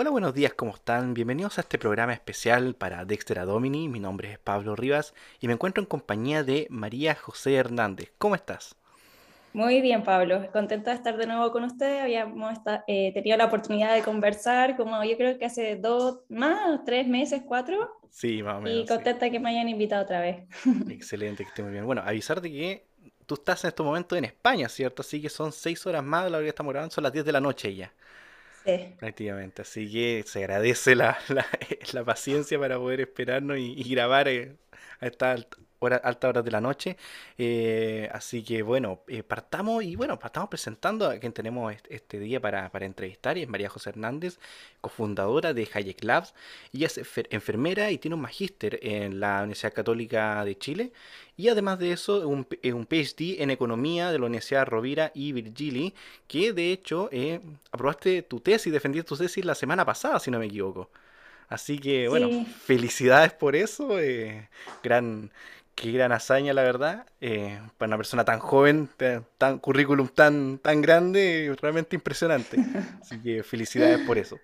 Hola, 0.00 0.08
buenos 0.08 0.32
días, 0.32 0.54
¿cómo 0.54 0.72
están? 0.74 1.12
Bienvenidos 1.12 1.58
a 1.58 1.60
este 1.60 1.76
programa 1.76 2.14
especial 2.14 2.74
para 2.74 3.04
Dexter 3.04 3.44
Domini. 3.44 3.86
Mi 3.86 4.00
nombre 4.00 4.32
es 4.32 4.38
Pablo 4.38 4.74
Rivas 4.74 5.12
y 5.40 5.46
me 5.46 5.52
encuentro 5.52 5.82
en 5.82 5.86
compañía 5.86 6.42
de 6.42 6.66
María 6.70 7.14
José 7.14 7.56
Hernández. 7.56 8.10
¿Cómo 8.16 8.34
estás? 8.34 8.74
Muy 9.52 9.82
bien, 9.82 10.02
Pablo. 10.02 10.50
Contenta 10.54 10.92
de 10.92 10.96
estar 10.96 11.18
de 11.18 11.26
nuevo 11.26 11.52
con 11.52 11.64
ustedes. 11.64 12.00
Habíamos 12.00 12.58
eh, 12.86 13.12
tenido 13.12 13.36
la 13.36 13.44
oportunidad 13.44 13.94
de 13.94 14.00
conversar, 14.00 14.74
como 14.78 15.04
yo 15.04 15.18
creo 15.18 15.38
que 15.38 15.44
hace 15.44 15.76
dos, 15.76 16.20
más, 16.30 16.82
tres 16.86 17.06
meses, 17.06 17.42
cuatro. 17.46 18.00
Sí, 18.08 18.42
más 18.42 18.56
o 18.56 18.62
menos. 18.62 18.84
Y 18.84 18.86
contenta 18.86 19.28
que 19.28 19.38
me 19.38 19.50
hayan 19.50 19.68
invitado 19.68 20.04
otra 20.04 20.22
vez. 20.22 20.48
Excelente, 20.88 21.44
que 21.44 21.50
esté 21.50 21.62
muy 21.62 21.72
bien. 21.72 21.84
Bueno, 21.84 22.00
avisarte 22.02 22.50
que 22.50 22.86
tú 23.26 23.34
estás 23.34 23.62
en 23.64 23.68
estos 23.68 23.84
momentos 23.84 24.16
en 24.16 24.24
España, 24.24 24.66
¿cierto? 24.70 25.02
Así 25.02 25.20
que 25.20 25.28
son 25.28 25.52
seis 25.52 25.84
horas 25.84 26.02
más 26.02 26.24
de 26.24 26.30
la 26.30 26.38
hora 26.38 26.44
que 26.46 26.48
estamos 26.48 26.72
grabando, 26.72 26.94
son 26.94 27.04
las 27.04 27.12
diez 27.12 27.26
de 27.26 27.32
la 27.32 27.40
noche 27.42 27.74
ya. 27.74 27.92
Prácticamente. 28.98 29.62
Así 29.62 29.90
que 29.90 30.24
se 30.26 30.40
agradece 30.40 30.94
la, 30.94 31.18
la, 31.28 32.04
paciencia 32.04 32.58
para 32.58 32.78
poder 32.78 33.00
esperarnos 33.00 33.58
y, 33.58 33.82
grabar 33.90 34.28
eh, 34.28 34.56
a 35.00 35.06
esta 35.06 35.36
hora, 35.80 35.96
alta 35.96 36.28
horas 36.28 36.44
de 36.44 36.50
la 36.50 36.60
noche. 36.60 36.96
Eh, 37.38 38.08
así 38.12 38.42
que 38.42 38.62
bueno, 38.62 39.00
eh, 39.08 39.22
partamos 39.22 39.82
y 39.82 39.96
bueno, 39.96 40.18
estamos 40.22 40.48
presentando 40.48 41.08
a 41.08 41.18
quien 41.18 41.32
tenemos 41.32 41.74
este, 41.88 42.18
día 42.20 42.40
para, 42.40 42.70
entrevistar 42.80 43.36
y 43.36 43.42
es 43.42 43.48
María 43.48 43.68
José 43.68 43.90
Hernández, 43.90 44.38
cofundadora 44.80 45.52
de 45.52 45.68
Hayek 45.72 46.04
Labs. 46.04 46.34
Ella 46.72 46.86
es 46.86 47.00
enfermera 47.30 47.90
y 47.90 47.98
tiene 47.98 48.14
un 48.14 48.20
magíster 48.20 48.78
en 48.82 49.20
la 49.20 49.38
Universidad 49.38 49.72
Católica 49.72 50.44
de 50.44 50.56
Chile 50.56 50.92
y 51.36 51.48
además 51.48 51.78
de 51.78 51.92
eso 51.92 52.28
un, 52.28 52.46
eh, 52.62 52.72
un 52.72 52.86
PhD 52.86 53.42
en 53.42 53.50
economía 53.50 54.12
de 54.12 54.18
la 54.18 54.26
Universidad 54.26 54.66
Rovira 54.66 55.10
y 55.14 55.32
Virgili, 55.32 55.94
que 56.28 56.52
de 56.52 56.72
hecho 56.72 57.10
aprobaste 57.72 58.22
tu 58.22 58.40
tesis, 58.40 58.72
defendiste 58.72 59.08
tu 59.08 59.16
tesis 59.16 59.44
la 59.44 59.54
semana 59.54 59.84
pasada, 59.84 60.20
si 60.20 60.30
no 60.30 60.38
me 60.38 60.46
equivoco. 60.46 60.90
Así 61.48 61.80
que 61.80 62.08
bueno, 62.08 62.46
felicidades 62.64 63.32
por 63.32 63.56
eso. 63.56 63.96
gran, 64.84 65.32
qué 65.80 65.92
gran 65.92 66.12
hazaña, 66.12 66.52
la 66.52 66.62
verdad. 66.62 67.06
Eh, 67.20 67.58
para 67.78 67.88
una 67.88 67.96
persona 67.96 68.24
tan 68.24 68.38
joven, 68.38 68.90
tan 69.38 69.58
currículum 69.58 70.08
tan, 70.08 70.58
tan 70.58 70.82
grande, 70.82 71.56
realmente 71.60 71.96
impresionante. 71.96 72.58
Así 73.00 73.18
que 73.18 73.42
felicidades 73.42 74.00
por 74.00 74.18
eso. 74.18 74.38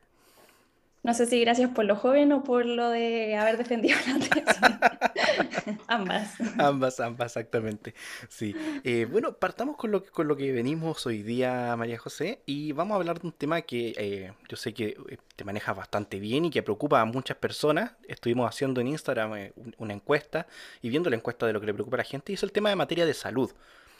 No 1.03 1.13
sé 1.15 1.27
si 1.27 1.41
gracias 1.41 1.71
por 1.71 1.85
lo 1.85 1.95
joven 1.95 2.33
o 2.33 2.43
por 2.43 2.65
lo 2.65 2.89
de 2.89 3.37
haber 3.37 3.59
defendido 3.59 3.99
la 4.07 4.19
tesis. 4.19 4.61
ambas. 5.89 6.35
Ambas, 6.59 7.01
ambas, 7.01 7.33
exactamente. 7.33 7.95
Sí. 8.29 8.55
Eh, 8.85 9.07
bueno, 9.11 9.35
partamos 9.35 9.77
con 9.77 9.91
lo, 9.91 10.03
que, 10.03 10.11
con 10.11 10.29
lo 10.29 10.37
que 10.37 10.53
venimos 10.53 11.07
hoy 11.07 11.23
día, 11.23 11.75
María 11.77 11.99
José, 11.99 12.41
y 12.47 12.73
vamos 12.73 12.95
a 12.95 12.97
hablar 12.97 13.21
de 13.21 13.27
un 13.27 13.33
tema 13.33 13.63
que 13.63 13.95
eh, 13.97 14.33
yo 14.49 14.57
sé 14.57 14.75
que 14.75 14.97
eh, 15.09 15.19
te 15.35 15.45
manejas 15.45 15.77
bastante 15.77 16.19
bien 16.19 16.45
y 16.45 16.51
que 16.51 16.63
preocupa 16.63 17.01
a 17.01 17.05
muchas 17.05 17.37
personas. 17.37 17.93
Estuvimos 18.09 18.49
haciendo 18.49 18.81
en 18.81 18.89
Instagram 18.89 19.51
una 19.79 19.93
encuesta 19.93 20.47
y 20.83 20.89
viendo 20.89 21.11
la 21.11 21.17
encuesta 21.17 21.47
de 21.47 21.53
lo 21.53 21.61
que 21.61 21.67
le 21.67 21.75
preocupa 21.75 21.97
a 21.97 21.99
la 21.99 22.05
gente, 22.05 22.33
y 22.33 22.35
es 22.35 22.43
el 22.43 22.53
tema 22.53 22.69
de 22.69 22.77
materia 22.77 23.07
de 23.07 23.15
salud 23.15 23.53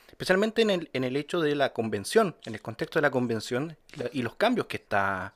especialmente 0.09 0.63
en 0.63 0.71
el, 0.71 0.89
en 0.93 1.05
el 1.05 1.17
hecho 1.17 1.41
de 1.41 1.55
la 1.57 1.73
convención, 1.73 2.37
en 2.45 2.55
el 2.55 2.63
contexto 2.63 2.99
de 2.99 3.03
la 3.03 3.11
convención 3.11 3.77
y 4.13 4.23
los 4.23 4.37
cambios 4.37 4.67
que 4.67 4.77
está 4.77 5.35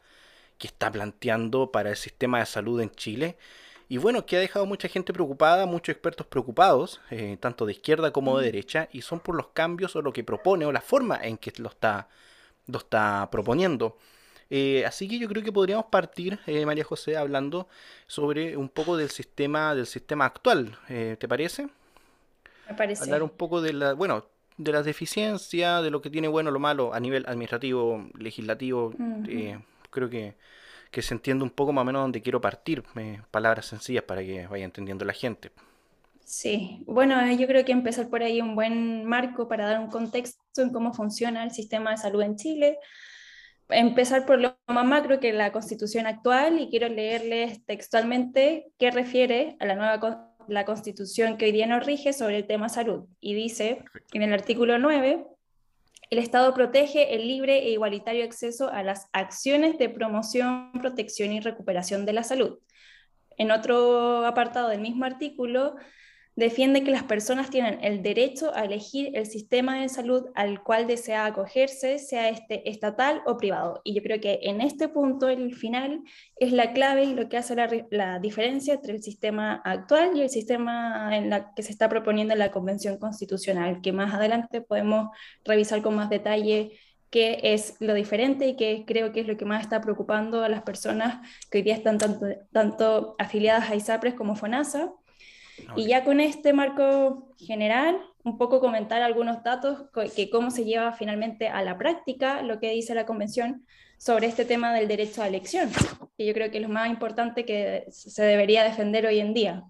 que 0.61 0.69
está 0.69 0.93
planteando 0.93 1.73
para 1.73 1.91
el 1.91 1.97
sistema 1.97 2.39
de 2.39 2.47
salud 2.47 2.81
en 2.81 2.91
Chile. 2.91 3.39
Y 3.91 3.99
bueno, 3.99 4.25
que 4.25 4.37
ha 4.37 4.39
dejado 4.39 4.67
mucha 4.67 4.87
gente 4.87 5.13
preocupada, 5.13 5.67
muchos 5.67 5.93
expertos 5.93 6.25
preocupados, 6.25 7.01
eh, 7.11 7.37
tanto 7.41 7.67
de 7.67 7.73
izquierda 7.73 8.13
como 8.13 8.39
de 8.39 8.45
derecha, 8.45 8.89
y 8.93 9.03
son 9.03 9.19
por 9.19 9.35
los 9.35 9.49
cambios 9.49 9.97
o 9.97 10.01
lo 10.01 10.13
que 10.13 10.23
propone 10.23 10.65
o 10.65 10.71
la 10.71 10.81
forma 10.81 11.19
en 11.21 11.37
que 11.37 11.53
lo 11.57 11.71
está, 11.71 12.07
lo 12.69 12.79
está 12.79 13.29
proponiendo. 13.33 13.99
Eh, 14.49 14.85
así 14.87 15.09
que 15.09 15.19
yo 15.19 15.27
creo 15.27 15.43
que 15.43 15.51
podríamos 15.51 15.87
partir, 15.87 16.39
eh, 16.47 16.65
María 16.65 16.85
José, 16.85 17.17
hablando 17.17 17.67
sobre 18.07 18.57
un 18.57 18.69
poco 18.69 18.97
del 18.97 19.11
sistema, 19.11 19.75
del 19.75 19.89
sistema 19.89 20.25
actual. 20.25 20.79
¿Te 20.87 21.27
parece? 21.27 21.69
Me 22.69 22.75
parece. 22.77 23.03
Hablar 23.03 23.25
un 23.25 23.31
poco 23.31 23.61
de 23.61 23.73
la, 23.73 23.95
bueno, 23.95 24.25
de 24.57 24.71
las 24.71 24.85
deficiencias, 24.85 25.83
de 25.83 25.91
lo 25.91 26.01
que 26.01 26.11
tiene 26.11 26.29
bueno 26.29 26.51
o 26.51 26.53
lo 26.53 26.61
malo 26.61 26.95
a 26.95 27.01
nivel 27.01 27.25
administrativo, 27.27 28.09
legislativo 28.17 28.95
creo 29.91 30.09
que, 30.09 30.37
se 30.99 31.15
entiende 31.15 31.45
un 31.45 31.51
poco 31.51 31.73
más 31.73 31.83
o 31.83 31.85
menos 31.85 32.03
donde 32.03 32.23
quiero 32.23 32.41
partir. 32.41 32.83
palabras 33.31 33.67
sencillas 33.67 34.05
para 34.05 34.23
que 34.23 34.47
vaya 34.47 34.65
entendiendo 34.65 35.05
la 35.05 35.13
gente. 35.13 35.51
Sí, 36.25 36.85
bueno, 36.87 37.21
yo 37.33 37.47
creo 37.47 37.65
que 37.65 37.73
empezar 37.73 38.09
por 38.09 38.23
ahí 38.23 38.41
un 38.41 38.55
buen 38.55 39.05
marco 39.05 39.49
para 39.49 39.67
dar 39.67 39.81
un 39.81 39.89
contexto 39.89 40.63
en 40.63 40.71
cómo 40.71 40.93
funciona 40.93 41.43
el 41.43 41.51
sistema 41.51 41.91
de 41.91 41.97
salud 41.97 42.23
en 42.23 42.37
Chile. 42.37 42.79
Empezar 43.69 44.27
por 44.27 44.41
lo 44.41 44.57
más 44.69 44.87
macro 44.87 45.19
que 45.19 45.33
la 45.33 45.51
constitución 45.53 46.07
actual 46.07 46.61
y 46.61 46.71
quiero 46.71 46.89
leerles 46.89 47.65
textualmente 47.67 48.73
qué 48.79 48.91
refiere 48.91 49.57
a 49.59 49.67
la 49.67 49.75
nueva 49.75 50.31
la 50.49 50.65
constitución 50.65 51.37
que 51.37 51.47
hoy 51.47 51.53
día 51.53 51.67
nos 51.67 51.87
rige 51.87 52.13
sobre 52.13 52.39
el 52.39 52.47
tema 52.47 52.69
salud. 52.69 53.07
Y 53.21 53.35
dice 53.35 53.85
en 54.13 54.23
el 54.23 54.33
artículo 54.33 54.79
9, 54.79 55.27
el 56.11 56.19
Estado 56.19 56.53
protege 56.55 57.15
el 57.15 57.29
libre 57.29 57.59
e 57.59 57.71
igualitario 57.71 58.25
acceso 58.25 58.69
a 58.69 58.83
las 58.83 59.09
acciones 59.13 59.79
de 59.79 59.89
promoción, 59.89 60.73
protección 60.73 61.33
y 61.33 61.41
recuperación 61.41 62.05
de 62.05 62.13
la 62.13 62.25
salud. 62.25 62.59
En 63.37 63.53
otro 63.53 64.27
apartado 64.27 64.69
del 64.69 64.81
mismo 64.81 65.05
artículo, 65.05 65.77
defiende 66.37 66.85
que 66.85 66.91
las 66.91 67.03
personas 67.03 67.51
tienen 67.51 67.79
el 67.83 68.03
derecho 68.03 68.55
a 68.55 68.65
elegir 68.65 69.11
el 69.15 69.27
sistema 69.27 69.81
de 69.81 69.89
salud 69.89 70.27
al 70.35 70.63
cual 70.63 70.87
desea 70.87 71.27
acogerse, 71.27 71.99
sea 71.99 72.29
este 72.29 72.69
estatal 72.71 73.23
o 73.27 73.37
privado. 73.37 73.81
Y 73.85 73.95
yo 73.95 74.03
creo 74.03 74.21
que 74.21 74.41
en 74.43 74.61
este 74.61 74.89
punto, 74.89 75.29
el 75.29 75.55
final, 75.55 76.03
es 76.37 76.53
la 76.53 76.73
clave 76.73 77.05
y 77.05 77.15
lo 77.15 77.29
que 77.29 77.37
hace 77.37 77.55
la, 77.91 78.19
diferencia 78.21 78.75
entre 78.75 78.95
el 78.95 79.03
sistema 79.03 79.61
actual 79.65 80.17
y 80.17 80.23
el 80.23 80.31
sistema 80.31 81.17
en 81.17 81.31
la 81.31 81.53
que 81.55 81.63
se 81.63 81.73
está 81.73 81.89
proponiendo 81.89 82.33
en 82.33 82.39
la 82.39 82.51
Convención 82.51 82.99
Constitucional, 82.99 83.81
que 83.83 83.93
más 83.93 84.15
adelante 84.15 84.61
podemos 84.61 85.09
revisar 85.45 85.83
con 85.83 85.95
más 85.97 86.11
detalle 86.11 86.79
qué 87.11 87.41
es 87.43 87.77
lo 87.81 87.95
diferente 87.95 88.47
y 88.47 88.57
qué 88.57 88.85
creo 88.87 89.13
que 89.13 89.21
es 89.21 89.27
lo 89.27 89.37
que 89.37 89.45
más 89.45 89.63
está 89.63 89.81
preocupando 89.81 90.45
a 90.45 90.49
las 90.49 90.63
personas 90.63 91.27
que 91.51 91.59
hoy 91.59 91.63
día 91.63 91.75
están 91.75 91.99
tanto, 91.99 92.27
tanto 92.53 93.17
afiliadas 93.19 93.69
a 93.69 93.75
ISAPRES 93.75 94.15
como 94.15 94.37
FONASA 94.37 94.93
y 95.77 95.87
ya 95.87 96.05
con 96.05 96.21
este 96.21 96.53
marco 96.53 97.35
general, 97.39 97.99
un 98.25 98.39
poco 98.39 98.61
comentar 98.61 99.03
algunos 99.03 99.43
datos 99.43 99.89
que 100.15 100.31
cómo 100.31 100.51
se 100.51 100.65
lleva 100.65 100.93
finalmente 100.93 101.49
a 101.49 101.63
la 101.63 101.79
práctica 101.79 102.43
lo 102.43 102.61
que 102.61 102.71
dice 102.71 102.95
la 102.95 103.07
Convención 103.07 103.65
sobre 103.99 104.27
este 104.27 104.45
tema 104.45 104.73
del 104.73 104.89
derecho 104.89 105.23
a 105.23 105.29
elección, 105.29 105.71
que 106.17 106.27
yo 106.27 106.33
creo 106.33 106.51
que 106.51 106.59
es 106.59 106.63
lo 106.63 106.69
más 106.69 106.89
importante 106.89 107.45
que 107.45 107.87
se 107.91 108.23
debería 108.23 108.65
defender 108.65 109.07
hoy 109.07 109.21
en 109.21 109.35
día. 109.35 109.65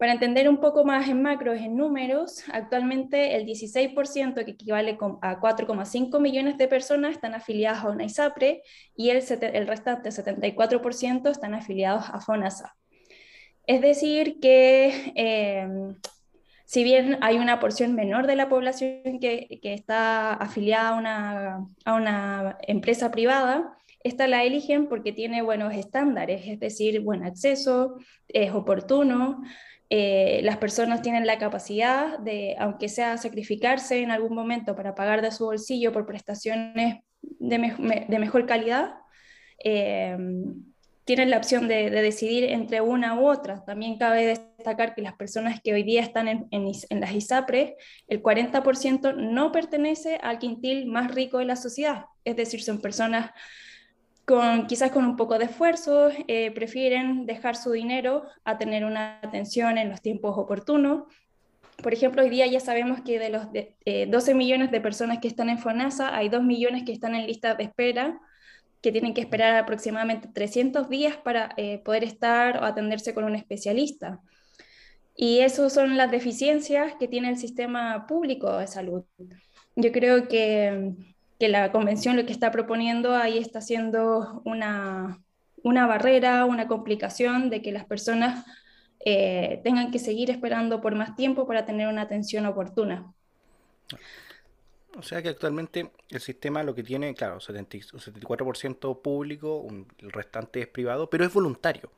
Para 0.00 0.12
entender 0.12 0.48
un 0.48 0.60
poco 0.60 0.82
más 0.82 1.06
en 1.10 1.20
macros, 1.20 1.60
en 1.60 1.76
números, 1.76 2.42
actualmente 2.50 3.36
el 3.36 3.44
16%, 3.44 4.46
que 4.46 4.52
equivale 4.52 4.96
a 5.20 5.38
4,5 5.38 6.18
millones 6.20 6.56
de 6.56 6.68
personas, 6.68 7.12
están 7.12 7.34
afiliados 7.34 7.84
a 7.84 7.90
una 7.90 8.04
ISAPRE 8.04 8.62
y 8.96 9.10
el, 9.10 9.22
el 9.42 9.66
restante 9.66 10.08
74% 10.08 11.30
están 11.30 11.52
afiliados 11.52 12.08
a 12.08 12.18
FONASA. 12.18 12.74
Es 13.70 13.80
decir, 13.82 14.40
que 14.40 15.12
em, 15.14 15.94
si 16.64 16.82
bien 16.82 17.18
hay 17.20 17.38
una 17.38 17.60
porción 17.60 17.94
menor 17.94 18.26
de 18.26 18.34
la 18.34 18.48
población 18.48 19.20
que, 19.20 19.46
está 19.62 20.32
afiliada 20.32 20.88
a 20.88 20.94
una, 20.98 21.66
a 21.84 21.94
una, 21.94 22.58
empresa 22.62 23.12
privada, 23.12 23.78
esta 24.02 24.26
la 24.26 24.42
eligen 24.42 24.88
porque 24.88 25.12
tiene 25.12 25.42
buenos 25.42 25.72
estándares, 25.72 26.48
es 26.48 26.58
decir, 26.58 27.00
buen 27.02 27.22
acceso, 27.24 27.94
es 28.26 28.50
oportuno, 28.52 29.40
eh, 29.88 30.40
las 30.42 30.56
personas 30.56 31.00
tienen 31.00 31.24
la 31.24 31.38
capacidad 31.38 32.18
de, 32.18 32.56
aunque 32.58 32.88
sea 32.88 33.18
sacrificarse 33.18 34.02
en 34.02 34.10
algún 34.10 34.34
momento 34.34 34.74
para 34.74 34.96
pagar 34.96 35.22
de 35.22 35.30
su 35.30 35.44
bolsillo 35.44 35.92
por 35.92 36.06
prestaciones 36.06 37.04
de, 37.22 38.18
mejor 38.18 38.46
calidad, 38.46 38.94
eh, 39.62 40.16
tienen 41.10 41.30
la 41.30 41.38
opción 41.38 41.66
de, 41.66 41.90
decidir 41.90 42.44
entre 42.44 42.80
una 42.80 43.18
u 43.18 43.26
otra. 43.26 43.64
También 43.64 43.98
cabe 43.98 44.26
destacar 44.26 44.94
que 44.94 45.02
las 45.02 45.14
personas 45.14 45.60
que 45.60 45.74
hoy 45.74 45.82
día 45.82 46.02
están 46.02 46.28
en, 46.28 46.46
en, 46.52 47.00
las 47.00 47.12
ISAPRES, 47.12 47.72
el 48.06 48.22
40% 48.22 49.16
no 49.16 49.50
pertenece 49.50 50.20
al 50.22 50.38
quintil 50.38 50.86
más 50.86 51.12
rico 51.12 51.38
de 51.38 51.46
la 51.46 51.56
sociedad, 51.56 52.04
es 52.24 52.36
decir, 52.36 52.62
son 52.62 52.80
personas 52.80 53.32
con, 54.24 54.68
quizás 54.68 54.92
con 54.92 55.04
un 55.04 55.16
poco 55.16 55.36
de 55.36 55.46
esfuerzo, 55.46 56.10
eh, 56.28 56.52
prefieren 56.52 57.26
dejar 57.26 57.56
su 57.56 57.72
dinero 57.72 58.22
a 58.44 58.56
tener 58.56 58.84
una 58.84 59.18
atención 59.20 59.78
en 59.78 59.88
los 59.88 60.02
tiempos 60.02 60.38
oportunos. 60.38 61.12
Por 61.82 61.92
ejemplo, 61.92 62.22
hoy 62.22 62.30
día 62.30 62.46
ya 62.46 62.60
sabemos 62.60 63.00
que 63.00 63.18
de 63.18 63.30
los 63.30 63.46
12 63.46 63.74
eh, 63.84 64.34
millones 64.36 64.70
de 64.70 64.80
personas 64.80 65.18
que 65.18 65.26
están 65.26 65.48
en 65.48 65.58
FONASA, 65.58 66.14
hay 66.14 66.28
2 66.28 66.44
millones 66.44 66.84
que 66.84 66.92
están 66.92 67.16
en 67.16 67.26
lista 67.26 67.56
de 67.56 67.64
espera 67.64 68.20
que 68.80 68.92
tienen 68.92 69.14
que 69.14 69.20
esperar 69.20 69.56
aproximadamente 69.56 70.28
300 70.32 70.88
días 70.88 71.16
para 71.16 71.50
eh, 71.56 71.78
poder 71.84 72.04
estar 72.04 72.58
o 72.58 72.64
atenderse 72.64 73.14
con 73.14 73.24
un 73.24 73.36
especialista. 73.36 74.20
Y 75.14 75.40
esas 75.40 75.72
son 75.72 75.96
las 75.96 76.10
deficiencias 76.10 76.94
que 76.98 77.08
tiene 77.08 77.28
el 77.28 77.36
sistema 77.36 78.06
público 78.06 78.56
de 78.58 78.66
salud. 78.66 79.04
Yo 79.76 79.92
creo 79.92 80.28
que 80.28 80.94
que 81.40 81.48
la 81.48 81.72
convención 81.72 82.16
lo 82.16 82.26
que 82.26 82.32
está 82.32 82.52
proponiendo 82.52 83.16
ahí 83.16 83.38
está 83.38 83.62
siendo 83.62 84.42
una, 84.44 85.22
una 85.62 85.86
barrera, 85.86 86.44
una 86.44 86.68
complicación 86.68 87.48
de 87.48 87.62
que 87.62 87.72
las 87.72 87.86
personas 87.86 88.44
eh, 89.06 89.62
tengan 89.64 89.90
que 89.90 89.98
seguir 89.98 90.30
esperando 90.30 90.82
por 90.82 90.94
más 90.94 91.16
tiempo 91.16 91.46
para 91.46 91.64
tener 91.64 91.88
una 91.88 92.02
atención 92.02 92.44
oportuna. 92.44 93.10
O 95.00 95.02
sea 95.02 95.22
que 95.22 95.30
actualmente 95.30 95.90
el 96.10 96.20
sistema 96.20 96.62
lo 96.62 96.74
que 96.74 96.82
tiene, 96.82 97.14
claro, 97.14 97.34
un 97.34 97.40
74% 97.40 99.00
público, 99.00 99.66
el 99.98 100.12
restante 100.12 100.60
es 100.60 100.66
privado, 100.68 101.08
pero 101.08 101.24
es 101.24 101.32
voluntario. 101.32 101.90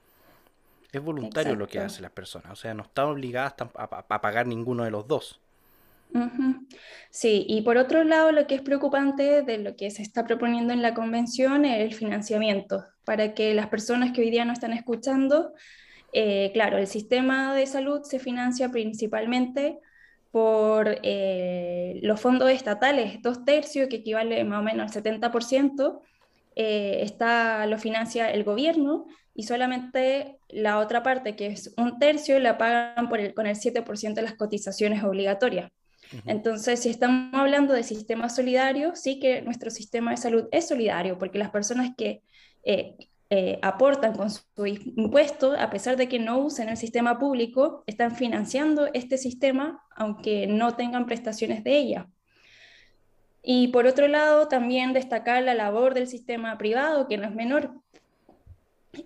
Es 0.93 1.03
voluntario 1.03 1.57
lo 1.57 1.67
que 1.67 1.81
hacen 1.81 2.03
las 2.03 2.13
personas, 2.13 2.53
o 2.53 2.57
sea, 2.57 2.75
no 2.75 2.85
están 2.85 3.07
obligadas 3.07 3.55
a, 3.59 4.21
pagar 4.21 4.47
ninguno 4.47 4.85
de 4.85 4.91
los 4.93 5.09
dos. 5.09 5.41
Sí, 7.11 7.45
y 7.49 7.63
por 7.63 7.77
otro 7.77 8.05
lado, 8.05 8.31
lo 8.31 8.47
que 8.47 8.55
es 8.55 8.61
preocupante 8.61 9.43
de 9.43 9.59
lo 9.59 9.75
que 9.75 9.91
se 9.91 10.03
está 10.03 10.25
proponiendo 10.25 10.73
en 10.73 10.83
la 10.83 10.95
convención 10.95 11.65
es 11.65 11.81
el 11.81 11.95
financiamiento, 11.95 12.85
para 13.05 13.35
que 13.35 13.53
las 13.55 13.67
personas 13.67 14.13
que 14.13 14.21
hoy 14.21 14.31
día 14.31 14.45
no 14.45 14.53
están 14.53 14.75
escuchando, 14.75 15.55
eh, 16.13 16.51
claro, 16.53 16.79
el 16.79 16.87
sistema 16.87 17.53
de 17.55 17.67
salud 17.67 18.03
se 18.05 18.21
financia 18.21 18.69
principalmente 18.71 19.81
por 20.33 20.99
eh, 21.03 22.01
los 22.03 22.19
fondos 22.19 22.51
estatales, 22.51 23.21
dos 23.23 23.45
tercios, 23.45 23.89
que 23.89 23.97
equivale 23.97 24.43
más 24.45 24.61
o 24.61 24.63
menos 24.63 24.97
al 24.97 25.03
70%, 25.03 26.01
eh, 26.57 27.01
está, 27.03 27.67
lo 27.67 27.79
financia 27.79 28.31
el 28.31 28.43
gobierno 28.43 29.07
y 29.35 29.45
solamente 29.45 30.39
la 30.49 30.79
otra 30.79 31.03
parte, 31.03 31.37
que 31.37 31.49
es 31.49 31.75
un 31.77 31.99
tercio, 31.99 32.39
la 32.41 32.57
pagan 32.57 33.11
por 33.11 33.21
el, 33.21 33.35
con 33.35 33.47
el 33.47 33.57
7% 33.57 34.15
de 34.15 34.23
las 34.23 34.35
cotizaciones 34.35 35.05
obligatorias. 35.05 35.71
Entonces, 36.27 36.81
si 36.81 36.91
estamos 36.91 37.33
hablando 37.33 37.73
de 37.73 37.83
sistema 37.83 38.29
solidario, 38.29 38.95
sí 38.95 39.19
que 39.19 39.41
nuestro 39.41 39.71
sistema 39.71 40.11
de 40.11 40.19
salud 40.19 40.45
es 40.51 40.69
solidario, 40.69 41.19
porque 41.19 41.39
las 41.39 41.51
personas 41.51 41.93
que 41.97 42.23
eh, 42.65 42.97
eh, 43.35 43.59
aportan 43.63 44.15
con 44.15 44.29
su 44.29 44.67
impuesto, 44.67 45.55
a 45.59 45.71
pesar 45.71 45.97
de 45.97 46.07
que 46.07 46.19
no 46.19 46.37
usen 46.37 46.69
el 46.69 46.77
sistema 46.77 47.19
público, 47.19 47.83
están 47.87 48.15
financiando 48.15 48.91
este 48.93 49.17
sistema, 49.17 49.83
aunque 49.97 50.47
no 50.47 50.77
tengan 50.77 51.07
prestaciones 51.07 51.65
de 51.65 51.79
ella. 51.79 52.09
Y 53.43 53.69
por 53.69 53.87
otro 53.87 54.07
lado, 54.07 54.49
también 54.49 54.93
destacar 54.93 55.43
la 55.45 55.55
labor 55.55 55.95
del 55.95 56.09
sistema 56.09 56.59
privado, 56.59 57.09
que 57.09 57.17
no 57.17 57.25
es 57.27 57.35
menor. 57.35 57.73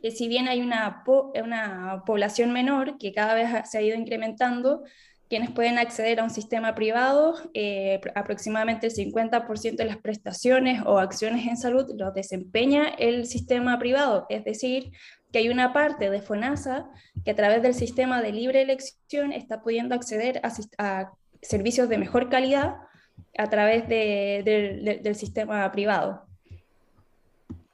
Eh, 0.03 0.11
si 0.11 0.27
bien 0.27 0.49
hay 0.49 0.61
una, 0.61 1.05
una 1.41 2.03
población 2.05 2.53
menor 2.53 2.99
que 2.99 3.13
cada 3.13 3.35
vez 3.35 3.71
se 3.71 3.79
ha 3.79 3.83
ido 3.83 3.97
incrementando, 3.97 4.83
quienes 5.29 5.51
pueden 5.51 5.79
acceder 5.79 6.21
a 6.21 6.25
un 6.25 6.31
sistema 6.31 6.75
privado, 6.75 7.35
eh, 7.53 8.01
aproximadamente 8.15 8.87
el 8.87 8.93
50% 8.93 9.77
de 9.77 9.85
las 9.85 9.97
prestaciones 9.97 10.83
o 10.85 10.99
acciones 10.99 11.47
en 11.47 11.57
salud 11.57 11.91
lo 11.97 12.13
desempeña 12.13 12.89
el 12.99 13.27
sistema 13.27 13.79
privado, 13.79 14.27
es 14.29 14.45
decir, 14.45 14.93
que 15.33 15.39
hay 15.39 15.49
una 15.49 15.73
parte 15.73 16.11
de 16.11 16.23
FONASA 16.23 16.89
que 17.25 17.33
a 17.33 17.35
través 17.35 17.63
del 17.63 17.75
sistema 17.75 18.23
de 18.23 18.33
libre 18.33 18.63
elección 18.63 19.33
está 19.33 19.63
pudiendo 19.63 19.95
acceder 19.95 20.41
a, 20.45 21.13
servicios 21.43 21.89
de 21.89 21.99
mejor 21.99 22.29
calidad 22.29 22.77
a 23.37 23.49
través 23.49 23.89
del 23.89 25.15
sistema 25.15 25.71
privado. 25.73 26.25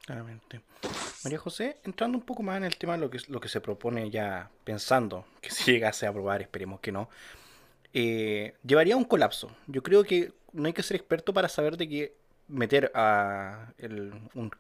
Claramente. 0.05 0.61
María 1.23 1.39
José, 1.39 1.79
entrando 1.85 2.19
un 2.19 2.25
poco 2.25 2.43
más 2.43 2.57
en 2.57 2.65
el 2.65 2.77
tema 2.77 2.95
de 2.95 2.99
lo 2.99 3.09
que, 3.11 3.19
lo 3.29 3.41
que 3.41 3.49
se 3.49 3.61
propone 3.61 4.11
ya 4.11 4.51
pensando 4.65 5.25
que 5.41 5.51
si 5.51 5.73
llegase 5.73 6.07
a 6.07 6.11
aprobar, 6.11 6.43
esperemos 6.43 6.81
que 6.81 6.91
no, 6.91 7.09
eh, 7.95 8.55
llevaría 8.65 8.95
a 8.95 8.97
un 8.97 9.05
colapso. 9.05 9.55
Yo 9.67 9.83
creo 9.83 10.05
que 10.05 10.33
no 10.53 10.67
hay 10.67 10.73
que 10.73 10.83
ser 10.83 10.97
experto 10.97 11.33
para 11.33 11.49
saber 11.49 11.77
de 11.77 11.89
que 11.89 12.15
meter 12.49 12.91
a 12.95 13.73
el, 13.79 14.13
un 14.35 14.51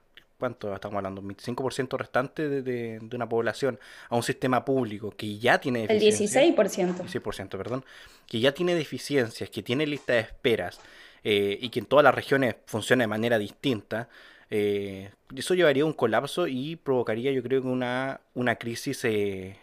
¿cuánto 0.42 0.74
estamos 0.74 0.96
hablando? 0.96 1.20
Un 1.20 1.36
25% 1.36 1.96
restante 1.96 2.48
de, 2.48 2.98
una 3.12 3.28
población 3.28 3.78
a 4.08 4.16
un 4.16 4.24
sistema 4.24 4.64
público 4.64 5.12
que 5.16 5.38
ya 5.38 5.60
tiene 5.60 5.86
deficiencias. 5.86 6.34
El 6.34 6.56
16%. 6.56 6.96
16%, 7.22 7.48
perdón. 7.50 7.84
Que 8.26 8.40
ya 8.40 8.52
tiene 8.52 8.74
deficiencias, 8.74 9.48
que 9.48 9.62
tiene 9.62 9.86
lista 9.86 10.14
de 10.14 10.18
esperas 10.18 10.80
eh, 11.22 11.56
y 11.60 11.68
que 11.68 11.78
en 11.78 11.86
todas 11.86 12.02
las 12.02 12.12
regiones 12.12 12.56
funciona 12.66 13.04
de 13.04 13.06
manera 13.06 13.38
distinta. 13.38 14.08
Eh, 14.50 15.10
eso 15.36 15.54
llevaría 15.54 15.84
a 15.84 15.86
un 15.86 15.92
colapso 15.92 16.48
y 16.48 16.74
provocaría, 16.74 17.30
yo 17.30 17.42
creo, 17.44 17.62
que 17.62 17.68
una, 17.68 18.20
una 18.34 18.56
crisis, 18.56 19.04
eh, 19.04 19.56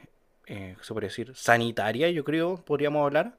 se 0.45 0.93
puede 0.93 1.07
decir, 1.07 1.33
sanitaria, 1.35 2.09
yo 2.09 2.23
creo, 2.23 2.55
podríamos 2.63 3.05
hablar. 3.05 3.33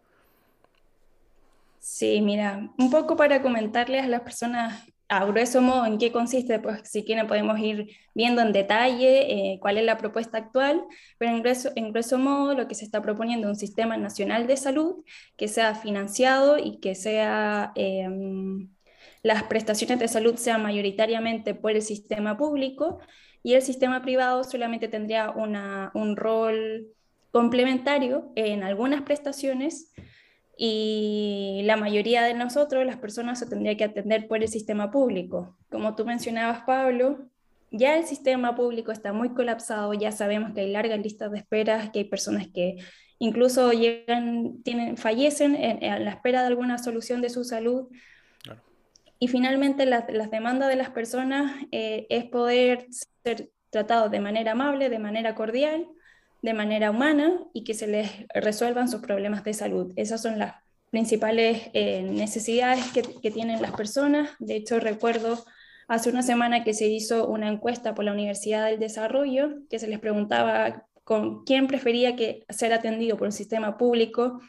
Sí, 1.81 2.21
mira, 2.21 2.71
un 2.79 2.91
poco 2.91 3.17
para 3.17 3.41
comentarles 3.43 4.05
a 4.05 4.09
las 4.09 4.21
personas 4.21 4.85
a 5.09 5.25
grueso 5.25 5.61
modo 5.63 5.87
en 5.87 5.99
qué 5.99 6.13
consiste, 6.13 6.61
pues 6.61 6.83
si 6.89 7.05
quieren 7.05 7.27
podemos 7.27 7.59
ir 7.59 7.89
viendo 8.15 8.43
en 8.43 8.53
detalle 8.53 9.55
eh, 9.55 9.59
cuál 9.61 9.79
es 9.79 9.85
la 9.85 9.97
propuesta 9.97 10.39
actual, 10.39 10.85
pero 11.19 11.33
en 11.33 11.41
grueso, 11.41 11.71
en 11.75 11.91
grueso 11.91 12.19
modo 12.19 12.55
lo 12.55 12.69
que 12.69 12.77
se 12.77 12.85
está 12.85 13.03
proponiendo 13.03 13.49
es 13.49 13.55
un 13.55 13.57
sistema 13.59 13.97
nacional 13.97 14.47
de 14.47 14.57
salud 14.57 15.05
que 15.37 15.49
sea 15.49 15.75
financiado 15.75 16.59
y 16.59 16.79
que 16.81 16.95
sea, 16.95 17.73
em, 17.75 18.69
las 19.23 19.43
prestaciones 19.45 19.99
de 19.99 20.09
salud 20.09 20.37
sean 20.37 20.63
mayoritariamente 20.63 21.55
por 21.55 21.73
el 21.73 21.83
sistema 21.83 22.37
público 22.37 23.01
y 23.43 23.55
el 23.55 23.63
sistema 23.63 24.03
privado 24.03 24.45
solamente 24.45 24.89
tendría 24.89 25.31
una, 25.31 25.91
un 25.95 26.17
rol 26.17 26.89
complementario 27.33 28.33
en 28.37 28.63
algunas 28.65 29.03
prestaciones 29.03 29.93
y 30.63 31.63
la 31.65 31.79
mayoría 31.79 32.23
de 32.23 32.35
nosotros, 32.35 32.85
las 32.85 32.99
personas, 32.99 33.39
se 33.39 33.47
tendría 33.47 33.79
que 33.79 33.85
atender 33.85 34.29
por 34.29 34.43
el 34.43 34.49
sistema 34.49 34.91
público. 34.91 35.57
Como 35.71 35.97
tú 35.97 36.05
mencionabas, 36.05 36.65
Pablo, 36.67 37.31
ya 37.71 37.97
el 37.97 38.05
sistema 38.05 38.55
público 38.55 38.93
está 38.93 39.15
muy 39.15 39.31
colapsado, 39.31 39.95
ya 39.95 40.13
sabemos 40.13 40.53
que 40.53 40.61
hay 40.61 40.71
largas 40.71 41.01
listas 41.01 41.33
de 41.33 41.39
esperas, 41.39 41.89
que 41.89 42.01
hay 42.01 42.05
personas 42.05 42.49
que 42.49 42.77
incluso 43.19 43.73
llegan, 43.73 44.63
tienen, 44.63 44.99
fallecen 44.99 45.57
en, 45.57 46.05
la 46.05 46.11
espera 46.11 46.43
de 46.43 46.49
alguna 46.49 46.77
solución 46.77 47.23
de 47.23 47.31
su 47.31 47.43
salud. 47.43 47.89
Y 49.19 49.29
finalmente 49.29 49.87
las 49.87 50.31
demandas 50.31 50.69
de 50.69 50.77
las 50.77 50.91
personas 50.91 51.55
eh, 51.73 52.07
es 52.11 52.27
poder 52.27 52.87
ser 53.25 53.51
tratados 53.71 54.11
de 54.11 54.21
manera 54.21 54.53
amable, 54.53 54.91
de 54.91 54.99
manera 54.99 55.35
cordial, 55.35 55.87
de 56.43 56.55
manera 56.55 56.91
humana 56.91 57.39
y 57.53 57.65
que 57.65 57.75
se 57.75 57.87
les 57.87 58.11
resuelvan 58.35 58.89
sus 58.89 59.01
problemas 59.01 59.45
de 59.45 59.55
salud. 59.55 59.93
Esas 59.97 60.23
son 60.23 60.39
las 60.39 60.55
principales 60.91 61.71
eh, 61.73 62.03
necesidades 62.03 62.85
que, 62.93 63.03
que, 63.03 63.31
tienen 63.31 63.63
las 63.63 63.73
personas. 63.73 64.31
De 64.39 64.57
hecho, 64.57 64.81
recuerdo 64.81 65.45
hace 65.87 66.11
una 66.11 66.23
semana 66.23 66.65
que 66.65 66.75
se 66.75 66.87
hizo 66.87 67.29
una 67.29 67.49
encuesta 67.49 67.95
por 67.95 68.05
la 68.05 68.13
Universidad 68.13 68.67
del 68.67 68.79
Desarrollo 68.79 69.55
que 69.69 69.79
se 69.79 69.89
les 69.89 69.99
preguntaba 69.99 70.87
con 71.05 71.45
quién 71.45 71.67
prefería 71.67 72.17
que 72.17 72.45
ser 72.49 72.73
atendido 72.73 73.17
por 73.17 73.27
un 73.27 73.33
sistema 73.33 73.77
público 73.77 74.41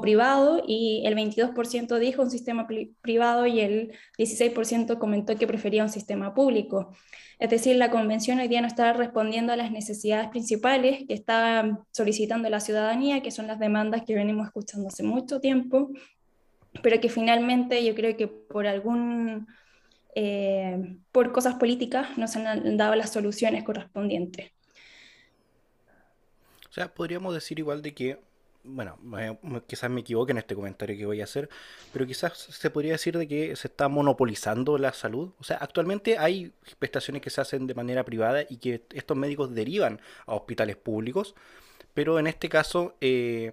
privado 0.00 0.62
y 0.66 1.02
el 1.04 1.14
22% 1.14 1.98
dijo 1.98 2.22
un 2.22 2.30
sistema 2.30 2.66
privado 3.00 3.46
y 3.46 3.60
el 3.60 3.92
16% 4.18 4.98
comentó 4.98 5.36
que 5.36 5.46
prefería 5.46 5.82
un 5.82 5.90
sistema 5.90 6.34
público. 6.34 6.94
Es 7.38 7.50
decir, 7.50 7.76
la 7.76 7.90
convención 7.90 8.38
hoy 8.38 8.48
día 8.48 8.60
no 8.60 8.66
está 8.66 8.92
respondiendo 8.92 9.52
a 9.52 9.56
las 9.56 9.70
necesidades 9.70 10.28
principales 10.28 11.04
que 11.06 11.14
está 11.14 11.80
solicitando 11.90 12.48
la 12.48 12.60
ciudadanía, 12.60 13.22
que 13.22 13.30
son 13.30 13.46
las 13.46 13.58
demandas 13.58 14.02
que 14.04 14.14
venimos 14.14 14.46
escuchando 14.46 14.88
hace 14.88 15.02
mucho 15.02 15.40
tiempo, 15.40 15.90
pero 16.82 17.00
que 17.00 17.08
finalmente 17.08 17.84
yo 17.84 17.94
creo 17.94 18.16
que 18.16 18.28
por 18.28 18.66
algún... 18.66 19.46
Eh, 20.16 20.96
por 21.10 21.32
cosas 21.32 21.56
políticas 21.56 22.16
no 22.16 22.28
se 22.28 22.38
han 22.38 22.76
dado 22.76 22.94
las 22.94 23.10
soluciones 23.12 23.64
correspondientes. 23.64 24.52
O 26.70 26.72
sea, 26.72 26.94
podríamos 26.94 27.34
decir 27.34 27.58
igual 27.58 27.82
de 27.82 27.94
que 27.94 28.18
bueno, 28.64 28.98
quizás 29.66 29.90
me 29.90 30.00
equivoque 30.00 30.32
en 30.32 30.38
este 30.38 30.54
comentario 30.54 30.96
que 30.96 31.06
voy 31.06 31.20
a 31.20 31.24
hacer, 31.24 31.48
pero 31.92 32.06
quizás 32.06 32.36
se 32.36 32.70
podría 32.70 32.92
decir 32.92 33.16
de 33.18 33.28
que 33.28 33.54
se 33.56 33.68
está 33.68 33.88
monopolizando 33.88 34.78
la 34.78 34.92
salud. 34.92 35.32
O 35.38 35.44
sea, 35.44 35.58
actualmente 35.58 36.18
hay 36.18 36.52
prestaciones 36.78 37.22
que 37.22 37.30
se 37.30 37.40
hacen 37.40 37.66
de 37.66 37.74
manera 37.74 38.04
privada 38.04 38.44
y 38.48 38.56
que 38.56 38.82
estos 38.92 39.16
médicos 39.16 39.54
derivan 39.54 40.00
a 40.26 40.34
hospitales 40.34 40.76
públicos, 40.76 41.34
pero 41.92 42.18
en 42.18 42.26
este 42.26 42.48
caso 42.48 42.96
eh, 43.00 43.52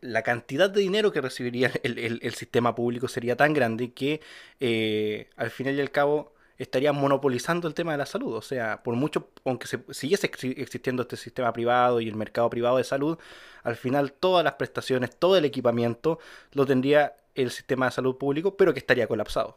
la 0.00 0.22
cantidad 0.22 0.70
de 0.70 0.80
dinero 0.80 1.12
que 1.12 1.20
recibiría 1.20 1.70
el, 1.82 2.34
sistema 2.34 2.74
público 2.74 3.08
sería 3.08 3.36
tan 3.36 3.52
grande 3.52 3.92
que 3.92 4.20
eh, 4.60 5.28
al 5.36 5.50
final 5.50 5.76
y 5.76 5.80
al 5.80 5.90
cabo 5.90 6.32
estarían 6.62 6.94
monopolizando 6.94 7.66
el 7.68 7.74
tema 7.74 7.92
de 7.92 7.98
la 7.98 8.06
salud. 8.06 8.34
O 8.34 8.42
sea, 8.42 8.82
por 8.82 8.94
mucho, 8.94 9.30
aunque 9.44 9.66
se, 9.66 9.82
siguiese 9.90 10.30
existiendo 10.56 11.02
este 11.02 11.16
sistema 11.16 11.52
privado 11.52 12.00
y 12.00 12.08
el 12.08 12.16
mercado 12.16 12.50
privado 12.50 12.76
de 12.76 12.84
salud, 12.84 13.18
al 13.62 13.76
final 13.76 14.12
todas 14.12 14.44
las 14.44 14.54
prestaciones, 14.54 15.16
todo 15.16 15.36
el 15.36 15.44
equipamiento 15.44 16.18
lo 16.52 16.66
tendría 16.66 17.16
el 17.34 17.50
sistema 17.50 17.86
de 17.86 17.92
salud 17.92 18.16
público, 18.16 18.56
pero 18.56 18.74
que 18.74 18.80
estaría 18.80 19.06
colapsado. 19.06 19.56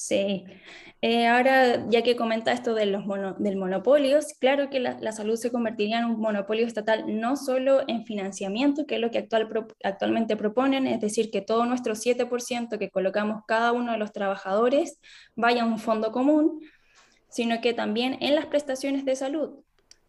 Sí, 0.00 0.44
eh, 1.02 1.26
ahora 1.26 1.84
ya 1.90 2.02
que 2.04 2.14
comenta 2.14 2.52
esto 2.52 2.72
de 2.72 2.86
los 2.86 3.02
del 3.40 3.56
monopolio, 3.56 4.20
claro 4.38 4.70
que 4.70 4.78
la, 4.78 5.12
salud 5.12 5.34
se 5.36 5.50
convertiría 5.50 5.98
en 5.98 6.04
un 6.04 6.20
monopolio 6.20 6.64
estatal 6.68 7.04
no 7.20 7.36
solo 7.36 7.82
en 7.88 8.04
financiamiento, 8.06 8.86
que 8.86 8.94
es 8.94 9.00
lo 9.00 9.10
que 9.10 9.18
actual, 9.18 9.48
actualmente 9.82 10.36
proponen, 10.36 10.86
es 10.86 11.00
decir, 11.00 11.32
que 11.32 11.40
todo 11.40 11.66
nuestro 11.66 11.96
7% 11.96 12.78
que 12.78 12.90
colocamos 12.90 13.42
cada 13.48 13.72
uno 13.72 13.90
de 13.90 13.98
los 13.98 14.12
trabajadores 14.12 15.00
vaya 15.34 15.64
a 15.64 15.66
un 15.66 15.80
fondo 15.80 16.12
común, 16.12 16.60
sino 17.28 17.60
que 17.60 17.74
también 17.74 18.18
en 18.20 18.36
las 18.36 18.46
prestaciones 18.46 19.04
de 19.04 19.16
salud. 19.16 19.64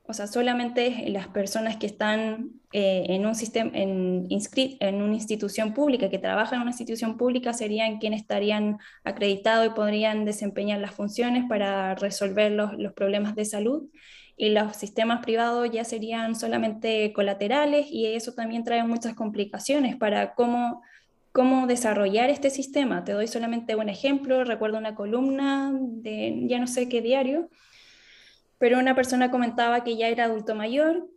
O 0.09 0.13
sea, 0.13 0.25
solamente 0.25 1.07
las 1.09 1.27
personas 1.27 1.77
que 1.77 1.85
están 1.85 2.53
eh, 2.73 3.03
en, 3.09 3.27
un 3.27 3.35
sistema, 3.35 3.69
en, 3.75 4.27
en 4.27 5.01
una 5.03 5.13
institución 5.13 5.75
pública, 5.75 6.09
que 6.09 6.17
trabajan 6.17 6.55
en 6.55 6.61
una 6.63 6.71
institución 6.71 7.15
pública, 7.15 7.53
serían 7.53 7.99
quienes 7.99 8.21
estarían 8.21 8.79
acreditados 9.03 9.67
y 9.67 9.69
podrían 9.69 10.25
desempeñar 10.25 10.79
las 10.79 10.95
funciones 10.95 11.43
para 11.47 11.93
resolver 11.93 12.51
los, 12.51 12.73
los 12.73 12.93
problemas 12.93 13.35
de 13.35 13.45
salud. 13.45 13.83
Y 14.35 14.49
los 14.49 14.75
sistemas 14.75 15.23
privados 15.23 15.69
ya 15.69 15.83
serían 15.83 16.33
solamente 16.33 17.13
colaterales 17.13 17.85
y 17.91 18.07
eso 18.07 18.33
también 18.33 18.63
trae 18.63 18.83
muchas 18.83 19.13
complicaciones 19.13 19.95
para 19.95 20.33
cómo 20.33 20.81
cómo 21.31 21.67
desarrollar 21.67 22.31
este 22.31 22.49
sistema. 22.49 23.03
Te 23.03 23.11
doy 23.11 23.27
solamente 23.27 23.75
un 23.75 23.89
ejemplo, 23.89 24.43
recuerdo 24.43 24.79
una 24.79 24.95
columna 24.95 25.71
de 25.71 26.47
ya 26.47 26.57
no 26.57 26.65
sé 26.65 26.89
qué 26.89 27.01
diario, 27.03 27.49
pero 28.59 28.77
una 28.77 28.93
persona 28.93 29.31
comentaba 29.31 29.83
que 29.83 29.97
ya 29.97 30.09
era 30.09 30.25
adulto 30.25 30.53
mayor, 30.53 31.07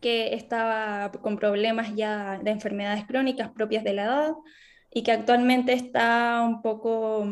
que 0.00 0.34
estaba 0.34 1.10
con 1.10 1.38
problemas 1.38 1.94
ya 1.94 2.38
de 2.42 2.50
enfermedades 2.50 3.06
crónicas 3.06 3.50
propias 3.50 3.84
de 3.84 3.94
la 3.94 4.04
edad 4.04 4.32
y 4.92 5.02
que 5.02 5.12
actualmente 5.12 5.72
está 5.72 6.44
un 6.46 6.62
poco, 6.62 7.26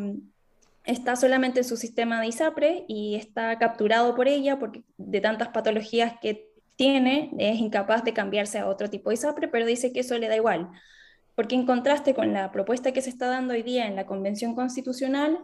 está 0.84 1.16
solamente 1.16 1.60
en 1.60 1.64
su 1.64 1.76
sistema 1.76 2.20
de 2.20 2.28
ISAPRE 2.28 2.84
y 2.88 3.16
está 3.16 3.58
capturado 3.58 4.14
por 4.14 4.28
ella 4.28 4.58
porque 4.58 4.84
de 4.96 5.20
tantas 5.20 5.48
patologías 5.48 6.14
que 6.20 6.48
tiene 6.76 7.30
es 7.38 7.58
incapaz 7.58 8.04
de 8.04 8.12
cambiarse 8.12 8.58
a 8.58 8.68
otro 8.68 8.90
tipo 8.90 9.10
de 9.10 9.14
ISAPRE, 9.14 9.48
pero 9.48 9.66
dice 9.66 9.92
que 9.92 10.00
eso 10.00 10.18
le 10.18 10.28
da 10.28 10.36
igual, 10.36 10.68
porque 11.34 11.54
en 11.54 11.66
contraste 11.66 12.14
con 12.14 12.32
la 12.32 12.52
propuesta 12.52 12.92
que 12.92 13.02
se 13.02 13.10
está 13.10 13.26
dando 13.26 13.54
hoy 13.54 13.62
día 13.62 13.86
en 13.86 13.96
la 13.96 14.06
Convención 14.06 14.54
Constitucional, 14.54 15.38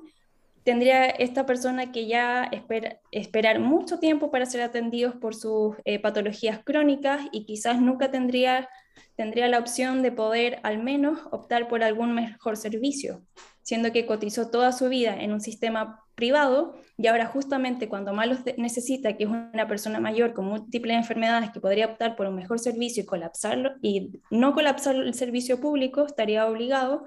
tendría 0.64 1.06
esta 1.06 1.46
persona 1.46 1.92
que 1.92 2.06
ya 2.06 2.44
espera, 2.44 3.00
esperar 3.10 3.58
mucho 3.58 3.98
tiempo 3.98 4.30
para 4.30 4.46
ser 4.46 4.62
atendidos 4.62 5.14
por 5.16 5.34
sus 5.34 5.76
eh, 5.84 5.98
patologías 5.98 6.60
crónicas 6.64 7.22
y 7.32 7.44
quizás 7.44 7.80
nunca 7.80 8.10
tendría, 8.10 8.68
tendría 9.16 9.48
la 9.48 9.58
opción 9.58 10.02
de 10.02 10.12
poder 10.12 10.60
al 10.62 10.82
menos 10.82 11.18
optar 11.30 11.68
por 11.68 11.82
algún 11.82 12.14
mejor 12.14 12.56
servicio, 12.56 13.22
siendo 13.62 13.92
que 13.92 14.06
cotizó 14.06 14.50
toda 14.50 14.72
su 14.72 14.88
vida 14.88 15.16
en 15.20 15.32
un 15.32 15.40
sistema 15.40 16.00
privado 16.14 16.74
y 16.98 17.06
ahora 17.06 17.26
justamente 17.26 17.88
cuando 17.88 18.12
más 18.12 18.28
lo 18.28 18.36
necesita, 18.56 19.16
que 19.16 19.24
es 19.24 19.30
una 19.30 19.66
persona 19.66 19.98
mayor 19.98 20.34
con 20.34 20.44
múltiples 20.44 20.96
enfermedades 20.96 21.50
que 21.50 21.60
podría 21.60 21.86
optar 21.86 22.16
por 22.16 22.26
un 22.26 22.36
mejor 22.36 22.58
servicio 22.58 23.02
y 23.02 23.06
colapsarlo 23.06 23.72
y 23.80 24.20
no 24.30 24.54
colapsar 24.54 24.94
el 24.94 25.14
servicio 25.14 25.60
público, 25.60 26.06
estaría 26.06 26.46
obligado 26.46 27.06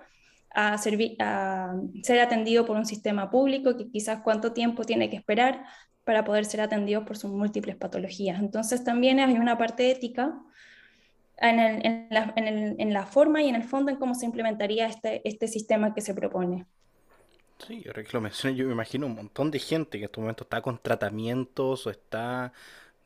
a, 0.55 0.73
a 0.73 1.75
ser 2.03 2.19
atendido 2.19 2.65
por 2.65 2.77
un 2.77 2.85
sistema 2.85 3.29
público 3.29 3.77
que 3.77 3.89
quizás 3.89 4.21
cuánto 4.23 4.53
tiempo 4.53 4.83
tiene 4.83 5.09
que 5.09 5.17
esperar 5.17 5.65
para 6.05 6.23
poder 6.23 6.45
ser 6.45 6.61
atendido 6.61 7.03
por 7.03 7.17
sus 7.17 7.31
múltiples 7.31 7.75
patologías. 7.75 8.39
Entonces 8.39 8.83
también 8.83 9.19
hay 9.19 9.33
una 9.33 9.57
parte 9.57 9.91
ética 9.91 10.39
en, 11.37 11.59
en, 11.59 12.07
la, 12.09 12.33
en, 12.35 12.93
la, 12.93 13.05
forma 13.05 13.41
y 13.41 13.49
en 13.49 13.55
el 13.55 13.63
fondo 13.63 13.91
en 13.91 13.97
cómo 13.97 14.15
se 14.15 14.25
implementaría 14.25 14.87
este, 14.87 15.27
este 15.27 15.47
sistema 15.47 15.93
que 15.93 16.01
se 16.01 16.13
propone. 16.13 16.65
Sí, 17.57 17.83
ahora 17.87 18.03
que 18.03 18.11
lo 18.13 18.21
mencioné, 18.21 18.55
yo 18.55 18.65
me 18.67 18.73
imagino 18.73 19.07
un 19.07 19.15
montón 19.15 19.49
de 19.49 19.59
gente 19.59 19.97
que 19.97 20.03
en 20.03 20.09
este 20.09 20.19
momento 20.19 20.43
está 20.43 20.61
con 20.61 20.77
tratamientos 20.77 21.87
o 21.87 21.89
está 21.89 22.53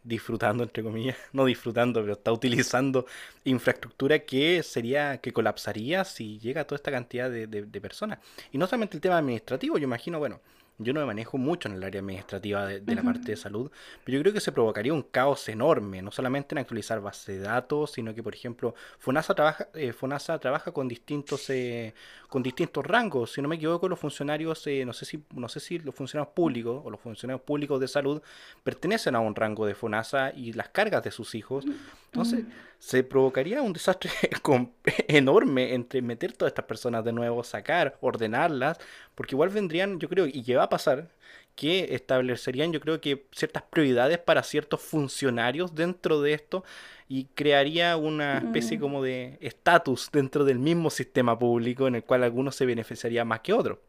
disfrutando, 0.10 0.64
entre 0.64 0.84
comillas, 0.84 1.16
no 1.34 1.46
disfrutando, 1.46 2.02
pero 2.02 2.14
está 2.14 2.34
utilizando 2.34 3.06
infraestructura 3.46 4.20
que 4.20 4.62
sería, 4.64 5.20
que 5.20 5.32
colapsaría 5.32 6.04
si 6.04 6.40
llega 6.40 6.66
toda 6.66 6.78
esta 6.78 6.92
cantidad 6.92 7.30
de, 7.30 7.48
de 7.48 7.82
personas. 7.82 8.20
Y 8.52 8.58
no 8.58 8.68
solamente 8.68 8.98
el 8.98 9.02
tema 9.02 9.18
administrativo, 9.18 9.78
yo 9.78 9.84
imagino, 9.86 10.20
bueno, 10.20 10.42
yo 10.80 10.94
no 10.94 11.02
me 11.02 11.06
manejo 11.06 11.38
mucho 11.38 11.68
en 11.68 11.76
el 11.76 11.84
área 11.84 12.00
administrativa 12.00 12.66
de, 12.66 12.96
la 12.96 13.04
parte 13.04 13.32
de 13.32 13.36
salud, 13.36 13.70
pero 14.04 14.18
yo 14.18 14.22
creo 14.22 14.34
que 14.34 14.40
se 14.40 14.54
provocaría 14.54 14.94
un 14.94 15.04
caos 15.04 15.48
enorme, 15.50 16.02
no 16.02 16.10
solamente 16.10 16.56
en 16.56 16.60
actualizar 16.60 17.02
base 17.02 17.34
de 17.34 17.40
datos, 17.40 17.92
sino 17.92 18.16
que, 18.16 18.24
por 18.24 18.34
ejemplo, 18.34 18.74
FONASA 18.98 19.36
trabaja, 19.36 19.68
eh, 19.74 19.92
FONASA 19.92 20.40
trabaja 20.40 20.72
con 20.72 20.88
distintos 20.88 21.50
eh, 21.50 21.94
con 22.30 22.42
distintos 22.42 22.86
rangos. 22.86 23.34
Si 23.34 23.42
no 23.42 23.50
me 23.50 23.56
equivoco, 23.58 23.90
los 23.90 24.00
funcionarios, 24.00 24.66
eh, 24.68 24.86
no 24.86 24.94
sé 24.94 25.06
si 25.06 25.24
no 25.36 25.50
sé 25.50 25.60
si 25.60 25.80
los 25.80 25.94
funcionarios 25.94 26.34
públicos 26.34 26.82
o 26.86 26.90
los 26.90 27.00
funcionarios 27.02 27.42
públicos 27.42 27.80
de 27.82 27.88
salud 27.88 28.22
pertenecen 28.64 29.16
a 29.16 29.20
un 29.20 29.36
rango 29.36 29.66
de 29.66 29.76
FONASA 29.76 30.32
y 30.32 30.54
las 30.54 30.70
cargas 30.70 31.04
de 31.04 31.12
sus 31.12 31.36
hijos. 31.36 31.66
Entonces, 32.06 32.46
se 32.80 33.04
provocaría 33.04 33.62
un 33.62 33.74
desastre 33.74 34.10
enorme 35.08 35.74
entre 35.74 36.02
meter 36.02 36.34
todas 36.34 36.52
estas 36.52 36.66
personas 36.66 37.04
de 37.04 37.12
nuevo, 37.12 37.44
sacar, 37.44 37.98
ordenarlas, 38.00 38.80
porque 39.16 39.36
igual 39.36 39.50
vendrían, 39.50 40.00
yo 40.00 40.08
creo, 40.08 40.26
y 40.26 40.44
qué 40.44 40.56
va 40.56 40.69
a 40.70 40.78
pasar, 40.78 41.10
que 41.56 41.94
establecerían, 41.94 42.72
yo 42.72 42.80
creo 42.80 43.02
que 43.02 43.26
ciertas 43.32 43.64
prioridades 43.64 44.18
para 44.18 44.44
ciertos 44.44 44.82
funcionarios 44.82 45.76
dentro 45.76 46.22
de 46.22 46.34
esto 46.34 46.64
y 47.10 47.26
crearía 47.26 47.98
una 47.98 48.38
especie 48.38 48.78
mm. 48.78 48.82
como 48.82 49.04
de 49.04 49.38
estatus 49.42 50.10
dentro 50.12 50.46
del 50.46 50.60
mismo 50.60 50.90
sistema 50.90 51.38
público 51.38 51.88
en 51.88 51.96
el 51.96 52.04
cual 52.04 52.24
algunos 52.24 52.56
se 52.56 52.66
beneficiarían 52.66 53.28
más 53.28 53.42
que 53.42 53.52
otros. 53.52 53.80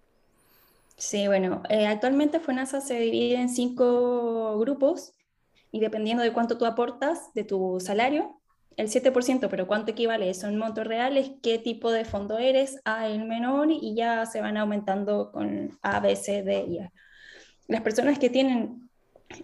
Sí, 0.97 1.29
bueno, 1.29 1.63
eh, 1.69 1.87
actualmente 1.87 2.41
FONASA 2.41 2.81
se 2.81 2.99
divide 2.99 3.37
en 3.37 3.49
cinco 3.49 4.59
grupos 4.59 5.13
y 5.71 5.81
dependiendo 5.81 6.23
de 6.23 6.33
cuánto 6.33 6.59
tú 6.59 6.67
aportas 6.67 7.33
de 7.35 7.45
tu 7.45 7.79
salario, 7.81 8.40
el 8.77 8.89
7%, 8.89 9.49
pero 9.49 9.67
cuánto 9.67 9.93
equivale 9.93 10.31
eso 10.31 10.47
en 10.47 10.59
montos 10.59 10.87
reales, 10.87 11.33
qué 11.43 11.59
tipo 11.59 11.91
de 11.91 12.05
fondo 12.05 12.39
eres, 12.39 12.81
A 12.85 13.09
el 13.09 13.25
menor 13.27 13.69
y 13.71 13.95
ya 13.95 14.25
se 14.27 14.41
van 14.41 14.57
aumentando 14.57 15.31
con 15.33 15.79
A, 15.83 16.01
B, 16.01 16.17
C, 16.17 16.43
D 16.43 16.65
y 16.69 16.79
A. 16.79 16.93
Las 17.69 17.83
personas 17.83 18.19
que 18.19 18.31
tienen 18.31 18.91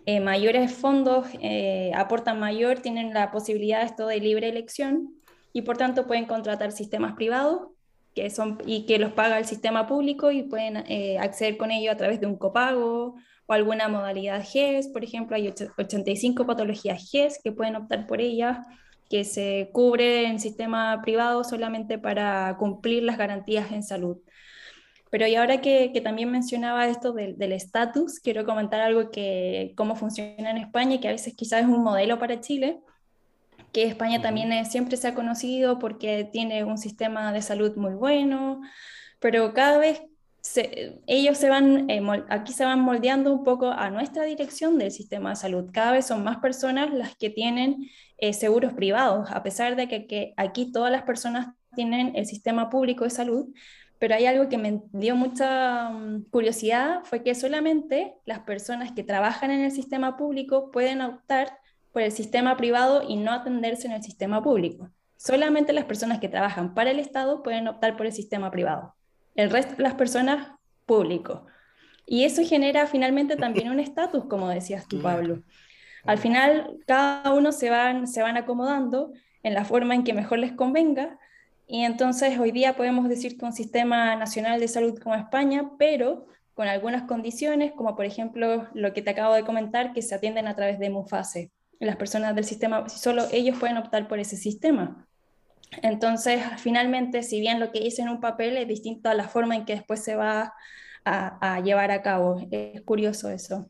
eh, 0.05 0.21
mayores 0.21 0.73
fondos, 0.73 1.27
eh, 1.41 1.93
aportan 1.95 2.41
mayor, 2.41 2.81
tienen 2.81 3.15
la 3.15 3.31
posibilidad 3.31 3.83
esto 3.83 4.07
de 4.07 4.21
libre 4.21 4.49
elección 4.49 5.15
y 5.53 5.63
por 5.63 5.77
tanto 5.77 6.07
pueden 6.07 6.27
contratar 6.27 6.73
sistemas 6.73 7.15
privados 7.15 7.69
que 8.15 8.31
son, 8.31 8.59
y 8.65 8.87
que 8.87 8.99
los 8.99 9.13
paga 9.13 9.39
el 9.39 9.45
sistema 9.45 9.87
público 9.87 10.31
y 10.31 10.43
pueden 10.43 10.79
eh, 10.89 11.19
acceder 11.19 11.59
con 11.59 11.71
ello 11.71 11.93
a 11.93 11.97
través 11.97 12.19
de 12.19 12.27
un 12.27 12.37
copago 12.37 13.15
o 13.47 13.53
alguna 13.53 13.89
modalidad 13.89 14.43
GES, 14.43 14.89
por 14.89 15.05
ejemplo, 15.05 15.37
hay 15.37 15.53
85 15.79 16.47
patologías 16.47 17.11
GES 17.11 17.39
que 17.45 17.53
pueden 17.53 17.77
optar 17.77 18.07
por 18.07 18.21
ellas, 18.21 18.67
que 19.09 19.25
se 19.25 19.71
cubre 19.73 20.27
en 20.27 20.41
sistema 20.41 21.01
privado 21.03 21.45
solamente 21.45 21.99
para 21.99 22.57
cumplir 22.59 23.03
las 23.03 23.19
garantías 23.19 23.71
en 23.73 23.83
salud. 23.83 24.19
Pero 25.11 25.27
y 25.27 25.37
ahora 25.37 25.61
que, 25.61 25.93
que 25.93 26.01
también 26.01 26.31
mencionaba 26.31 26.89
esto 26.89 27.13
del 27.13 27.53
estatus, 27.53 28.19
quiero 28.21 28.45
comentar 28.45 28.81
algo 28.81 29.11
que 29.11 29.73
cómo 29.77 29.95
funciona 29.95 30.51
en 30.51 30.59
España, 30.59 31.01
que 31.01 31.09
a 31.09 31.13
veces 31.13 31.35
quizás 31.35 31.63
es 31.63 31.69
un 31.69 31.85
modelo 31.85 32.19
para 32.19 32.41
Chile, 32.41 32.81
que 33.73 33.85
España 33.85 34.21
también 34.21 34.65
siempre 34.67 34.97
se 34.97 35.09
ha 35.09 35.15
conocido 35.15 35.79
porque 35.79 36.25
tiene 36.25 36.65
un 36.65 36.79
sistema 36.79 37.33
de 37.33 37.43
salud 37.43 37.77
muy 37.77 37.95
bueno, 37.95 38.61
pero 39.21 39.55
cada 39.55 39.79
vez 39.79 40.03
ellos 41.07 41.39
se 41.39 41.49
van, 41.49 41.89
eh, 41.91 42.03
aquí 42.29 42.53
se 42.53 42.65
van 42.65 42.81
moldeando 42.81 43.33
un 43.33 43.45
poco 43.45 43.71
a 43.71 43.91
nuestra 43.91 44.25
dirección 44.25 44.79
del 44.79 44.91
sistema 44.91 45.31
de 45.31 45.37
salud. 45.37 45.71
Cada 45.73 45.93
vez 45.93 46.07
son 46.07 46.25
más 46.25 46.39
personas 46.39 46.93
las 46.93 47.17
que 47.17 47.31
tienen 47.31 47.89
eh, 48.19 48.33
seguros 48.33 48.73
privados, 48.75 49.31
a 49.31 49.43
pesar 49.43 49.77
de 49.77 49.89
que, 49.89 50.35
aquí 50.37 50.73
todas 50.73 50.93
las 50.93 51.03
personas 51.03 51.55
tienen 51.75 52.15
el 52.17 52.27
sistema 52.27 52.71
público 52.71 53.05
de 53.05 53.11
salud, 53.11 53.47
pero 53.99 54.15
hay 54.15 54.27
algo 54.27 54.49
que 54.49 54.59
me 54.59 54.83
dio 54.93 55.17
mucha 55.17 55.91
mm, 55.91 56.25
curiosidad, 56.31 57.01
fue 57.05 57.23
que 57.23 57.35
solamente 57.35 58.15
las 58.25 58.41
personas 58.41 58.93
que 58.93 59.03
trabajan 59.03 59.51
en 59.51 59.63
el 59.63 59.71
sistema 59.73 60.17
público 60.17 60.71
pueden 60.71 61.01
optar 61.01 61.59
por 61.93 62.03
el 62.03 62.13
sistema 62.13 62.57
privado 62.57 63.03
y 63.09 63.17
no 63.17 63.33
atenderse 63.33 63.87
en 63.87 63.95
el 63.95 64.03
sistema 64.03 64.43
público. 64.43 64.91
Solamente 65.17 65.73
las 65.73 65.87
personas 65.87 66.21
que 66.21 66.29
trabajan 66.29 66.75
para 66.75 66.91
el 66.91 66.99
Estado 66.99 67.43
pueden 67.43 67.69
optar 67.69 67.97
por 67.97 68.07
el 68.07 68.13
sistema 68.13 68.51
privado 68.51 68.97
el 69.37 69.51
resto 69.51 69.77
de 69.77 69.83
las 69.83 69.95
personas 69.95 70.49
público. 70.87 71.47
Y 72.07 72.25
eso 72.25 72.43
genera 72.45 72.87
finalmente 72.87 73.37
también 73.37 73.71
un 73.71 73.81
estatus, 73.81 74.25
como 74.27 74.49
decías 74.49 74.87
tú, 74.89 75.01
Pablo. 75.01 75.43
Al 76.05 76.19
final, 76.19 76.79
cada 76.87 77.33
uno 77.35 77.53
se 77.53 77.69
van, 77.69 78.07
se 78.07 78.23
van 78.23 78.37
acomodando 78.37 79.13
en 79.43 79.55
la 79.55 79.65
forma 79.65 79.95
en 79.95 80.05
que 80.05 80.13
mejor 80.13 80.39
les 80.39 80.53
convenga. 80.53 81.19
Y 81.67 81.83
entonces 81.83 82.39
hoy 82.39 82.53
día 82.53 82.77
podemos 82.77 83.09
decir 83.09 83.37
que 83.37 83.45
un 83.45 83.53
sistema 83.53 84.15
nacional 84.15 84.61
de 84.61 84.69
salud 84.69 84.99
como 84.99 85.17
España, 85.17 85.71
pero 85.79 86.27
con 86.55 86.69
algunas 86.69 87.03
condiciones, 87.03 87.73
como 87.73 87.97
por 87.97 88.07
ejemplo 88.07 88.69
lo 88.73 88.93
que 88.93 89.03
te 89.03 89.11
acabo 89.11 89.35
de 89.35 89.45
comentar, 89.45 89.93
que 89.93 90.01
se 90.01 90.15
atienden 90.15 90.47
a 90.47 90.55
través 90.55 90.79
de 90.79 90.91
MUFASE. 90.91 91.53
Las 91.81 91.97
personas 91.97 92.35
del 92.35 92.45
sistema, 92.45 92.89
solo 92.89 93.25
ellos 93.33 93.59
pueden 93.59 93.77
optar 93.77 94.09
por 94.09 94.21
ese 94.21 94.37
sistema. 94.37 95.06
Entonces, 95.83 96.43
finalmente, 96.59 97.23
si 97.23 97.41
bien 97.41 97.61
lo 97.61 97.73
que 97.73 97.79
hice 97.79 98.03
en 98.03 98.09
un 98.09 98.21
papel 98.21 98.57
es 98.57 98.69
distinto 98.69 99.09
a 99.09 99.15
la 99.15 99.29
forma 99.29 99.57
en 99.57 99.65
que 99.65 99.75
después 99.75 100.03
se 100.03 100.17
va 100.17 100.55
a, 101.07 101.61
llevar 101.61 101.91
a 101.91 102.03
cabo. 102.03 102.47
Es 102.51 102.83
curioso 102.83 103.31
eso. 103.31 103.69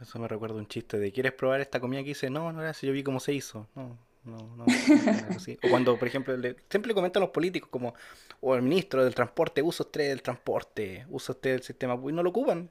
Eso 0.00 0.18
me 0.18 0.28
recuerda 0.28 0.56
un 0.56 0.66
chiste 0.66 0.98
de 0.98 1.12
¿quieres 1.12 1.32
probar 1.32 1.60
esta 1.60 1.80
comida 1.80 2.02
que 2.02 2.10
hice? 2.10 2.30
No, 2.30 2.52
no 2.52 2.60
gracias, 2.60 2.82
yo 2.82 2.92
vi 2.92 3.02
cómo 3.02 3.20
se 3.20 3.34
hizo. 3.34 3.66
No, 3.74 3.98
no, 4.24 4.38
no. 4.56 4.64
O 4.64 5.68
cuando, 5.68 5.98
por 5.98 6.08
ejemplo, 6.08 6.34
siempre 6.70 6.88
le 6.88 6.94
comentan 6.94 7.20
los 7.20 7.30
políticos 7.30 7.68
como, 7.70 7.94
o 8.40 8.54
el 8.54 8.62
ministro 8.62 9.04
del 9.04 9.14
transporte, 9.14 9.62
usa 9.62 9.84
usted 9.84 10.10
el 10.10 10.22
transporte, 10.22 11.06
usa 11.10 11.34
usted 11.34 11.54
el 11.54 11.62
sistema, 11.62 11.94
y 11.94 12.12
no 12.12 12.22
lo 12.22 12.30
ocupan. 12.30 12.70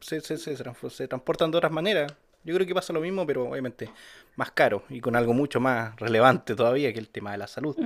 Se, 0.00 0.20
se, 0.20 0.38
se, 0.38 0.56
se, 0.56 1.08
transportan 1.08 1.50
de 1.50 1.58
otras 1.58 1.72
maneras. 1.72 2.14
Yo 2.48 2.54
creo 2.54 2.66
que 2.66 2.74
pasa 2.74 2.94
lo 2.94 3.00
mismo, 3.02 3.26
pero 3.26 3.46
obviamente 3.46 3.90
más 4.36 4.52
caro 4.52 4.82
y 4.88 5.02
con 5.02 5.14
algo 5.14 5.34
mucho 5.34 5.60
más 5.60 5.94
relevante 5.96 6.54
todavía 6.54 6.90
que 6.94 6.98
el 6.98 7.10
tema 7.10 7.32
de 7.32 7.36
la 7.36 7.46
salud. 7.46 7.76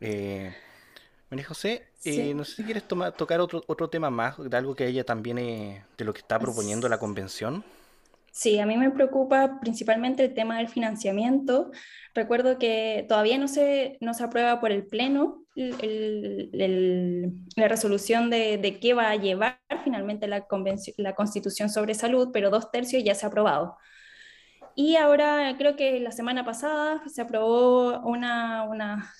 eh, 0.00 0.56
María 1.28 1.44
José, 1.44 1.84
eh, 2.02 2.32
no 2.32 2.46
sé 2.46 2.56
si 2.56 2.64
quieres 2.64 2.84
tocar 2.88 3.38
otro, 3.38 3.62
otro 3.66 3.90
tema 3.90 4.08
más, 4.08 4.36
de 4.38 4.56
algo 4.56 4.74
que 4.74 4.86
ella 4.86 5.04
también, 5.04 5.36
eh, 5.36 5.84
de 5.98 6.04
lo 6.06 6.14
que 6.14 6.20
está 6.20 6.38
proponiendo 6.38 6.88
la 6.88 6.98
convención. 6.98 7.64
Sí, 8.36 8.58
a 8.58 8.66
mí 8.66 8.76
me 8.76 8.90
preocupa 8.90 9.60
principalmente 9.60 10.22
el 10.22 10.34
tema 10.34 10.58
del 10.58 10.68
financiamiento. 10.68 11.70
Recuerdo 12.14 12.58
que 12.58 13.06
todavía 13.08 13.38
no 13.38 13.48
se, 13.48 13.96
no 14.02 14.12
se 14.12 14.24
aprueba 14.24 14.60
por 14.60 14.72
el 14.72 14.86
Pleno 14.86 15.42
la 15.54 17.66
resolución 17.66 18.28
de, 18.28 18.58
de, 18.58 18.78
qué 18.78 18.92
va 18.92 19.08
a 19.08 19.16
llevar 19.16 19.58
finalmente 19.84 20.28
la, 20.28 20.44
Constitución 21.14 21.70
sobre 21.70 21.94
salud, 21.94 22.28
pero 22.30 22.50
dos 22.50 22.70
tercios 22.70 23.02
ya 23.02 23.14
se 23.14 23.24
ha 23.24 23.30
aprobado. 23.30 23.78
Y 24.74 24.96
ahora 24.96 25.54
creo 25.56 25.74
que 25.76 25.98
la 26.00 26.12
semana 26.12 26.44
pasada 26.44 27.02
se 27.08 27.22
aprobó 27.22 28.00
una, 28.00 28.64
una, 28.64 29.14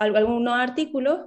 algunos 0.00 0.54
artículos 0.54 1.26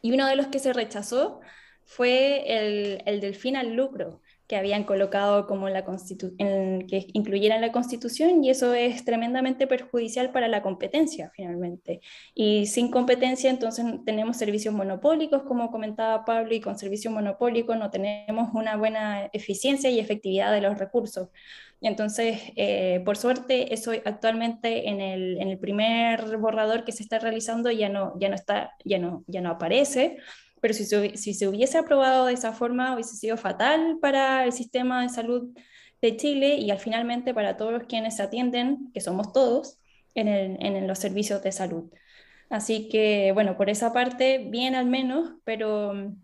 y 0.00 0.12
uno 0.12 0.26
de 0.26 0.36
los 0.36 0.46
que 0.46 0.58
se 0.58 0.72
rechazó 0.72 1.40
fue 1.84 2.44
el, 2.46 3.02
el 3.04 3.20
del 3.20 3.34
fin 3.34 3.58
al 3.58 3.74
lucro 3.74 4.22
que 4.50 4.56
habían 4.56 4.82
colocado 4.82 5.46
como 5.46 5.68
la 5.68 5.84
en, 6.38 6.84
que 6.88 7.06
incluyera 7.12 7.54
en 7.54 7.60
la 7.60 7.70
Constitución 7.70 8.42
y 8.42 8.50
eso 8.50 8.74
es 8.74 9.04
tremendamente 9.04 9.68
perjudicial 9.68 10.32
para 10.32 10.48
la 10.48 10.60
competencia 10.60 11.30
finalmente. 11.36 12.00
Y 12.34 12.66
sin 12.66 12.90
competencia 12.90 13.48
entonces 13.48 13.86
tenemos 14.04 14.38
servicios 14.38 14.74
monopólicos, 14.74 15.44
como 15.44 15.70
comentaba 15.70 16.24
Pablo, 16.24 16.52
y 16.52 16.60
con 16.60 16.76
servicios 16.76 17.14
monopólicos 17.14 17.78
no 17.78 17.92
tenemos 17.92 18.48
una 18.52 18.76
buena 18.76 19.30
eficiencia 19.32 19.88
y 19.88 20.00
efectividad 20.00 20.52
de 20.52 20.62
los 20.62 20.76
recursos. 20.76 21.28
Entonces, 21.80 22.40
eh, 22.56 23.02
por 23.04 23.16
suerte, 23.16 23.72
eso 23.72 23.92
actualmente 24.04 24.88
en 24.88 25.00
el, 25.00 25.40
en 25.40 25.48
el 25.48 25.60
primer 25.60 26.38
borrador 26.38 26.82
que 26.82 26.90
se 26.90 27.04
está 27.04 27.20
realizando 27.20 27.70
ya 27.70 27.88
no, 27.88 28.18
ya 28.18 28.28
no, 28.28 28.34
está, 28.34 28.72
ya 28.84 28.98
no, 28.98 29.22
ya 29.28 29.42
no 29.42 29.50
aparece 29.50 30.18
pero 30.60 30.74
si 30.74 30.84
se, 30.84 31.16
si 31.16 31.34
se 31.34 31.48
hubiese 31.48 31.78
aprobado 31.78 32.26
de 32.26 32.34
esa 32.34 32.52
forma 32.52 32.94
hubiese 32.94 33.16
sido 33.16 33.36
fatal 33.36 33.98
para 34.00 34.44
el 34.44 34.52
sistema 34.52 35.02
de 35.02 35.08
salud 35.08 35.50
de 36.02 36.16
Chile 36.16 36.56
y 36.56 36.70
al 36.70 36.78
finalmente 36.78 37.34
para 37.34 37.56
todos 37.56 37.84
quienes 37.88 38.16
se 38.16 38.22
atienden, 38.22 38.90
que 38.92 39.00
somos 39.00 39.32
todos, 39.32 39.78
en, 40.14 40.28
el, 40.28 40.56
en 40.64 40.86
los 40.86 40.98
servicios 40.98 41.42
de 41.42 41.52
salud. 41.52 41.90
Así 42.48 42.88
que, 42.88 43.30
bueno, 43.32 43.56
por 43.56 43.70
esa 43.70 43.92
parte, 43.92 44.38
bien 44.38 44.74
al 44.74 44.86
menos, 44.86 45.34
pero 45.44 45.94
mm, 45.94 46.16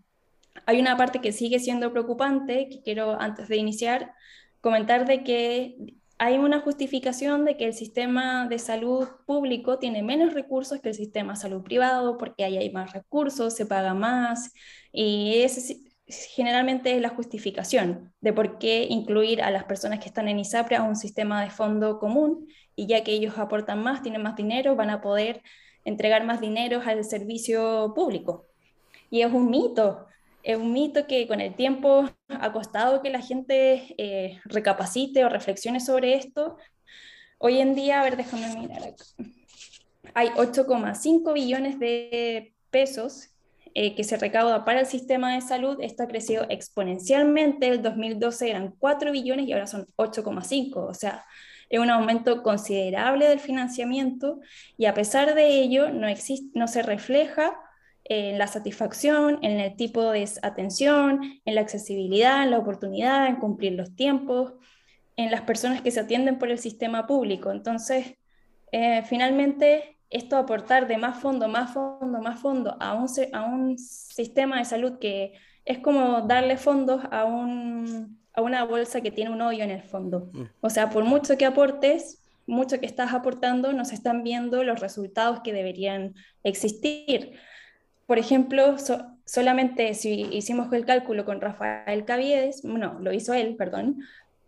hay 0.66 0.80
una 0.80 0.96
parte 0.96 1.20
que 1.20 1.32
sigue 1.32 1.58
siendo 1.60 1.92
preocupante, 1.92 2.68
que 2.68 2.82
quiero 2.82 3.20
antes 3.20 3.48
de 3.48 3.56
iniciar 3.56 4.12
comentar 4.60 5.06
de 5.06 5.22
que 5.22 5.76
hay 6.18 6.38
una 6.38 6.60
justificación 6.60 7.44
de 7.44 7.56
que 7.56 7.66
el 7.66 7.74
sistema 7.74 8.46
de 8.48 8.58
salud 8.58 9.08
público 9.26 9.78
tiene 9.78 10.02
menos 10.02 10.32
recursos 10.34 10.80
que 10.80 10.88
el 10.90 10.94
sistema 10.94 11.34
de 11.34 11.40
salud 11.40 11.62
privado 11.62 12.16
porque 12.18 12.44
ahí 12.44 12.56
hay 12.56 12.70
más 12.70 12.92
recursos, 12.92 13.54
se 13.54 13.66
paga 13.66 13.94
más 13.94 14.52
y 14.92 15.42
esa 15.42 15.60
generalmente 16.08 16.94
es 16.94 17.02
la 17.02 17.08
justificación 17.08 18.12
de 18.20 18.32
por 18.32 18.58
qué 18.58 18.86
incluir 18.88 19.42
a 19.42 19.50
las 19.50 19.64
personas 19.64 19.98
que 19.98 20.06
están 20.06 20.28
en 20.28 20.38
ISAPRE 20.38 20.76
a 20.76 20.82
un 20.82 20.96
sistema 20.96 21.42
de 21.42 21.50
fondo 21.50 21.98
común 21.98 22.46
y 22.76 22.86
ya 22.86 23.02
que 23.02 23.12
ellos 23.12 23.38
aportan 23.38 23.82
más, 23.82 24.02
tienen 24.02 24.22
más 24.22 24.36
dinero, 24.36 24.76
van 24.76 24.90
a 24.90 25.00
poder 25.00 25.42
entregar 25.84 26.24
más 26.24 26.40
dinero 26.40 26.80
al 26.84 27.04
servicio 27.04 27.92
público. 27.94 28.46
Y 29.10 29.22
es 29.22 29.32
un 29.32 29.50
mito, 29.50 30.06
es 30.46 30.56
un 30.56 30.72
mito 30.72 31.08
que 31.08 31.26
con 31.26 31.40
el 31.40 31.56
tiempo 31.56 32.08
ha 32.28 32.52
costado 32.52 33.02
que 33.02 33.10
la 33.10 33.20
gente 33.20 33.96
eh, 33.98 34.40
recapacite 34.44 35.24
o 35.24 35.28
reflexione 35.28 35.80
sobre 35.80 36.14
esto. 36.14 36.56
Hoy 37.38 37.58
en 37.58 37.74
día, 37.74 38.00
a 38.00 38.04
ver, 38.04 38.16
déjame 38.16 38.56
mirar 38.56 38.84
acá. 38.84 39.04
Hay 40.14 40.28
8,5 40.28 41.32
billones 41.32 41.80
de 41.80 42.54
pesos 42.70 43.30
eh, 43.74 43.96
que 43.96 44.04
se 44.04 44.18
recauda 44.18 44.64
para 44.64 44.78
el 44.78 44.86
sistema 44.86 45.34
de 45.34 45.40
salud. 45.40 45.78
Esto 45.80 46.04
ha 46.04 46.06
crecido 46.06 46.46
exponencialmente. 46.48 47.66
El 47.66 47.82
2012 47.82 48.48
eran 48.48 48.72
4 48.78 49.10
billones 49.10 49.48
y 49.48 49.52
ahora 49.52 49.66
son 49.66 49.88
8,5. 49.96 50.76
O 50.76 50.94
sea, 50.94 51.24
es 51.68 51.80
un 51.80 51.90
aumento 51.90 52.44
considerable 52.44 53.28
del 53.28 53.40
financiamiento 53.40 54.38
y 54.78 54.86
a 54.86 54.94
pesar 54.94 55.34
de 55.34 55.60
ello 55.60 55.90
no, 55.90 56.06
no 56.54 56.68
se 56.68 56.82
refleja 56.82 57.58
en 58.08 58.38
la 58.38 58.46
satisfacción, 58.46 59.38
en 59.42 59.58
el 59.58 59.76
tipo 59.76 60.10
de 60.10 60.28
atención, 60.42 61.20
en 61.44 61.54
la 61.54 61.60
accesibilidad, 61.60 62.44
en 62.44 62.52
la 62.52 62.58
oportunidad, 62.58 63.26
en 63.26 63.36
cumplir 63.36 63.72
los 63.72 63.96
tiempos, 63.96 64.54
en 65.16 65.30
las 65.30 65.42
personas 65.42 65.82
que 65.82 65.90
se 65.90 66.00
atienden 66.00 66.38
por 66.38 66.50
el 66.50 66.58
sistema 66.58 67.06
público. 67.06 67.50
Entonces, 67.50 68.14
eh, 68.70 69.02
finalmente, 69.08 69.98
esto 70.08 70.36
aportar 70.36 70.86
de 70.86 70.98
más 70.98 71.20
fondo, 71.20 71.48
más 71.48 71.72
fondo, 71.72 72.20
más 72.20 72.40
fondo 72.40 72.76
a 72.78 72.94
un, 72.94 73.08
a 73.32 73.44
un 73.44 73.76
sistema 73.76 74.58
de 74.58 74.64
salud 74.64 74.98
que 75.00 75.32
es 75.64 75.78
como 75.78 76.22
darle 76.22 76.56
fondos 76.56 77.02
a, 77.10 77.24
un, 77.24 78.20
a 78.32 78.40
una 78.40 78.64
bolsa 78.64 79.00
que 79.00 79.10
tiene 79.10 79.30
un 79.30 79.42
hoyo 79.42 79.64
en 79.64 79.70
el 79.70 79.82
fondo. 79.82 80.30
Mm. 80.32 80.42
O 80.60 80.70
sea, 80.70 80.90
por 80.90 81.04
mucho 81.04 81.36
que 81.36 81.44
aportes, 81.44 82.22
mucho 82.46 82.78
que 82.78 82.86
estás 82.86 83.12
aportando, 83.12 83.72
no 83.72 83.84
se 83.84 83.96
están 83.96 84.22
viendo 84.22 84.62
los 84.62 84.78
resultados 84.78 85.40
que 85.40 85.52
deberían 85.52 86.14
existir. 86.44 87.32
Por 88.06 88.18
ejemplo, 88.18 88.76
solamente 89.24 89.94
si 89.94 90.22
hicimos 90.32 90.72
el 90.72 90.86
cálculo 90.86 91.24
con 91.24 91.40
Rafael 91.40 92.04
Caviedes, 92.04 92.64
no, 92.64 92.98
lo 93.00 93.12
hizo 93.12 93.34
él, 93.34 93.56
perdón, 93.56 93.98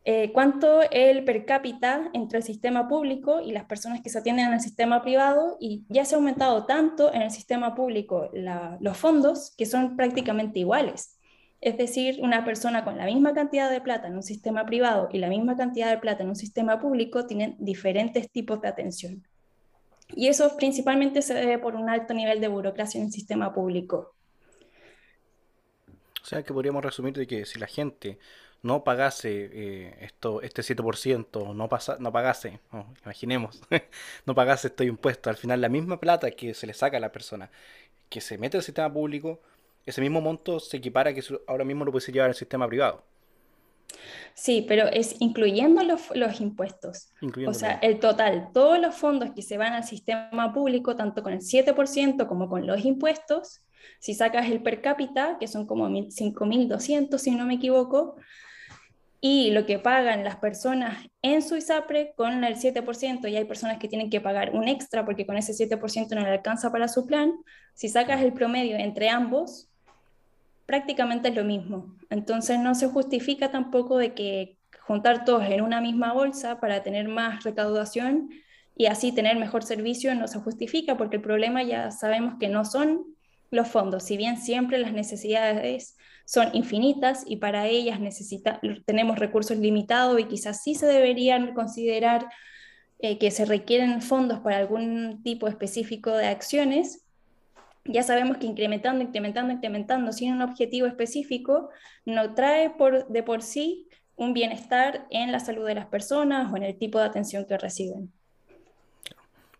eh, 0.05 0.33
cuánto 0.33 0.81
el 0.91 1.25
per 1.25 1.45
cápita 1.45 2.09
entre 2.15 2.39
el 2.39 2.45
sistema 2.45 2.89
público 2.89 3.41
y 3.41 3.53
las 3.53 3.65
personas 3.67 4.01
que 4.01 4.09
se 4.09 4.19
atienden 4.19 4.47
en 4.47 4.55
el 4.55 4.61
sistema 4.61 5.03
privado 5.03 5.59
y 5.61 5.85
ya 5.89 6.05
se 6.05 6.15
ha 6.15 6.19
aumentado 6.19 6.65
tanto 6.65 7.13
en 7.13 7.21
el 7.23 7.31
sistema 7.31 7.75
público 7.75 8.31
los 8.81 8.97
fondos 8.97 9.55
que 9.59 9.67
son 9.67 9.97
prácticamente 9.97 10.61
iguales. 10.61 11.19
Es 11.61 11.77
decir, 11.77 12.21
una 12.23 12.45
persona 12.45 12.85
con 12.85 12.97
la 12.97 13.05
misma 13.05 13.35
cantidad 13.35 13.71
de 13.71 13.81
plata 13.81 14.07
en 14.07 14.15
un 14.15 14.23
sistema 14.23 14.65
privado 14.65 15.09
y 15.13 15.19
la 15.19 15.29
misma 15.29 15.57
cantidad 15.57 15.91
de 15.91 15.99
plata 15.99 16.23
en 16.23 16.31
un 16.31 16.37
sistema 16.37 16.79
público 16.79 17.27
tienen 17.27 17.57
diferentes 17.59 18.31
tipos 18.31 18.63
de 18.63 18.69
atención. 18.69 19.25
Y 20.15 20.29
eso 20.29 20.57
principalmente 20.57 21.23
se 21.23 21.35
debe 21.35 21.59
por 21.59 21.75
un 21.75 21.89
alto 21.89 22.15
nivel 22.15 22.41
de 22.41 22.49
burocracia 22.49 22.99
en 22.99 23.07
el 23.07 23.13
sistema 23.13 23.53
público. 23.53 24.15
O 26.23 26.27
sea 26.27 26.43
que 26.43 26.53
podríamos 26.53 26.85
resumir 26.85 27.15
de 27.15 27.27
que 27.27 27.47
si 27.47 27.59
la 27.59 27.67
gente 27.67 28.19
no 28.63 28.85
pagase 28.85 29.51
eh, 29.53 29.97
esto, 30.01 30.43
este 30.43 30.63
7%, 30.63 31.55
no, 31.55 31.69
pasa, 31.69 31.97
no 32.01 32.13
pagase, 32.13 32.61
imaginemos, 33.05 33.63
no 34.27 34.35
pagase 34.35 34.69
estos 34.69 34.87
impuestos, 34.87 35.31
al 35.31 35.37
final 35.37 35.61
la 35.61 35.69
misma 35.69 36.01
plata 36.01 36.31
que 36.33 36.55
se 36.55 36.67
le 36.67 36.75
saca 36.75 36.97
a 36.97 37.01
la 37.01 37.13
persona 37.13 37.51
que 38.09 38.21
se 38.21 38.39
mete 38.39 38.57
al 38.57 38.63
sistema 38.63 38.93
público, 38.93 39.41
ese 39.87 40.01
mismo 40.01 40.21
monto 40.21 40.61
se 40.61 40.79
equipara 40.79 41.15
que 41.15 41.23
ahora 41.47 41.65
mismo 41.65 41.85
lo 41.85 41.93
puede 41.93 42.13
llevar 42.13 42.31
al 42.31 42.35
sistema 42.35 42.67
privado. 42.69 43.03
Sí, 44.35 44.65
pero 44.69 44.87
es 44.87 45.17
incluyendo 45.19 45.83
los, 45.83 46.15
los 46.15 46.41
impuestos. 46.41 47.13
O 47.47 47.55
sea, 47.55 47.73
el 47.83 47.99
total, 47.99 48.51
todos 48.55 48.79
los 48.79 48.95
fondos 48.95 49.31
que 49.35 49.43
se 49.43 49.59
van 49.59 49.73
al 49.73 49.85
sistema 49.85 50.53
público, 50.53 50.95
tanto 50.95 51.23
con 51.23 51.33
el 51.33 51.41
7% 51.41 52.27
como 52.29 52.49
con 52.49 52.67
los 52.67 52.85
impuestos, 52.85 53.63
si 53.99 54.15
sacas 54.15 54.49
el 54.49 54.63
per 54.63 54.81
cápita, 54.81 55.39
que 55.41 55.49
son 55.49 55.67
como 55.67 55.89
5.200 55.89 57.19
si 57.19 57.33
no 57.33 57.47
me 57.47 57.55
equivoco, 57.55 58.17
y 59.21 59.51
lo 59.51 59.67
que 59.67 59.81
pagan 59.81 60.23
las 60.23 60.37
personas 60.37 61.09
en 61.23 61.43
su 61.43 61.57
ISAPRE 61.57 62.15
con 62.17 62.45
el 62.45 62.55
7%, 62.55 63.29
y 63.29 63.37
hay 63.37 63.45
personas 63.45 63.79
que 63.79 63.89
tienen 63.89 64.11
que 64.11 64.21
pagar 64.21 64.55
un 64.55 64.69
extra 64.69 65.05
porque 65.05 65.27
con 65.27 65.37
ese 65.37 65.53
7% 65.53 66.15
no 66.15 66.21
le 66.21 66.29
alcanza 66.29 66.71
para 66.71 66.87
su 66.87 67.07
plan, 67.07 67.33
si 67.75 67.89
sacas 67.89 68.23
el 68.23 68.33
promedio 68.33 68.77
entre 68.77 69.09
ambos, 69.09 69.69
prácticamente 70.69 71.31
es 71.31 71.35
lo 71.35 71.45
mismo. 71.45 71.97
Entonces 72.11 72.59
no 72.59 72.75
se 72.75 72.89
justifica 72.89 73.51
tampoco 73.51 73.97
de 73.97 74.13
que 74.13 74.59
juntar 74.83 75.25
todos 75.25 75.45
en 75.45 75.63
una 75.63 75.81
misma 75.81 76.13
bolsa 76.13 76.61
para 76.61 76.83
tener 76.83 77.09
más 77.09 77.43
recaudación 77.43 78.29
y 78.77 78.85
así 78.85 79.11
tener 79.11 79.39
mejor 79.39 79.63
servicio 79.65 80.15
no 80.15 80.29
se 80.29 80.41
justifica 80.41 80.99
porque 80.99 81.17
el 81.17 81.23
problema 81.23 81.63
ya 81.63 81.91
sabemos 81.91 82.35
que 82.39 82.49
no 82.49 82.67
son 82.67 83.07
los 83.51 83.67
fondos, 83.69 84.03
si 84.03 84.19
bien 84.19 84.37
siempre 84.37 84.77
las 84.77 84.93
necesidades 84.93 85.97
son 86.27 86.51
infinitas 86.53 87.25
y 87.27 87.37
para 87.37 87.67
ellas 87.67 87.99
necesita, 87.99 88.61
tenemos 88.85 89.19
recursos 89.19 89.57
limitados 89.57 90.21
y 90.21 90.25
quizás 90.25 90.63
sí 90.63 90.75
se 90.75 90.85
deberían 90.85 91.55
considerar 91.55 92.29
eh, 92.99 93.17
que 93.17 93.31
se 93.31 93.47
requieren 93.47 94.03
fondos 94.03 94.41
para 94.41 94.59
algún 94.59 95.23
tipo 95.23 95.49
específico 95.49 96.11
de 96.11 96.27
acciones, 96.27 97.08
ya 97.89 98.03
sabemos 98.03 98.37
que 98.37 98.47
incrementando, 98.47 99.03
incrementando, 99.03 99.53
incrementando 99.53 100.13
sin 100.13 100.33
un 100.33 100.43
objetivo 100.43 100.87
específico, 100.87 101.71
no 102.05 102.35
trae 102.35 102.71
por, 102.71 103.09
de 103.09 103.23
por 103.23 103.43
sí 103.43 103.89
un 104.17 104.35
bienestar 104.35 105.07
en 105.11 105.33
la 105.33 105.41
salud 105.41 105.67
de 105.67 105.75
las 105.75 105.87
personas 105.87 106.53
o 106.53 106.57
en 106.57 106.65
el 106.65 106.79
tipo 106.79 106.99
de 106.99 107.05
atención 107.05 107.47
que 107.47 107.57
reciben. 107.57 108.13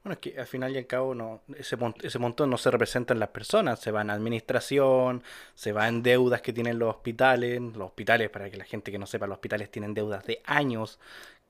Bueno, 0.05 0.15
es 0.15 0.19
que 0.19 0.41
al 0.41 0.47
final 0.47 0.73
y 0.75 0.79
al 0.79 0.87
cabo 0.87 1.15
no, 1.15 1.43
ese, 1.57 1.77
ese 2.03 2.19
montón 2.19 2.51
no 2.51 2.57
se 2.57 2.71
representa 2.71 3.13
en 3.13 3.21
las 3.21 3.31
personas, 3.31 3.81
se 3.81 3.91
va 3.91 4.03
en 4.03 4.11
administración, 4.11 5.23
se 5.55 5.73
va 5.73 5.89
en 5.89 6.03
deudas 6.03 6.41
que 6.41 6.53
tienen 6.53 6.79
los 6.79 6.95
hospitales, 6.95 7.61
los 7.61 7.89
hospitales, 7.89 8.31
para 8.31 8.51
que 8.51 8.57
la 8.57 8.65
gente 8.65 8.91
que 8.91 8.99
no 8.99 9.07
sepa, 9.07 9.27
los 9.27 9.37
hospitales 9.37 9.71
tienen 9.71 9.95
deudas 9.95 10.25
de 10.25 10.41
años, 10.45 10.99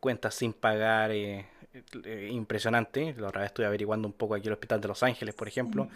cuentas 0.01 0.35
sin 0.35 0.53
pagar, 0.53 1.11
eh, 1.13 1.47
eh, 2.05 2.29
impresionante, 2.33 3.15
la 3.17 3.29
otra 3.29 3.43
vez 3.43 3.49
estuve 3.49 3.67
averiguando 3.67 4.09
un 4.09 4.15
poco 4.15 4.35
aquí 4.35 4.47
el 4.49 4.55
hospital 4.55 4.81
de 4.81 4.89
Los 4.89 5.03
Ángeles, 5.03 5.35
por 5.35 5.49
ejemplo, 5.49 5.89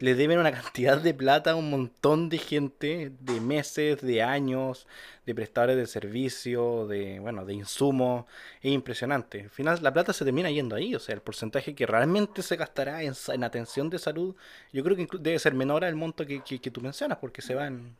le 0.00 0.14
deben 0.14 0.38
una 0.38 0.52
cantidad 0.52 0.98
de 0.98 1.14
plata 1.14 1.52
a 1.52 1.54
un 1.54 1.70
montón 1.70 2.28
de 2.28 2.38
gente, 2.38 3.12
de 3.20 3.40
meses, 3.40 4.00
de 4.00 4.22
años, 4.22 4.86
de 5.24 5.34
prestadores 5.34 5.76
de 5.76 5.86
servicio, 5.86 6.86
de, 6.86 7.20
bueno, 7.20 7.44
de 7.44 7.54
insumos. 7.54 8.26
Es 8.60 8.72
impresionante. 8.72 9.42
Al 9.42 9.50
final 9.50 9.78
la 9.82 9.92
plata 9.92 10.12
se 10.12 10.24
termina 10.24 10.50
yendo 10.50 10.76
ahí, 10.76 10.94
o 10.94 11.00
sea, 11.00 11.14
el 11.14 11.20
porcentaje 11.20 11.74
que 11.74 11.86
realmente 11.86 12.42
se 12.42 12.56
gastará 12.56 13.02
en, 13.02 13.14
atención 13.44 13.88
de 13.88 13.98
salud, 13.98 14.34
yo 14.72 14.82
creo 14.82 14.96
que 14.96 15.06
debe 15.20 15.38
ser 15.38 15.54
menor 15.54 15.84
al 15.84 15.94
monto 15.94 16.26
que, 16.26 16.42
que, 16.42 16.70
tú 16.70 16.80
mencionas, 16.80 17.18
porque 17.18 17.42
se 17.42 17.54
van... 17.54 17.96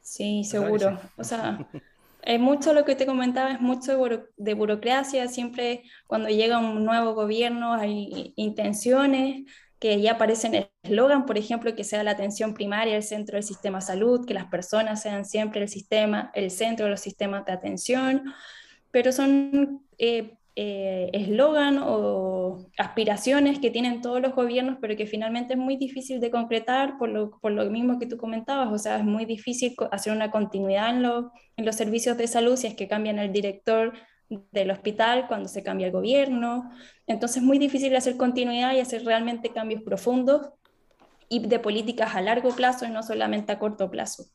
Sí, 0.00 0.44
seguro. 0.44 1.00
O 1.16 1.24
sea, 1.24 1.66
es 2.22 2.38
mucho 2.38 2.74
lo 2.74 2.84
que 2.84 2.96
te 2.96 3.06
comentaba, 3.06 3.52
es 3.52 3.60
mucho 3.60 3.98
de 4.36 4.54
burocracia, 4.54 5.26
siempre 5.28 5.84
cuando 6.06 6.28
llega 6.28 6.58
un 6.58 6.84
nuevo 6.84 7.14
gobierno 7.14 7.72
hay 7.72 8.32
intenciones 8.36 9.44
que 9.82 10.00
ya 10.00 10.12
aparecen 10.12 10.54
el 10.54 10.70
eslogan, 10.84 11.26
por 11.26 11.36
ejemplo, 11.36 11.74
que 11.74 11.82
sea 11.82 12.04
la 12.04 12.12
atención 12.12 12.54
primaria 12.54 12.94
el 12.94 13.02
centro 13.02 13.34
del 13.34 13.42
sistema 13.42 13.78
de 13.78 13.86
salud, 13.86 14.24
que 14.24 14.32
las 14.32 14.44
personas 14.44 15.02
sean 15.02 15.24
siempre 15.24 15.60
el 15.60 15.68
sistema, 15.68 16.30
el 16.34 16.52
centro 16.52 16.84
de 16.84 16.92
los 16.92 17.00
sistemas 17.00 17.44
de 17.46 17.50
atención, 17.50 18.32
pero 18.92 19.10
son 19.10 19.84
eh, 19.98 20.36
eh, 20.54 21.10
eslogan 21.12 21.80
o 21.82 22.64
aspiraciones 22.78 23.58
que 23.58 23.72
tienen 23.72 24.02
todos 24.02 24.20
los 24.20 24.36
gobiernos, 24.36 24.78
pero 24.80 24.94
que 24.94 25.08
finalmente 25.08 25.54
es 25.54 25.58
muy 25.58 25.76
difícil 25.76 26.20
de 26.20 26.30
concretar 26.30 26.96
por 26.96 27.08
lo, 27.08 27.40
por 27.40 27.50
lo 27.50 27.68
mismo 27.68 27.98
que 27.98 28.06
tú 28.06 28.16
comentabas, 28.18 28.72
o 28.72 28.78
sea, 28.78 28.98
es 28.98 29.04
muy 29.04 29.24
difícil 29.24 29.74
hacer 29.90 30.12
una 30.12 30.30
continuidad 30.30 30.90
en, 30.90 31.04
en 31.56 31.64
los 31.64 31.74
servicios 31.74 32.16
de 32.16 32.28
salud 32.28 32.54
si 32.54 32.68
es 32.68 32.74
que 32.74 32.86
cambian 32.86 33.18
el 33.18 33.32
director 33.32 33.94
del 34.50 34.70
hospital 34.70 35.26
cuando 35.28 35.48
se 35.48 35.62
cambia 35.62 35.86
el 35.86 35.92
gobierno. 35.92 36.70
Entonces 37.06 37.38
es 37.38 37.42
muy 37.42 37.58
difícil 37.58 37.94
hacer 37.96 38.16
continuidad 38.16 38.74
y 38.74 38.80
hacer 38.80 39.04
realmente 39.04 39.50
cambios 39.50 39.82
profundos 39.82 40.50
y 41.28 41.46
de 41.46 41.58
políticas 41.58 42.14
a 42.14 42.20
largo 42.20 42.54
plazo 42.54 42.84
y 42.84 42.90
no 42.90 43.02
solamente 43.02 43.52
a 43.52 43.58
corto 43.58 43.90
plazo. 43.90 44.26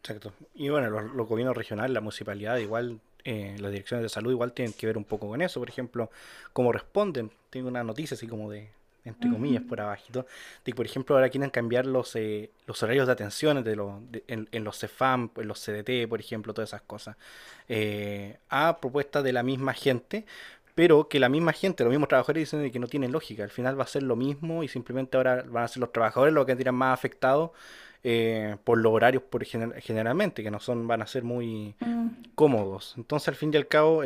Exacto. 0.00 0.32
Y 0.54 0.68
bueno, 0.70 0.88
los, 0.88 1.28
gobiernos 1.28 1.56
regionales, 1.56 1.92
la 1.92 2.00
municipalidad, 2.00 2.56
igual, 2.56 3.00
eh, 3.24 3.56
las 3.58 3.70
direcciones 3.70 4.02
de 4.04 4.08
salud 4.08 4.30
igual 4.30 4.52
tienen 4.52 4.72
que 4.72 4.86
ver 4.86 4.96
un 4.96 5.04
poco 5.04 5.28
con 5.28 5.42
eso. 5.42 5.60
Por 5.60 5.68
ejemplo, 5.68 6.10
cómo 6.52 6.72
responden. 6.72 7.30
Tengo 7.50 7.68
una 7.68 7.84
noticia 7.84 8.14
así 8.14 8.26
como 8.26 8.50
de 8.50 8.70
entre 9.08 9.30
comillas, 9.30 9.62
por 9.62 9.80
abajito, 9.80 10.26
de 10.64 10.72
que, 10.72 10.74
por 10.74 10.86
ejemplo, 10.86 11.16
ahora 11.16 11.28
quieren 11.28 11.50
cambiar 11.50 11.86
los, 11.86 12.14
eh, 12.16 12.50
los 12.66 12.82
horarios 12.82 13.06
de 13.06 13.12
atención 13.12 13.62
de 13.62 13.76
los, 13.76 14.00
en, 14.26 14.64
los 14.64 14.78
CEFAM, 14.78 15.30
en 15.36 15.48
los 15.48 15.64
CDT, 15.64 16.08
por 16.08 16.20
ejemplo, 16.20 16.54
todas 16.54 16.70
esas 16.70 16.82
cosas, 16.82 17.16
eh, 17.68 18.38
a 18.48 18.78
propuesta 18.80 19.22
de 19.22 19.32
la 19.32 19.42
misma 19.42 19.74
gente, 19.74 20.24
pero 20.74 21.08
que 21.08 21.18
la 21.18 21.28
misma 21.28 21.52
gente, 21.52 21.82
los 21.82 21.90
mismos 21.90 22.08
trabajadores 22.08 22.50
dicen 22.50 22.70
que 22.70 22.78
no 22.78 22.86
tienen 22.86 23.10
lógica, 23.10 23.42
al 23.42 23.50
final 23.50 23.78
va 23.78 23.84
a 23.84 23.88
ser 23.88 24.04
lo 24.04 24.14
mismo 24.14 24.62
y 24.62 24.68
simplemente 24.68 25.16
ahora 25.16 25.44
van 25.48 25.64
a 25.64 25.68
ser 25.68 25.80
los 25.80 25.92
trabajadores 25.92 26.32
los 26.32 26.46
que 26.46 26.54
tienen 26.54 26.74
más 26.74 26.94
afectados 26.94 27.50
eh, 28.04 28.56
por 28.62 28.78
los 28.78 28.92
horarios 28.92 29.24
por 29.24 29.44
generalmente, 29.44 30.42
que 30.42 30.50
no 30.52 30.60
son, 30.60 30.86
van 30.86 31.02
a 31.02 31.06
ser 31.06 31.24
muy 31.24 31.74
mm. 31.80 32.08
cómodos. 32.36 32.94
Entonces, 32.96 33.28
al 33.28 33.34
fin 33.34 33.52
y 33.52 33.56
al 33.56 33.66
cabo, 33.66 34.04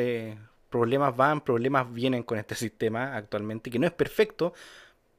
problemas 0.72 1.14
van, 1.14 1.42
problemas 1.42 1.92
vienen 1.92 2.24
con 2.24 2.38
este 2.38 2.54
sistema 2.66 3.14
actualmente, 3.14 3.70
que 3.70 3.78
no 3.78 3.86
es 3.86 3.92
perfecto, 3.92 4.54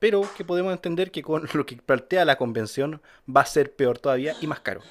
pero 0.03 0.21
que 0.35 0.43
podemos 0.43 0.73
entender 0.73 1.11
que 1.11 1.21
con 1.21 1.47
lo 1.53 1.65
que 1.65 1.77
plantea 1.77 2.25
la 2.25 2.35
convención 2.35 3.01
va 3.25 3.39
a 3.39 3.45
ser 3.45 3.73
peor 3.73 3.99
todavía 3.99 4.35
y 4.41 4.47
más 4.47 4.59
caro. 4.59 4.81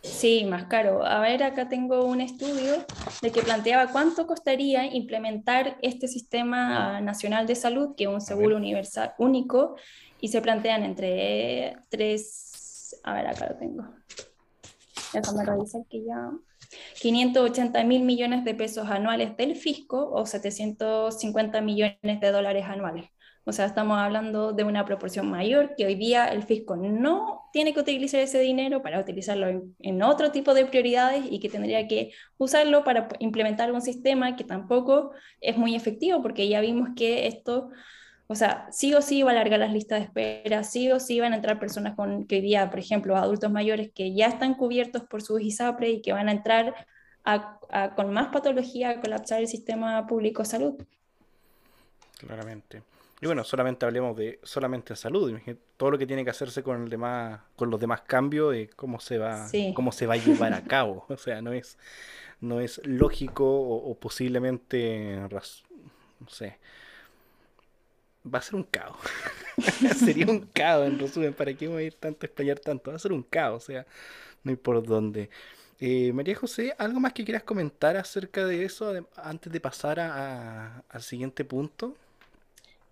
Sí, 0.00 0.44
más 0.44 0.66
caro. 0.66 1.04
A 1.04 1.18
ver, 1.18 1.42
acá 1.42 1.68
tengo 1.68 2.04
un 2.04 2.20
estudio 2.20 2.86
de 3.20 3.32
que 3.32 3.42
planteaba 3.42 3.90
cuánto 3.90 4.28
costaría 4.28 4.86
implementar 4.86 5.76
este 5.82 6.06
sistema 6.06 7.00
nacional 7.00 7.48
de 7.48 7.56
salud, 7.56 7.96
que 7.96 8.04
es 8.04 8.10
un 8.10 8.20
seguro 8.20 8.56
universal 8.58 9.12
único, 9.18 9.74
y 10.20 10.28
se 10.28 10.40
plantean 10.40 10.84
entre 10.84 11.78
tres, 11.88 13.00
a 13.02 13.14
ver, 13.14 13.26
acá 13.26 13.48
lo 13.48 13.56
tengo. 13.56 13.82
Déjame 15.12 15.44
revisar 15.44 15.82
que 15.90 16.04
ya... 16.04 16.30
580 17.00 17.82
mil 17.82 18.04
millones 18.04 18.44
de 18.44 18.54
pesos 18.54 18.88
anuales 18.88 19.36
del 19.36 19.56
fisco 19.56 20.10
o 20.12 20.24
750 20.26 21.60
millones 21.60 22.20
de 22.20 22.30
dólares 22.30 22.64
anuales. 22.66 23.10
O 23.44 23.52
sea, 23.52 23.64
estamos 23.64 23.98
hablando 23.98 24.52
de 24.52 24.62
una 24.62 24.84
proporción 24.84 25.28
mayor 25.28 25.74
que 25.76 25.84
hoy 25.84 25.96
día 25.96 26.26
el 26.28 26.44
fisco 26.44 26.76
no 26.76 27.48
tiene 27.52 27.74
que 27.74 27.80
utilizar 27.80 28.20
ese 28.20 28.38
dinero 28.38 28.82
para 28.82 29.00
utilizarlo 29.00 29.48
en, 29.80 30.02
otro 30.02 30.30
tipo 30.30 30.54
de 30.54 30.64
prioridades 30.64 31.24
y 31.28 31.40
que 31.40 31.48
tendría 31.48 31.88
que 31.88 32.12
usarlo 32.38 32.84
para 32.84 33.08
implementar 33.18 33.72
un 33.72 33.82
sistema 33.82 34.36
que 34.36 34.44
tampoco 34.44 35.10
es 35.40 35.56
muy 35.56 35.74
efectivo 35.74 36.22
porque 36.22 36.48
ya 36.48 36.60
vimos 36.60 36.90
que 36.94 37.26
esto, 37.26 37.70
o 38.28 38.36
sea, 38.36 38.68
sí 38.70 38.94
o 38.94 39.02
sí 39.02 39.24
va 39.24 39.30
a 39.30 39.32
alargar 39.32 39.58
las 39.58 39.72
listas 39.72 39.98
de 39.98 40.04
espera, 40.04 40.62
sí 40.62 40.92
o 40.92 41.00
sí 41.00 41.18
van 41.18 41.32
a 41.32 41.36
entrar 41.36 41.58
personas 41.58 41.96
con 41.96 42.26
que 42.28 42.36
hoy 42.36 42.42
día, 42.42 42.70
por 42.70 42.78
ejemplo, 42.78 43.16
adultos 43.16 43.50
mayores 43.50 43.90
que 43.92 44.14
ya 44.14 44.26
están 44.28 44.54
cubiertos 44.54 45.02
por 45.02 45.20
su 45.20 45.40
ISAPRE 45.40 45.90
y 45.90 46.02
que 46.02 46.12
van 46.12 46.28
a 46.28 46.32
entrar 46.32 46.86
con 47.96 48.12
más 48.12 48.28
patología 48.28 48.90
a 48.90 49.00
colapsar 49.00 49.40
el 49.40 49.48
sistema 49.48 50.06
público 50.06 50.42
de 50.42 50.48
salud. 50.48 50.74
Claramente. 52.18 52.82
Y 53.22 53.26
bueno, 53.26 53.44
solamente 53.44 53.86
hablemos 53.86 54.16
de 54.16 54.40
solamente 54.42 54.94
en 54.94 54.96
salud, 54.96 55.38
todo 55.76 55.92
lo 55.92 55.98
que 55.98 56.08
tiene 56.08 56.24
que 56.24 56.30
hacerse 56.30 56.64
con 56.64 56.82
el 56.82 56.90
demás, 56.90 57.40
con 57.54 57.70
los 57.70 57.78
demás 57.78 58.00
cambios, 58.00 58.50
de 58.50 58.68
cómo 58.74 58.98
se 58.98 59.16
va, 59.16 59.46
cómo 59.74 59.92
se 59.92 60.08
va 60.08 60.14
a 60.14 60.16
llevar 60.16 60.52
a 60.52 60.64
cabo. 60.64 61.06
O 61.08 61.16
sea, 61.16 61.40
no 61.40 61.52
es, 61.52 61.78
no 62.40 62.58
es 62.58 62.84
lógico 62.84 63.44
o, 63.46 63.94
posiblemente, 63.94 65.20
no 65.30 66.28
sé, 66.28 66.58
va 68.26 68.40
a 68.40 68.42
ser 68.42 68.56
un 68.56 68.64
caos. 68.64 68.96
Sería 70.00 70.26
un 70.26 70.40
caos, 70.52 70.88
en 70.88 70.98
resumen, 70.98 71.32
¿para 71.32 71.54
qué 71.54 71.68
voy 71.68 71.84
a 71.84 71.86
ir 71.86 71.94
tanto 71.94 72.24
a 72.24 72.26
explayar 72.26 72.58
tanto? 72.58 72.90
Va 72.90 72.96
a 72.96 72.98
ser 72.98 73.12
un 73.12 73.22
caos, 73.22 73.62
o 73.62 73.66
sea, 73.66 73.86
no 74.42 74.50
hay 74.50 74.56
por 74.56 74.84
dónde. 74.84 75.30
Eh, 75.78 76.12
María 76.12 76.34
José, 76.34 76.74
¿algo 76.76 76.98
más 76.98 77.12
que 77.12 77.24
quieras 77.24 77.44
comentar 77.44 77.96
acerca 77.96 78.44
de 78.44 78.64
eso 78.64 78.92
antes 79.14 79.52
de 79.52 79.60
pasar 79.60 80.00
al 80.00 81.02
siguiente 81.02 81.44
punto? 81.44 81.96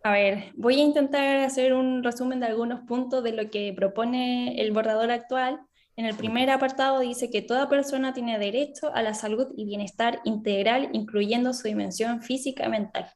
A 0.02 0.12
ver, 0.12 0.52
voy 0.56 0.80
a 0.80 0.82
intentar 0.82 1.36
hacer 1.40 1.74
un 1.74 2.02
resumen 2.02 2.40
de 2.40 2.46
algunos 2.46 2.80
puntos 2.80 3.22
de 3.22 3.32
lo 3.32 3.50
que 3.50 3.74
propone 3.76 4.58
el 4.60 4.72
borrador 4.72 5.10
actual. 5.10 5.60
En 5.94 6.06
el 6.06 6.14
primer 6.14 6.48
apartado 6.48 7.00
dice 7.00 7.28
que 7.30 7.42
toda 7.42 7.68
persona 7.68 8.14
tiene 8.14 8.38
derecho 8.38 8.90
a 8.94 9.02
la 9.02 9.12
salud 9.12 9.48
y 9.56 9.66
bienestar 9.66 10.20
integral, 10.24 10.88
incluyendo 10.94 11.52
su 11.52 11.68
dimensión 11.68 12.22
física 12.22 12.64
y 12.64 12.70
mental. 12.70 13.10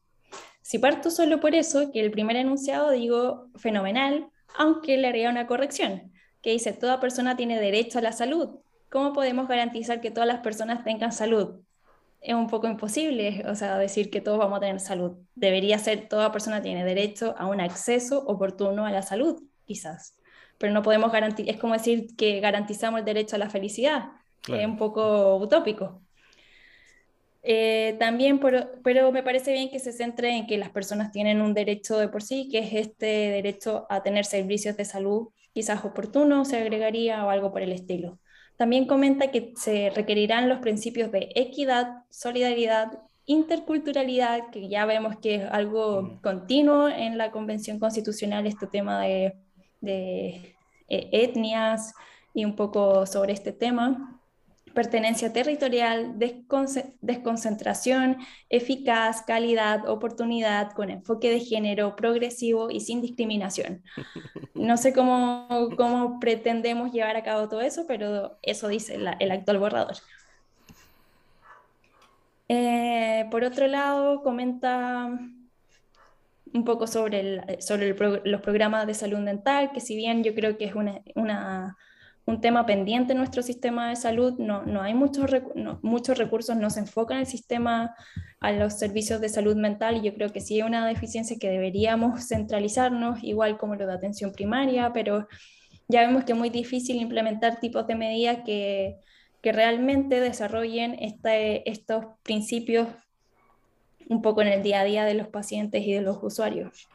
Si 0.60 0.78
parto 0.78 1.10
solo 1.10 1.40
por 1.40 1.54
eso, 1.54 1.90
que 1.90 2.00
el 2.00 2.10
primer 2.10 2.36
enunciado 2.36 2.90
digo 2.90 3.48
fenomenal, 3.56 4.28
aunque 4.54 4.98
le 4.98 5.08
haría 5.08 5.30
una 5.30 5.46
corrección, 5.46 6.12
que 6.42 6.50
dice 6.50 6.74
toda 6.74 7.00
persona 7.00 7.34
tiene 7.34 7.58
derecho 7.58 7.98
a 7.98 8.02
la 8.02 8.12
salud. 8.12 8.60
¿Cómo 8.90 9.14
podemos 9.14 9.48
garantizar 9.48 10.02
que 10.02 10.10
todas 10.10 10.28
las 10.28 10.40
personas 10.40 10.84
tengan 10.84 11.12
salud? 11.12 11.60
Es 12.24 12.34
un 12.34 12.46
poco 12.48 12.66
imposible, 12.66 13.44
o 13.46 13.54
sea, 13.54 13.78
decir 13.78 14.10
que 14.10 14.22
todos 14.22 14.38
vamos 14.38 14.56
a 14.56 14.60
tener 14.60 14.80
salud. 14.80 15.18
Debería 15.34 15.78
ser, 15.78 16.08
toda 16.08 16.32
persona 16.32 16.62
tiene 16.62 16.84
derecho 16.84 17.34
a 17.36 17.46
un 17.46 17.60
acceso 17.60 18.24
oportuno 18.26 18.86
a 18.86 18.90
la 18.90 19.02
salud, 19.02 19.42
quizás. 19.66 20.16
Pero 20.56 20.72
no 20.72 20.82
podemos 20.82 21.12
garantizar, 21.12 21.54
es 21.54 21.60
como 21.60 21.74
decir 21.74 22.16
que 22.16 22.40
garantizamos 22.40 23.00
el 23.00 23.04
derecho 23.04 23.36
a 23.36 23.38
la 23.38 23.50
felicidad, 23.50 24.06
que 24.42 24.60
es 24.60 24.66
un 24.66 24.78
poco 24.78 25.36
utópico. 25.36 26.00
Eh, 27.42 27.96
también, 27.98 28.40
pero 28.40 29.12
me 29.12 29.22
parece 29.22 29.52
bien 29.52 29.68
que 29.70 29.78
se 29.78 29.92
centre 29.92 30.34
en 30.34 30.46
que 30.46 30.56
las 30.56 30.70
personas 30.70 31.12
tienen 31.12 31.42
un 31.42 31.52
derecho 31.52 31.98
de 31.98 32.08
por 32.08 32.22
sí, 32.22 32.48
que 32.50 32.60
es 32.60 32.72
este 32.72 33.06
derecho 33.06 33.86
a 33.90 34.02
tener 34.02 34.24
servicios 34.24 34.78
de 34.78 34.86
salud 34.86 35.28
quizás 35.52 35.84
oportunos, 35.84 36.48
se 36.48 36.58
agregaría 36.58 37.24
o 37.24 37.30
algo 37.30 37.52
por 37.52 37.62
el 37.62 37.72
estilo. 37.72 38.18
También 38.56 38.86
comenta 38.86 39.30
que 39.30 39.52
se 39.56 39.90
requerirán 39.90 40.48
los 40.48 40.60
principios 40.60 41.10
de 41.10 41.30
equidad, 41.34 42.04
solidaridad, 42.10 42.98
interculturalidad, 43.26 44.50
que 44.50 44.68
ya 44.68 44.86
vemos 44.86 45.16
que 45.16 45.36
es 45.36 45.50
algo 45.50 46.02
mm. 46.02 46.20
continuo 46.20 46.88
en 46.88 47.18
la 47.18 47.30
Convención 47.30 47.78
Constitucional, 47.78 48.46
este 48.46 48.66
tema 48.66 49.02
de, 49.02 49.34
eh, 49.82 50.54
etnias 50.88 51.94
y 52.32 52.44
un 52.44 52.54
poco 52.54 53.06
sobre 53.06 53.32
este 53.32 53.52
tema. 53.52 54.13
Pertenencia 54.74 55.32
territorial, 55.32 56.18
desconcentración, 57.00 58.18
eficaz, 58.50 59.22
calidad, 59.22 59.88
oportunidad, 59.88 60.72
con 60.72 60.90
enfoque 60.90 61.30
de 61.30 61.40
género, 61.40 61.96
progresivo 61.96 62.70
y 62.70 62.80
sin 62.80 63.00
discriminación. 63.00 63.82
No 64.54 64.76
sé 64.76 64.94
cómo, 64.94 65.70
cómo 65.76 66.18
pretendemos 66.20 66.92
llevar 66.92 67.16
a 67.16 67.22
cabo 67.22 67.48
todo 67.48 67.60
eso, 67.60 67.84
pero 67.86 68.38
eso 68.40 68.68
dice 68.68 68.94
el 68.94 69.30
actual 69.30 69.58
borrador. 69.58 69.96
Eh, 72.48 73.26
por 73.30 73.44
otro 73.44 73.66
lado, 73.66 74.22
comenta 74.22 75.06
un 76.54 76.64
poco 76.64 76.86
sobre, 76.86 77.60
sobre 77.60 77.94
los 78.24 78.40
programas 78.40 78.86
de 78.86 78.94
salud 78.94 79.18
dental, 79.24 79.72
que 79.72 79.80
si 79.80 79.96
bien 79.96 80.22
yo 80.22 80.34
creo 80.34 80.56
que 80.56 80.64
es 80.66 80.74
una, 80.74 81.02
una 81.16 81.76
un 82.26 82.40
tema 82.40 82.64
pendiente 82.64 83.12
en 83.12 83.18
nuestro 83.18 83.42
sistema 83.42 83.90
de 83.90 83.96
salud, 83.96 84.38
no, 84.38 84.64
no 84.64 84.80
hay 84.80 84.94
muchos, 84.94 85.30
muchos 85.82 86.16
recursos, 86.16 86.56
no 86.56 86.70
se 86.70 86.80
enfoca 86.80 87.14
en 87.14 87.20
el 87.20 87.26
sistema, 87.26 87.94
a 88.40 88.52
los 88.52 88.74
servicios 88.74 89.20
de 89.20 89.28
salud 89.28 89.56
mental, 89.56 89.96
y 89.96 90.02
yo 90.02 90.14
creo 90.14 90.32
que 90.32 90.40
sí 90.40 90.54
hay 90.54 90.62
una 90.62 90.86
deficiencia 90.86 91.36
que 91.38 91.50
deberíamos 91.50 92.28
centralizarnos, 92.28 93.22
igual 93.22 93.58
como 93.58 93.74
lo 93.74 93.86
de 93.86 93.92
atención 93.92 94.32
primaria, 94.32 94.92
pero 94.92 95.28
ya 95.88 96.00
vemos 96.00 96.24
que 96.24 96.32
es 96.32 96.38
muy 96.38 96.50
difícil 96.50 96.96
implementar 96.96 97.60
tipos 97.60 97.86
de 97.86 97.94
medidas 97.94 98.38
que, 98.44 98.96
que 99.42 99.52
realmente 99.52 100.20
desarrollen 100.20 100.96
este, 101.00 101.68
estos 101.70 102.06
principios 102.22 102.88
un 104.08 104.22
poco 104.22 104.42
en 104.42 104.48
el 104.48 104.62
día 104.62 104.80
a 104.80 104.84
día 104.84 105.04
de 105.04 105.14
los 105.14 105.28
pacientes 105.28 105.82
y 105.86 105.92
de 105.92 106.00
los 106.00 106.22
usuarios. 106.22 106.88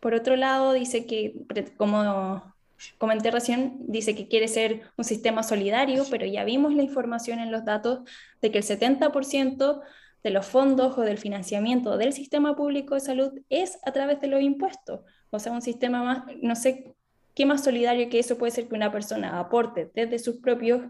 Por 0.00 0.14
otro 0.14 0.36
lado, 0.36 0.72
dice 0.72 1.06
que, 1.06 1.34
como 1.76 2.54
comenté 2.98 3.30
recién, 3.30 3.78
dice 3.86 4.14
que 4.14 4.28
quiere 4.28 4.48
ser 4.48 4.82
un 4.96 5.04
sistema 5.04 5.42
solidario, 5.42 6.04
pero 6.10 6.26
ya 6.26 6.44
vimos 6.44 6.74
la 6.74 6.82
información 6.82 7.38
en 7.38 7.50
los 7.50 7.64
datos 7.64 8.00
de 8.42 8.50
que 8.50 8.58
el 8.58 8.64
70% 8.64 9.82
de 10.22 10.30
los 10.30 10.46
fondos 10.46 10.98
o 10.98 11.02
del 11.02 11.18
financiamiento 11.18 11.96
del 11.96 12.12
sistema 12.12 12.56
público 12.56 12.94
de 12.94 13.00
salud 13.00 13.32
es 13.48 13.78
a 13.84 13.92
través 13.92 14.20
de 14.20 14.26
los 14.26 14.42
impuestos. 14.42 15.00
O 15.30 15.38
sea, 15.38 15.52
un 15.52 15.62
sistema 15.62 16.02
más, 16.02 16.24
no 16.42 16.56
sé 16.56 16.96
qué 17.34 17.46
más 17.46 17.62
solidario 17.62 18.08
que 18.08 18.18
eso 18.18 18.38
puede 18.38 18.50
ser 18.50 18.66
que 18.66 18.74
una 18.74 18.90
persona 18.90 19.38
aporte 19.38 19.90
desde 19.94 20.18
sus 20.18 20.38
propios 20.38 20.82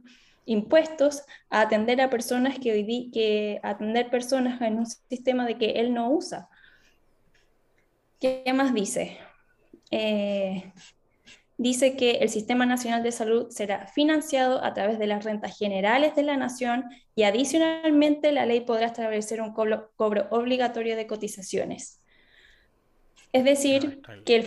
impuestos 0.46 1.22
a 1.51 1.61
atender 1.61 2.01
a 2.01 2.09
personas 2.09 2.59
que, 2.59 3.11
que 3.12 3.61
atender 3.62 4.09
personas 4.11 4.61
en 4.62 4.79
un 4.79 4.87
sistema 4.87 5.44
de 5.44 5.59
que 5.59 5.72
él 5.72 5.92
no 5.92 6.11
usa. 6.11 6.49
¿Qué 8.20 8.44
más 8.55 8.72
dice? 8.72 9.18
Eh, 9.90 10.72
dice 11.59 11.97
que 11.97 12.12
el 12.19 12.29
Sistema 12.29 12.66
Nacional 12.66 13.03
de 13.03 13.12
Salud 13.12 13.49
será 13.51 13.87
financiado 13.87 14.62
a 14.62 14.75
través 14.75 14.99
de 14.99 15.07
las 15.07 15.25
rentas 15.25 15.57
generales 15.57 16.14
de 16.14 16.23
la 16.23 16.37
nación 16.37 16.85
y 17.14 17.23
adicionalmente 17.23 18.33
la 18.33 18.47
ley 18.47 18.61
podrá 18.61 18.87
establecer 18.87 19.40
un 19.40 19.53
cobro, 19.53 20.29
obligatorio 20.31 20.97
de 20.97 21.07
cotizaciones. 21.07 22.03
Es 23.33 23.45
decir, 23.45 24.01
ah, 24.07 24.14
que 24.25 24.37
el, 24.37 24.47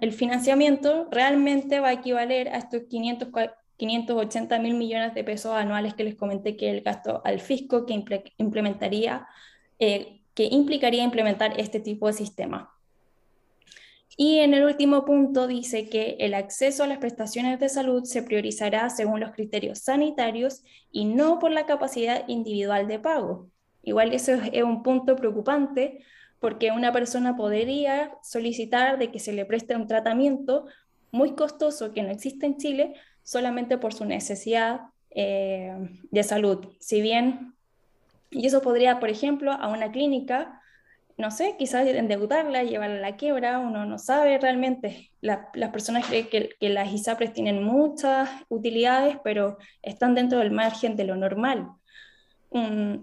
el, 0.00 0.12
financiamiento 0.12 1.08
realmente 1.10 1.80
va 1.80 1.88
a 1.88 1.92
equivaler 1.92 2.48
a 2.48 2.58
estos 2.58 2.82
500, 2.88 3.28
580 3.76 4.58
mil 4.58 4.74
millones 4.74 5.14
de 5.14 5.24
pesos 5.24 5.52
anuales 5.52 5.94
que 5.94 6.04
les 6.04 6.14
comenté 6.14 6.56
que 6.56 6.70
el 6.70 6.82
gasto 6.82 7.22
al 7.24 7.40
fisco 7.40 7.86
que 7.86 8.04
implementaría, 8.36 9.26
eh, 9.78 10.20
que 10.34 10.44
implicaría 10.44 11.02
implementar 11.02 11.58
este 11.58 11.80
tipo 11.80 12.06
de 12.06 12.12
sistema. 12.12 12.77
Y 14.20 14.40
en 14.40 14.52
el 14.52 14.64
último 14.64 15.04
punto 15.04 15.46
dice 15.46 15.88
que 15.88 16.16
el 16.18 16.34
acceso 16.34 16.82
a 16.82 16.88
las 16.88 16.98
prestaciones 16.98 17.60
de 17.60 17.68
salud 17.68 18.02
se 18.02 18.24
priorizará 18.24 18.90
según 18.90 19.20
los 19.20 19.30
criterios 19.30 19.78
sanitarios 19.78 20.64
y 20.90 21.04
no 21.04 21.38
por 21.38 21.52
la 21.52 21.66
capacidad 21.66 22.26
individual 22.26 22.88
de 22.88 22.98
pago. 22.98 23.48
Igual 23.84 24.12
eso 24.12 24.32
es 24.32 24.64
un 24.64 24.82
punto 24.82 25.14
preocupante 25.14 26.00
porque 26.40 26.72
una 26.72 26.92
persona 26.92 27.36
podría 27.36 28.12
solicitar 28.24 28.98
de 28.98 29.12
que 29.12 29.20
se 29.20 29.32
le 29.32 29.44
preste 29.44 29.76
un 29.76 29.86
tratamiento 29.86 30.66
muy 31.12 31.36
costoso 31.36 31.92
que 31.92 32.02
no 32.02 32.10
existe 32.10 32.44
en 32.44 32.56
Chile 32.56 32.94
solamente 33.22 33.78
por 33.78 33.94
su 33.94 34.04
necesidad 34.04 34.80
eh, 35.10 35.76
de 36.10 36.22
salud. 36.24 36.66
Si 36.80 37.00
bien, 37.00 37.54
y 38.30 38.48
eso 38.48 38.62
podría, 38.62 38.98
por 38.98 39.10
ejemplo, 39.10 39.52
a 39.52 39.68
una 39.68 39.92
clínica 39.92 40.57
no 41.18 41.32
sé, 41.32 41.56
quizás 41.58 41.86
endeudarla, 41.86 42.62
llevarla 42.62 42.96
a 42.96 43.10
la 43.10 43.16
quiebra, 43.16 43.58
uno 43.58 43.84
no 43.84 43.98
sabe 43.98 44.38
realmente. 44.38 45.10
las 45.20 45.70
personas 45.72 46.06
creen 46.06 46.28
que, 46.28 46.56
las 46.60 46.92
ISAPRES 46.92 47.32
tienen 47.32 47.64
muchas 47.64 48.30
utilidades, 48.48 49.18
pero 49.24 49.58
están 49.82 50.14
dentro 50.14 50.38
del 50.38 50.52
margen 50.52 50.96
de 50.96 51.04
lo 51.04 51.16
normal. 51.16 51.68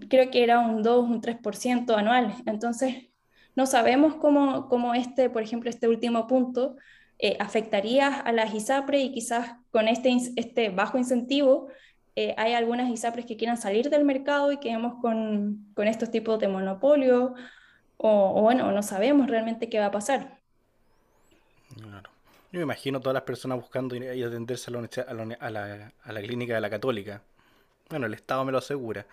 creo 0.08 0.30
que 0.30 0.42
era 0.42 0.60
un 0.60 0.82
2, 0.82 1.08
un 1.08 1.20
3% 1.20 1.94
anual. 1.96 2.34
Entonces, 2.46 3.08
no 3.54 3.66
sabemos 3.66 4.14
cómo, 4.16 4.68
cómo, 4.68 4.94
este, 4.94 5.30
por 5.30 5.42
ejemplo, 5.42 5.70
este 5.70 5.88
último 5.88 6.26
punto 6.26 6.76
eh, 7.18 7.36
afectaría 7.40 8.08
a 8.08 8.32
las 8.32 8.54
ISAPRES 8.54 9.04
y 9.04 9.12
quizás 9.12 9.56
con 9.70 9.88
este, 9.88 10.14
este 10.36 10.70
bajo 10.70 10.98
incentivo 10.98 11.68
eh, 12.16 12.34
hay 12.38 12.54
algunas 12.54 12.90
ISAPRES 12.90 13.26
que 13.26 13.36
quieran 13.36 13.58
salir 13.58 13.90
del 13.90 14.04
mercado 14.04 14.52
y 14.52 14.58
quedemos 14.58 14.94
con, 15.02 15.66
con 15.74 15.86
estos 15.86 16.10
tipos 16.10 16.38
de 16.38 16.48
monopolio 16.48 17.34
o, 17.98 18.40
bueno, 18.42 18.70
no 18.72 18.82
sabemos 18.82 19.28
realmente 19.28 19.68
qué 19.68 19.78
va 19.78 19.86
a 19.86 19.90
pasar. 19.90 20.38
Claro. 21.80 22.10
Yo 22.52 22.60
me 22.60 22.64
imagino 22.64 23.00
todas 23.00 23.14
las 23.14 23.24
personas 23.24 23.58
buscando 23.58 23.96
ir 23.96 24.24
a 24.24 24.28
atenderse 24.28 24.70
a 24.70 25.14
la, 25.14 25.92
a 26.02 26.12
la, 26.12 26.20
clínica 26.22 26.54
de 26.54 26.60
la 26.60 26.70
católica. 26.70 27.22
Bueno, 27.90 28.06
el 28.06 28.14
Estado 28.14 28.44
me 28.44 28.52
lo 28.52 28.58
asegura. 28.58 29.06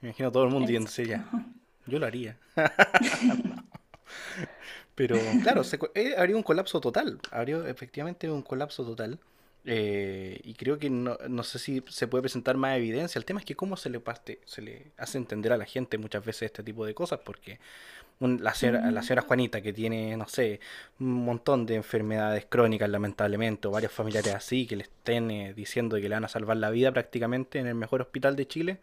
Me 0.00 0.10
imagino 0.10 0.30
todo 0.30 0.44
el 0.44 0.50
mundo 0.50 0.70
yéndose 0.70 1.06
ya. 1.06 1.28
Yo 1.86 1.98
lo 1.98 2.06
haría. 2.06 2.36
Pero 4.94 5.16
claro, 5.42 5.64
se, 5.64 5.78
eh, 5.94 6.14
habría 6.16 6.36
un 6.36 6.42
colapso 6.42 6.80
total. 6.80 7.20
Habría 7.30 7.68
efectivamente 7.68 8.30
un 8.30 8.42
colapso 8.42 8.84
total. 8.84 9.18
Eh, 9.64 10.40
y 10.44 10.54
creo 10.54 10.78
que 10.78 10.88
no, 10.88 11.18
no, 11.28 11.42
sé 11.42 11.58
si 11.58 11.84
se 11.88 12.08
puede 12.08 12.22
presentar 12.22 12.56
más 12.56 12.76
evidencia. 12.76 13.18
El 13.18 13.24
tema 13.24 13.40
es 13.40 13.46
que 13.46 13.54
cómo 13.54 13.76
se 13.76 13.90
le, 13.90 14.00
parte, 14.00 14.40
se 14.44 14.62
le 14.62 14.92
hace 14.96 15.18
entender 15.18 15.52
a 15.52 15.56
la 15.56 15.66
gente 15.66 15.98
muchas 15.98 16.24
veces 16.24 16.42
este 16.42 16.62
tipo 16.62 16.86
de 16.86 16.94
cosas, 16.94 17.20
porque 17.24 17.60
la, 18.20 18.54
señora, 18.54 18.90
la 18.90 19.02
señora 19.02 19.22
Juanita 19.22 19.60
que 19.60 19.72
tiene, 19.72 20.16
no 20.16 20.26
sé, 20.28 20.60
un 20.98 21.24
montón 21.24 21.66
de 21.66 21.76
enfermedades 21.76 22.46
crónicas 22.46 22.88
lamentablemente, 22.88 23.68
o 23.68 23.70
varios 23.70 23.92
familiares 23.92 24.34
así, 24.34 24.66
que 24.66 24.76
le 24.76 24.82
estén 24.84 25.30
eh, 25.30 25.54
diciendo 25.54 25.96
que 25.96 26.08
le 26.08 26.14
van 26.14 26.24
a 26.24 26.28
salvar 26.28 26.56
la 26.56 26.70
vida 26.70 26.92
prácticamente 26.92 27.58
en 27.58 27.66
el 27.66 27.74
mejor 27.74 28.00
hospital 28.02 28.36
de 28.36 28.46
Chile. 28.46 28.80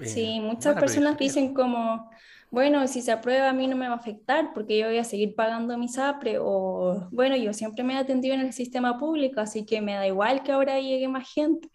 Eh, 0.00 0.06
sí, 0.06 0.40
muchas 0.40 0.74
personas 0.76 1.16
dicen 1.16 1.54
como, 1.54 2.10
bueno, 2.50 2.86
si 2.88 3.02
se 3.02 3.12
aprueba 3.12 3.50
a 3.50 3.52
mí 3.52 3.66
no 3.68 3.76
me 3.76 3.88
va 3.88 3.94
a 3.94 3.98
afectar 3.98 4.52
porque 4.52 4.78
yo 4.78 4.86
voy 4.86 4.98
a 4.98 5.04
seguir 5.04 5.34
pagando 5.34 5.78
mi 5.78 5.88
SAPRE 5.88 6.38
o, 6.40 7.08
bueno, 7.10 7.36
yo 7.36 7.52
siempre 7.52 7.84
me 7.84 7.94
he 7.94 7.98
atendido 7.98 8.34
en 8.34 8.40
el 8.40 8.52
sistema 8.52 8.98
público, 8.98 9.40
así 9.40 9.64
que 9.64 9.80
me 9.80 9.94
da 9.94 10.06
igual 10.06 10.42
que 10.42 10.52
ahora 10.52 10.80
llegue 10.80 11.08
más 11.08 11.32
gente. 11.32 11.70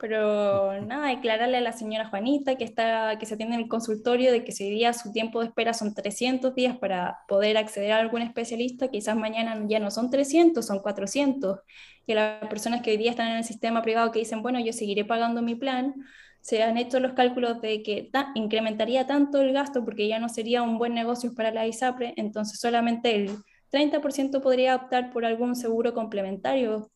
Pero 0.00 0.80
nada, 0.82 1.08
declararle 1.08 1.56
a 1.56 1.60
la 1.60 1.72
señora 1.72 2.08
Juanita 2.08 2.56
que, 2.56 2.64
está, 2.64 3.18
que 3.18 3.26
se 3.26 3.34
atiende 3.34 3.56
en 3.56 3.62
el 3.62 3.68
consultorio 3.68 4.30
de 4.30 4.44
que 4.44 4.52
si 4.52 4.70
día 4.70 4.92
su 4.92 5.10
tiempo 5.12 5.40
de 5.40 5.46
espera 5.46 5.74
son 5.74 5.92
300 5.94 6.54
días 6.54 6.76
para 6.78 7.18
poder 7.26 7.56
acceder 7.56 7.92
a 7.92 7.98
algún 7.98 8.22
especialista, 8.22 8.88
quizás 8.88 9.16
mañana 9.16 9.60
ya 9.68 9.80
no 9.80 9.90
son 9.90 10.10
300, 10.10 10.64
son 10.64 10.78
400. 10.80 11.60
Y 12.06 12.14
las 12.14 12.46
personas 12.48 12.82
que 12.82 12.92
hoy 12.92 12.96
día 12.96 13.10
están 13.10 13.28
en 13.28 13.38
el 13.38 13.44
sistema 13.44 13.82
privado 13.82 14.12
que 14.12 14.20
dicen, 14.20 14.42
bueno, 14.42 14.60
yo 14.60 14.72
seguiré 14.72 15.04
pagando 15.04 15.42
mi 15.42 15.56
plan, 15.56 15.94
se 16.40 16.62
han 16.62 16.78
hecho 16.78 17.00
los 17.00 17.14
cálculos 17.14 17.60
de 17.60 17.82
que 17.82 18.10
incrementaría 18.34 19.06
tanto 19.06 19.40
el 19.40 19.52
gasto 19.52 19.84
porque 19.84 20.08
ya 20.08 20.18
no 20.18 20.28
sería 20.28 20.62
un 20.62 20.78
buen 20.78 20.94
negocio 20.94 21.34
para 21.34 21.50
la 21.50 21.66
ISAPRE, 21.66 22.14
entonces 22.16 22.60
solamente 22.60 23.14
el 23.16 23.30
30% 23.70 24.40
podría 24.40 24.76
optar 24.76 25.10
por 25.10 25.24
algún 25.24 25.56
seguro 25.56 25.92
complementario 25.92 26.90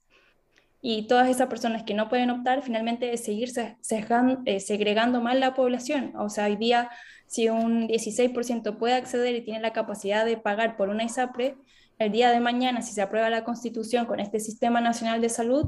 y 0.85 1.07
todas 1.07 1.29
esas 1.29 1.47
personas 1.47 1.85
que 1.85 1.95
no 1.95 2.09
pueden 2.09 2.29
optar 2.31 2.63
finalmente 2.63 3.17
seguir 3.17 3.51
eh, 3.57 4.61
segregando 4.61 5.21
más 5.21 5.37
la 5.37 5.55
población. 5.55 6.13
O 6.17 6.29
sea, 6.29 6.47
hoy 6.47 6.57
día 6.57 6.91
si 7.29 7.49
un 7.49 7.89
16% 7.89 8.77
puede 8.77 8.95
acceder 8.95 9.35
y 9.37 9.43
tiene 9.43 9.61
la 9.61 9.73
capacidad 9.73 10.27
de 10.27 10.37
pagar 10.37 10.77
por 10.77 10.91
una 10.91 11.05
ISAPRE, 11.05 11.57
el 11.99 12.11
día 12.11 12.31
de 12.31 12.41
mañana, 12.41 12.83
si 12.83 12.93
se 12.93 13.01
aprueba 13.01 13.31
la 13.31 13.45
constitución 13.45 14.07
con 14.07 14.19
este 14.19 14.41
Sistema 14.41 14.81
Nacional 14.81 15.21
de 15.21 15.29
Salud, 15.29 15.67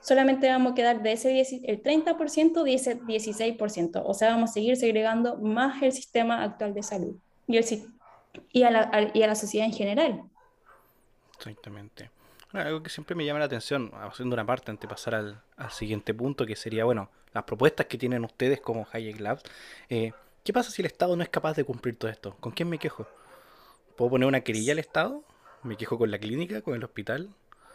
solamente 0.00 0.48
vamos 0.48 0.72
a 0.72 0.74
quedar 0.76 1.02
de 1.02 1.12
ese 1.12 1.40
el 1.40 1.82
30% 1.82 2.62
de 2.62 2.74
ese 2.74 3.00
16%. 3.00 4.02
O 4.04 4.14
sea, 4.14 4.30
vamos 4.30 4.50
a 4.50 4.52
seguir 4.54 4.76
segregando 4.76 5.36
más 5.38 5.82
el 5.82 5.92
sistema 5.92 6.44
actual 6.44 6.72
de 6.72 6.82
salud 6.82 7.16
y, 7.48 7.56
el, 7.56 7.64
y, 8.52 8.62
a, 8.62 8.70
la, 8.70 9.10
y 9.12 9.22
a 9.22 9.26
la 9.26 9.34
sociedad 9.34 9.66
en 9.66 9.74
general. 9.74 10.22
Exactamente 11.36 12.10
algo 12.52 12.82
que 12.82 12.90
siempre 12.90 13.14
me 13.14 13.24
llama 13.24 13.38
la 13.38 13.46
atención, 13.46 13.90
haciendo 13.94 14.34
una 14.34 14.44
parte 14.44 14.70
antes 14.70 14.82
de 14.82 14.88
pasar 14.88 15.14
al, 15.14 15.42
siguiente 15.70 16.12
punto, 16.12 16.46
que 16.46 16.56
sería, 16.56 16.84
bueno, 16.84 17.10
las 17.32 17.44
propuestas 17.44 17.86
que 17.86 17.98
tienen 17.98 18.24
ustedes 18.24 18.60
como 18.60 18.86
Hayek 18.92 19.20
Labs. 19.20 19.42
Eh, 19.88 20.12
¿Qué 20.44 20.52
pasa 20.52 20.70
si 20.70 20.82
el 20.82 20.86
Estado 20.86 21.16
no 21.16 21.22
es 21.22 21.28
capaz 21.28 21.54
de 21.56 21.64
cumplir 21.64 21.96
todo 21.96 22.10
esto? 22.10 22.36
¿Con 22.40 22.52
quién 22.52 22.68
me 22.68 22.78
quejo? 22.78 23.06
¿Puedo 23.96 24.10
poner 24.10 24.28
una 24.28 24.40
querilla 24.40 24.72
al 24.72 24.78
Estado? 24.80 25.22
¿Me 25.62 25.76
quejo 25.76 25.96
con 25.96 26.10
la 26.10 26.18
clínica, 26.18 26.62
con 26.62 26.74
el 26.74 26.82
hospital, 26.84 27.30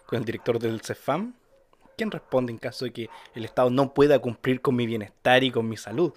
con 0.06 0.20
el 0.20 0.26
director 0.26 0.60
del 0.60 0.82
CEFAM? 0.82 1.34
¿quién 1.98 2.12
responde 2.12 2.52
en 2.54 2.60
caso 2.60 2.86
de 2.86 2.94
que 2.94 3.10
el 3.36 3.44
Estado 3.44 3.70
no 3.70 3.94
pueda 3.94 4.20
cumplir 4.20 4.62
con 4.62 4.76
mi 4.76 4.86
bienestar 4.86 5.44
y 5.44 5.52
con 5.52 5.68
mi 5.68 5.76
salud? 5.76 6.14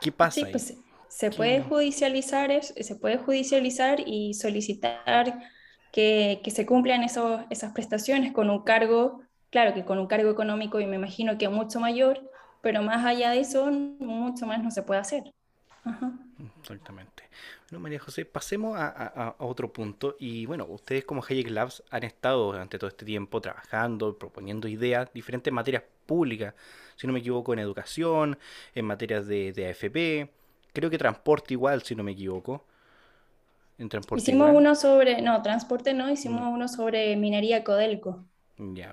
¿Qué 0.00 0.12
pasa? 0.12 0.34
Sí, 0.34 0.46
pues 0.50 0.74
se 1.08 1.30
puede 1.30 1.62
judicializar, 1.62 2.62
se 2.62 2.94
puede 2.96 3.16
judicializar 3.16 4.00
y 4.06 4.34
solicitar 4.34 5.40
que, 5.92 6.40
se 6.46 6.66
cumplan 6.66 7.02
esos, 7.02 7.40
esas 7.50 7.72
prestaciones 7.72 8.32
con 8.32 8.50
un 8.50 8.62
cargo, 8.62 9.22
claro 9.50 9.74
que 9.74 9.84
con 9.84 9.98
un 9.98 10.06
cargo 10.06 10.30
económico 10.30 10.80
y 10.80 10.86
me 10.86 10.96
imagino 10.96 11.38
que 11.38 11.48
mucho 11.48 11.80
mayor, 11.80 12.30
pero 12.60 12.82
más 12.82 13.04
allá 13.04 13.30
de 13.30 13.40
eso, 13.40 13.70
mucho 13.70 14.46
más 14.46 14.62
no 14.62 14.70
se 14.70 14.82
puede 14.82 15.00
hacer. 15.00 15.32
Exactamente. 16.60 17.24
Bueno, 17.70 17.82
María 17.82 18.00
José, 18.00 18.24
pasemos 18.24 18.76
a, 18.78 19.36
otro 19.38 19.72
punto. 19.72 20.16
Y 20.18 20.46
bueno, 20.46 20.66
ustedes 20.66 21.04
como 21.04 21.22
Hayek 21.22 21.50
Labs 21.50 21.82
han 21.90 22.02
estado 22.02 22.46
durante 22.52 22.78
todo 22.78 22.88
este 22.88 23.04
tiempo 23.04 23.40
trabajando, 23.40 24.18
proponiendo 24.18 24.68
ideas, 24.68 25.12
diferentes 25.12 25.52
materias 25.52 25.84
públicas, 26.06 26.54
si 26.96 27.06
no 27.06 27.12
me 27.12 27.20
equivoco, 27.20 27.52
en 27.52 27.60
educación, 27.60 28.38
en 28.74 28.84
materias 28.84 29.26
de 29.26 29.68
AFP, 29.68 30.30
creo 30.72 30.90
que 30.90 30.98
transporte 30.98 31.54
igual, 31.54 31.82
si 31.82 31.94
no 31.94 32.02
me 32.02 32.12
equivoco. 32.12 32.64
En 33.78 33.88
transporte 33.88 34.22
hicimos 34.22 34.50
uno 34.54 34.74
sobre, 34.74 35.20
no, 35.20 35.42
transporte 35.42 35.92
no, 35.92 36.10
hicimos 36.10 36.42
mm. 36.42 36.48
uno 36.48 36.68
sobre 36.68 37.14
minería 37.16 37.62
Codelco. 37.62 38.24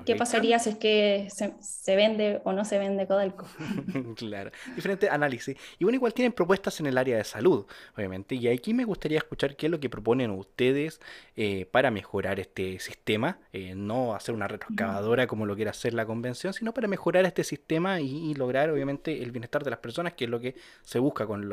¿Qué 0.05 0.17
pasaría 0.17 0.59
si 0.59 0.71
es 0.71 0.75
que 0.75 1.29
se, 1.31 1.95
vende 1.95 2.41
o 2.43 2.51
no 2.51 2.65
se 2.65 2.77
vende 2.77 3.07
Codelco? 3.07 3.47
claro, 4.17 4.51
diferente 4.75 5.09
análisis. 5.09 5.55
Y 5.79 5.85
bueno, 5.85 5.95
igual 5.95 6.13
tienen 6.13 6.33
propuestas 6.33 6.81
en 6.81 6.87
el 6.87 6.97
área 6.97 7.15
de 7.15 7.23
salud, 7.23 7.65
obviamente. 7.95 8.35
Y 8.35 8.49
aquí 8.49 8.73
me 8.73 8.83
gustaría 8.83 9.19
escuchar 9.19 9.55
qué 9.55 9.67
es 9.67 9.71
lo 9.71 9.79
que 9.79 9.89
proponen 9.89 10.31
ustedes 10.31 10.99
eh, 11.37 11.65
para 11.71 11.91
mejorar 11.91 12.41
este 12.41 12.77
sistema. 12.79 13.37
Eh, 13.53 13.73
no 13.73 14.15
hacer 14.15 14.35
una 14.35 14.49
retroexcavadora 14.49 15.27
como 15.27 15.45
lo 15.45 15.55
quiere 15.55 15.69
hacer 15.71 15.93
la 15.93 16.05
convención, 16.05 16.53
sino 16.53 16.73
para 16.73 16.89
mejorar 16.89 17.23
este 17.23 17.45
sistema 17.45 18.01
y, 18.01 18.33
lograr, 18.33 18.69
obviamente, 18.69 19.23
el 19.23 19.31
bienestar 19.31 19.63
de 19.63 19.69
las 19.69 19.79
personas, 19.79 20.11
que 20.13 20.25
es 20.25 20.29
lo 20.29 20.41
que 20.41 20.55
se 20.81 20.99
busca 20.99 21.25
con, 21.25 21.49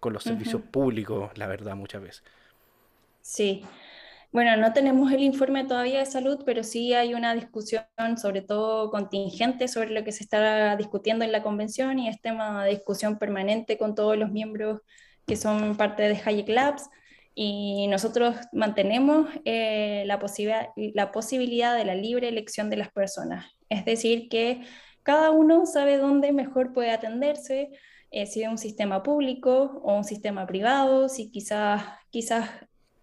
con 0.00 0.12
los 0.12 0.22
servicios 0.22 0.60
públicos, 0.60 1.30
la 1.36 1.46
verdad, 1.46 1.76
muchas 1.76 2.02
veces. 2.02 2.22
Sí. 3.22 3.64
Bueno, 4.32 4.56
no 4.56 4.72
tenemos 4.72 5.12
el 5.12 5.20
informe 5.22 5.64
todavía 5.64 5.98
de 6.00 6.06
salud, 6.06 6.42
pero 6.46 6.62
sí 6.64 6.94
hay 6.94 7.14
una 7.14 7.34
discusión, 7.34 7.84
sobre 8.16 8.40
todo 8.42 8.90
contingente, 8.90 9.68
sobre 9.68 9.90
lo 9.90 10.04
que 10.04 10.12
se 10.12 10.24
está 10.24 10.74
discutiendo 10.76 11.24
en 11.24 11.32
la 11.32 11.42
convención 11.42 11.98
y 11.98 12.08
es 12.08 12.20
tema 12.22 12.64
de 12.64 12.70
discusión 12.70 13.18
permanente 13.18 13.76
con 13.78 13.94
todos 13.94 14.16
los 14.16 14.30
miembros 14.30 14.80
que 15.26 15.36
son 15.36 15.76
parte 15.76 16.04
de 16.04 16.20
Hayek 16.24 16.48
Labs. 16.48 16.88
Y 17.34 17.86
nosotros 17.88 18.36
mantenemos 18.52 19.28
eh, 19.44 20.04
la, 20.06 20.18
la 20.76 21.12
posibilidad 21.12 21.76
de 21.76 21.84
la 21.84 21.94
libre 21.94 22.28
elección 22.28 22.70
de 22.70 22.76
las 22.76 22.90
personas. 22.90 23.46
Es 23.68 23.84
decir, 23.84 24.28
que 24.28 24.62
cada 25.02 25.30
uno 25.30 25.66
sabe 25.66 25.98
dónde 25.98 26.32
mejor 26.32 26.72
puede 26.72 26.90
atenderse, 26.90 27.70
eh, 28.10 28.26
si 28.26 28.42
es 28.42 28.48
un 28.48 28.58
sistema 28.58 29.02
público 29.02 29.80
o 29.82 29.96
un 29.96 30.04
sistema 30.04 30.46
privado, 30.46 31.08
si 31.08 31.30
quizás, 31.30 31.82
quizás 32.10 32.50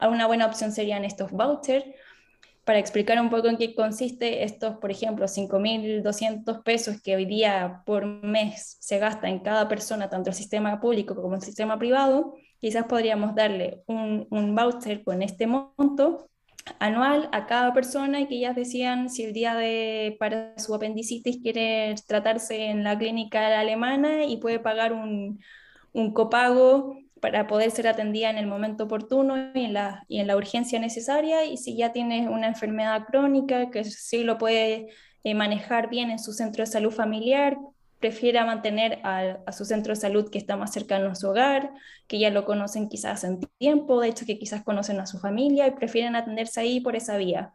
una 0.07 0.27
buena 0.27 0.45
opción 0.45 0.71
serían 0.71 1.03
estos 1.05 1.31
vouchers. 1.31 1.85
Para 2.63 2.79
explicar 2.79 3.19
un 3.19 3.29
poco 3.29 3.47
en 3.47 3.57
qué 3.57 3.73
consiste 3.73 4.43
estos, 4.43 4.77
por 4.77 4.91
ejemplo, 4.91 5.27
5.200 5.27 6.63
pesos 6.63 7.01
que 7.01 7.15
hoy 7.15 7.25
día 7.25 7.81
por 7.85 8.05
mes 8.05 8.77
se 8.79 8.99
gasta 8.99 9.27
en 9.27 9.39
cada 9.39 9.67
persona, 9.67 10.09
tanto 10.09 10.29
el 10.29 10.35
sistema 10.35 10.79
público 10.79 11.15
como 11.15 11.35
el 11.35 11.41
sistema 11.41 11.79
privado, 11.79 12.35
quizás 12.59 12.85
podríamos 12.85 13.33
darle 13.33 13.81
un, 13.87 14.27
un 14.29 14.55
voucher 14.55 15.03
con 15.03 15.23
este 15.23 15.47
monto 15.47 16.29
anual 16.79 17.29
a 17.31 17.47
cada 17.47 17.73
persona 17.73 18.19
y 18.21 18.27
que 18.27 18.35
ellas 18.35 18.55
decían 18.55 19.09
si 19.09 19.23
el 19.23 19.33
día 19.33 19.55
de 19.55 20.15
para 20.19 20.57
su 20.59 20.75
apendicitis 20.75 21.39
quiere 21.41 21.95
tratarse 22.07 22.65
en 22.65 22.83
la 22.83 22.97
clínica 22.97 23.59
alemana 23.59 24.25
y 24.25 24.37
puede 24.37 24.59
pagar 24.59 24.93
un, 24.93 25.39
un 25.93 26.13
copago 26.13 26.97
para 27.21 27.47
poder 27.47 27.71
ser 27.71 27.87
atendida 27.87 28.29
en 28.29 28.37
el 28.37 28.47
momento 28.47 28.85
oportuno 28.85 29.51
y 29.53 29.65
en, 29.65 29.73
la, 29.73 30.03
y 30.07 30.19
en 30.19 30.27
la 30.27 30.35
urgencia 30.35 30.79
necesaria. 30.79 31.45
Y 31.45 31.57
si 31.57 31.75
ya 31.75 31.91
tiene 31.91 32.29
una 32.29 32.47
enfermedad 32.47 33.05
crónica, 33.05 33.69
que 33.69 33.83
sí 33.83 34.23
lo 34.23 34.37
puede 34.37 34.89
eh, 35.23 35.35
manejar 35.35 35.89
bien 35.89 36.11
en 36.11 36.19
su 36.19 36.33
centro 36.33 36.63
de 36.63 36.71
salud 36.71 36.91
familiar, 36.91 37.57
prefiera 37.99 38.45
mantener 38.45 38.99
a, 39.03 39.51
su 39.51 39.65
centro 39.65 39.93
de 39.93 39.99
salud 39.99 40.29
que 40.29 40.37
está 40.37 40.55
más 40.55 40.71
cercano 40.71 41.09
a 41.09 41.15
su 41.15 41.27
hogar, 41.29 41.71
que 42.07 42.17
ya 42.17 42.29
lo 42.29 42.45
conocen 42.45 42.87
quizás 42.87 43.23
en 43.25 43.41
tiempo, 43.57 43.99
de 44.01 44.07
hecho 44.07 44.25
que 44.25 44.39
quizás 44.39 44.63
conocen 44.63 44.99
a 44.99 45.05
su 45.05 45.19
familia 45.19 45.67
y 45.67 45.71
prefieren 45.71 46.15
atenderse 46.15 46.61
ahí 46.61 46.79
por 46.79 46.95
esa 46.95 47.17
vía. 47.17 47.53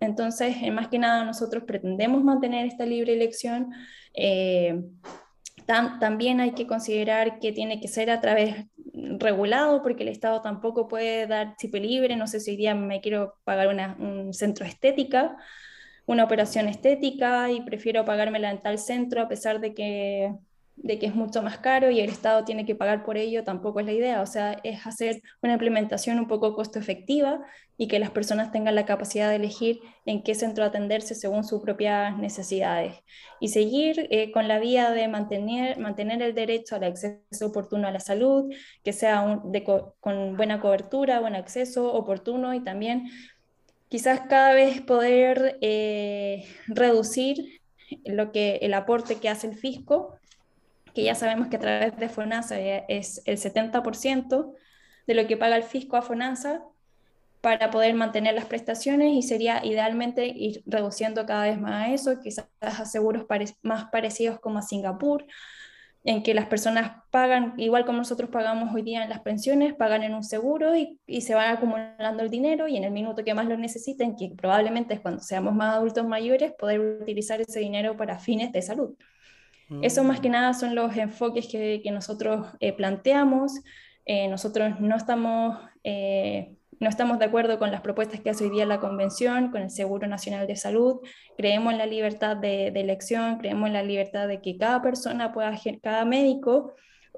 Entonces, 0.00 0.56
más 0.72 0.88
que 0.88 0.98
nada, 0.98 1.24
nosotros 1.24 1.64
pretendemos 1.64 2.22
mantener 2.22 2.66
esta 2.66 2.84
libre 2.86 3.14
elección. 3.14 3.72
Eh, 4.14 4.80
también 5.68 6.40
hay 6.40 6.52
que 6.52 6.66
considerar 6.66 7.38
que 7.40 7.52
tiene 7.52 7.80
que 7.80 7.88
ser 7.88 8.10
a 8.10 8.20
través 8.20 8.66
regulado, 9.18 9.82
porque 9.82 10.02
el 10.02 10.08
Estado 10.08 10.40
tampoco 10.40 10.88
puede 10.88 11.26
dar 11.26 11.56
chip 11.56 11.74
libre, 11.74 12.16
no 12.16 12.26
sé 12.26 12.40
si 12.40 12.52
hoy 12.52 12.56
día 12.56 12.74
me 12.74 13.00
quiero 13.00 13.34
pagar 13.44 13.68
una, 13.68 13.96
un 13.98 14.32
centro 14.32 14.64
estética, 14.64 15.36
una 16.06 16.24
operación 16.24 16.68
estética 16.68 17.50
y 17.50 17.60
prefiero 17.60 18.04
pagármela 18.04 18.50
en 18.50 18.62
tal 18.62 18.78
centro 18.78 19.20
a 19.20 19.28
pesar 19.28 19.60
de 19.60 19.74
que 19.74 20.32
de 20.82 20.98
que 20.98 21.06
es 21.06 21.14
mucho 21.14 21.42
más 21.42 21.58
caro 21.58 21.90
y 21.90 22.00
el 22.00 22.08
Estado 22.08 22.44
tiene 22.44 22.64
que 22.64 22.74
pagar 22.74 23.04
por 23.04 23.16
ello, 23.16 23.44
tampoco 23.44 23.80
es 23.80 23.86
la 23.86 23.92
idea. 23.92 24.22
O 24.22 24.26
sea, 24.26 24.58
es 24.62 24.86
hacer 24.86 25.22
una 25.42 25.54
implementación 25.54 26.18
un 26.18 26.28
poco 26.28 26.54
costo 26.54 26.78
efectiva 26.78 27.40
y 27.76 27.88
que 27.88 27.98
las 27.98 28.10
personas 28.10 28.52
tengan 28.52 28.74
la 28.74 28.86
capacidad 28.86 29.28
de 29.28 29.36
elegir 29.36 29.80
en 30.06 30.22
qué 30.22 30.34
centro 30.34 30.64
atenderse 30.64 31.14
según 31.14 31.44
sus 31.44 31.62
propias 31.62 32.16
necesidades. 32.18 32.94
Y 33.40 33.48
seguir 33.48 34.08
eh, 34.10 34.32
con 34.32 34.48
la 34.48 34.58
vía 34.58 34.90
de 34.90 35.08
mantener, 35.08 35.78
mantener 35.78 36.22
el 36.22 36.34
derecho 36.34 36.76
al 36.76 36.84
acceso 36.84 37.46
oportuno 37.46 37.88
a 37.88 37.92
la 37.92 38.00
salud, 38.00 38.52
que 38.82 38.92
sea 38.92 39.40
con 40.00 40.36
buena 40.36 40.60
cobertura, 40.60 41.20
buen 41.20 41.36
acceso 41.36 41.92
oportuno 41.92 42.54
y 42.54 42.60
también 42.60 43.08
quizás 43.88 44.22
cada 44.28 44.54
vez 44.54 44.80
poder 44.80 45.58
eh, 45.60 46.44
reducir 46.66 47.60
lo 48.04 48.32
que 48.32 48.56
el 48.62 48.74
aporte 48.74 49.16
que 49.16 49.28
hace 49.28 49.46
el 49.46 49.56
fisco 49.56 50.17
que 50.98 51.04
ya 51.04 51.14
sabemos 51.14 51.46
que 51.46 51.54
a 51.54 51.60
través 51.60 51.96
de 51.96 52.08
FONASA 52.08 52.58
es 52.88 53.22
el 53.24 53.38
70% 53.38 54.52
de 55.06 55.14
lo 55.14 55.28
que 55.28 55.36
paga 55.36 55.54
el 55.54 55.62
fisco 55.62 55.96
a 55.96 56.02
FONASA 56.02 56.64
para 57.40 57.70
poder 57.70 57.94
mantener 57.94 58.34
las 58.34 58.46
prestaciones 58.46 59.12
y 59.12 59.22
sería 59.22 59.64
idealmente 59.64 60.26
ir 60.26 60.60
reduciendo 60.66 61.24
cada 61.24 61.44
vez 61.44 61.60
más 61.60 61.90
eso, 61.90 62.18
quizás 62.20 62.48
a 62.60 62.84
seguros 62.84 63.26
más 63.62 63.84
parecidos 63.92 64.40
como 64.40 64.58
a 64.58 64.62
Singapur, 64.62 65.24
en 66.02 66.24
que 66.24 66.34
las 66.34 66.46
personas 66.46 66.90
pagan, 67.12 67.54
igual 67.58 67.84
como 67.84 67.98
nosotros 67.98 68.28
pagamos 68.28 68.74
hoy 68.74 68.82
día 68.82 69.04
en 69.04 69.08
las 69.08 69.20
pensiones, 69.20 69.74
pagan 69.74 70.02
en 70.02 70.16
un 70.16 70.24
seguro 70.24 70.74
y, 70.74 70.98
y, 71.06 71.20
se 71.20 71.36
van 71.36 71.54
acumulando 71.54 72.24
el 72.24 72.28
dinero 72.28 72.66
y 72.66 72.76
en 72.76 72.82
el 72.82 72.90
minuto 72.90 73.22
que 73.22 73.34
más 73.34 73.46
lo 73.46 73.56
necesiten, 73.56 74.16
que 74.16 74.32
probablemente 74.36 74.94
es 74.94 75.00
cuando 75.00 75.22
seamos 75.22 75.54
más 75.54 75.76
adultos 75.76 76.08
mayores, 76.08 76.54
poder 76.58 76.80
utilizar 76.80 77.40
ese 77.40 77.60
dinero 77.60 77.96
para 77.96 78.18
fines 78.18 78.50
de 78.50 78.62
salud. 78.62 78.96
Eso 79.82 80.02
más 80.02 80.20
que 80.20 80.30
nada 80.30 80.54
son 80.54 80.74
los 80.74 80.96
enfoques 80.96 81.46
que, 81.48 81.82
nosotros 81.92 82.46
eh, 82.60 82.72
planteamos. 82.72 83.52
Eh, 84.06 84.26
nosotros 84.28 84.80
no 84.80 84.96
estamos, 84.96 85.58
eh, 85.84 86.56
no 86.80 86.88
estamos 86.88 87.18
de 87.18 87.26
acuerdo 87.26 87.58
con 87.58 87.70
las 87.70 87.82
propuestas 87.82 88.20
que 88.20 88.30
hace 88.30 88.44
hoy 88.44 88.50
día 88.50 88.64
la 88.64 88.80
Convención, 88.80 89.50
con 89.50 89.60
el 89.60 89.70
Seguro 89.70 90.06
Nacional 90.06 90.46
de 90.46 90.56
Salud. 90.56 91.00
Creemos 91.36 91.72
en 91.72 91.78
la 91.78 91.84
libertad 91.86 92.36
de, 92.36 92.68
elección, 92.68 93.36
creemos 93.36 93.66
en 93.66 93.74
la 93.74 93.82
libertad 93.82 94.26
de 94.26 94.40
que 94.40 94.56
cada 94.56 94.80
persona 94.80 95.34
pueda, 95.34 95.54
cada 95.82 96.06
médico, 96.06 96.72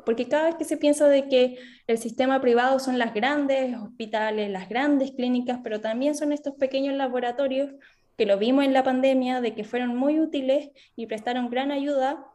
porque 0.04 0.26
cada 0.26 0.46
vez 0.46 0.56
que 0.56 0.64
se 0.64 0.76
piensa 0.76 1.08
de 1.08 1.28
que 1.28 1.58
el 1.86 1.98
sistema 1.98 2.40
privado 2.40 2.80
son 2.80 2.98
las 2.98 3.14
grandes 3.14 3.76
hospitales, 3.76 4.50
las 4.50 4.68
grandes 4.68 5.12
clínicas, 5.12 5.60
pero 5.62 5.80
también 5.80 6.16
son 6.16 6.32
estos 6.32 6.54
pequeños 6.54 6.96
laboratorios 6.96 7.70
que 8.16 8.26
lo 8.26 8.38
vimos 8.38 8.64
en 8.64 8.72
la 8.72 8.82
pandemia, 8.82 9.40
de 9.40 9.54
que 9.54 9.62
fueron 9.62 9.96
muy 9.96 10.18
útiles 10.18 10.70
y 10.96 11.06
prestaron 11.06 11.48
gran 11.48 11.70
ayuda 11.70 12.26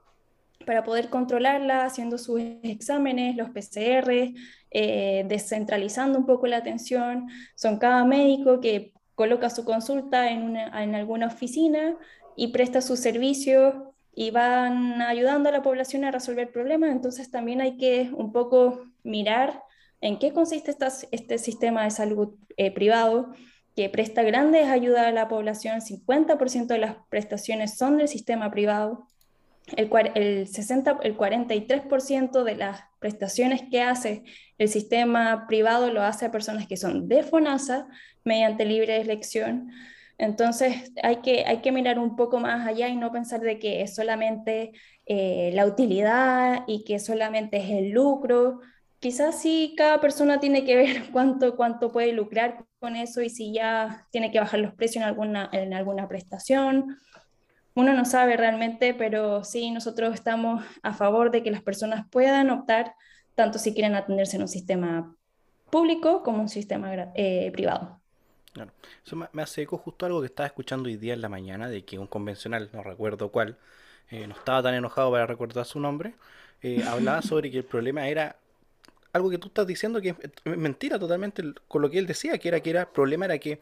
para 0.65 0.83
poder 0.83 1.09
controlarla, 1.09 1.85
haciendo 1.85 2.17
sus 2.17 2.41
exámenes, 2.63 3.35
los 3.35 3.49
PCR, 3.49 4.33
eh, 4.71 5.25
descentralizando 5.27 6.19
un 6.19 6.25
poco 6.25 6.47
la 6.47 6.57
atención. 6.57 7.27
Son 7.55 7.77
cada 7.77 8.03
médico 8.05 8.59
que 8.61 8.93
coloca 9.15 9.49
su 9.49 9.65
consulta 9.65 10.29
en, 10.29 10.57
en 10.57 10.95
alguna 10.95 11.27
oficina 11.27 11.97
y 12.35 12.49
presta 12.49 12.81
sus 12.81 12.99
servicios 12.99 13.73
y 14.13 14.31
van 14.31 15.01
ayudando 15.01 15.49
a 15.49 15.51
la 15.51 15.61
población 15.61 16.05
a 16.05 16.11
resolver 16.11 16.51
problemas. 16.51 16.91
Entonces 16.91 17.31
también 17.31 17.61
hay 17.61 17.77
que 17.77 18.09
un 18.13 18.31
poco 18.31 18.85
mirar 19.03 19.61
en 20.01 20.19
qué 20.19 20.33
consiste 20.33 20.75
este 21.11 21.37
sistema 21.37 21.83
de 21.83 21.91
salud 21.91 22.35
eh, 22.57 22.71
privado 22.71 23.33
que 23.75 23.89
presta 23.89 24.23
grandes 24.23 24.67
ayudas 24.67 25.05
a 25.05 25.11
la 25.11 25.27
población, 25.27 25.81
50% 25.81 26.67
de 26.67 26.77
las 26.77 26.95
prestaciones 27.09 27.77
son 27.77 27.97
del 27.97 28.07
sistema 28.07 28.49
privado, 28.49 29.05
el, 29.75 29.89
el, 30.15 30.47
60, 30.47 30.99
el 31.03 31.17
43% 31.17 32.43
de 32.43 32.55
las 32.55 32.83
prestaciones 32.99 33.63
que 33.69 33.81
hace 33.81 34.23
el 34.57 34.69
sistema 34.69 35.45
privado 35.47 35.91
lo 35.91 36.01
hace 36.01 36.25
a 36.25 36.31
personas 36.31 36.67
que 36.67 36.77
son 36.77 37.07
de 37.07 37.23
FONASA 37.23 37.87
mediante 38.23 38.65
libre 38.65 39.01
elección. 39.01 39.71
Entonces 40.17 40.93
hay 41.03 41.17
que, 41.17 41.45
hay 41.45 41.57
que 41.57 41.71
mirar 41.71 41.99
un 41.99 42.15
poco 42.15 42.39
más 42.39 42.65
allá 42.67 42.87
y 42.87 42.95
no 42.95 43.11
pensar 43.11 43.41
de 43.41 43.59
que 43.59 43.81
es 43.81 43.95
solamente 43.95 44.71
eh, 45.05 45.51
la 45.53 45.65
utilidad 45.65 46.63
y 46.67 46.83
que 46.85 46.99
solamente 46.99 47.57
es 47.57 47.69
el 47.69 47.89
lucro. 47.91 48.61
Quizás 48.99 49.41
sí 49.41 49.73
cada 49.77 49.99
persona 49.99 50.39
tiene 50.39 50.63
que 50.63 50.75
ver 50.75 51.03
cuánto, 51.11 51.55
cuánto 51.55 51.91
puede 51.91 52.13
lucrar 52.13 52.65
con 52.79 52.95
eso 52.95 53.21
y 53.21 53.29
si 53.29 53.53
ya 53.53 54.07
tiene 54.11 54.31
que 54.31 54.39
bajar 54.39 54.59
los 54.59 54.73
precios 54.73 55.03
en 55.03 55.09
alguna, 55.09 55.49
en 55.51 55.73
alguna 55.73 56.07
prestación. 56.07 56.97
Uno 57.75 57.93
no 57.93 58.05
sabe 58.05 58.37
realmente, 58.37 58.93
pero 58.93 59.43
sí 59.43 59.69
nosotros 59.69 60.13
estamos 60.13 60.63
a 60.81 60.93
favor 60.93 61.29
de 61.29 61.43
que 61.43 61.51
las 61.51 61.61
personas 61.61 62.05
puedan 62.09 62.49
optar 62.49 62.95
tanto 63.35 63.59
si 63.59 63.73
quieren 63.73 63.95
atenderse 63.95 64.37
en 64.37 64.43
un 64.43 64.47
sistema 64.47 65.13
público 65.69 66.23
como 66.23 66.41
un 66.41 66.49
sistema 66.49 67.11
eh, 67.15 67.51
privado. 67.51 67.99
Claro. 68.53 68.71
Eso 69.05 69.17
me, 69.17 69.41
hace 69.41 69.63
eco 69.63 69.77
justo 69.77 70.05
algo 70.05 70.21
que 70.21 70.27
estaba 70.27 70.47
escuchando 70.47 70.87
hoy 70.87 70.95
día 70.95 71.13
en 71.13 71.21
la 71.21 71.27
mañana, 71.27 71.67
de 71.67 71.83
que 71.83 71.99
un 71.99 72.07
convencional, 72.07 72.69
no 72.71 72.81
recuerdo 72.81 73.29
cuál, 73.29 73.57
eh, 74.09 74.25
no 74.25 74.35
estaba 74.35 74.63
tan 74.63 74.73
enojado 74.73 75.11
para 75.11 75.27
recordar 75.27 75.65
su 75.65 75.81
nombre, 75.81 76.15
eh, 76.61 76.81
hablaba 76.87 77.21
sobre 77.21 77.51
que 77.51 77.57
el 77.57 77.65
problema 77.65 78.07
era 78.07 78.37
algo 79.15 79.29
que 79.29 79.37
tú 79.37 79.47
estás 79.47 79.65
diciendo 79.65 80.01
que 80.01 80.09
es 80.09 80.57
mentira 80.57 80.99
totalmente 80.99 81.43
con 81.67 81.81
lo 81.81 81.89
que 81.89 81.99
él 81.99 82.05
decía, 82.05 82.37
que 82.37 82.49
era 82.49 82.59
que 82.59 82.69
era 82.69 82.81
el 82.81 82.87
problema 82.87 83.25
era 83.25 83.37
que 83.39 83.59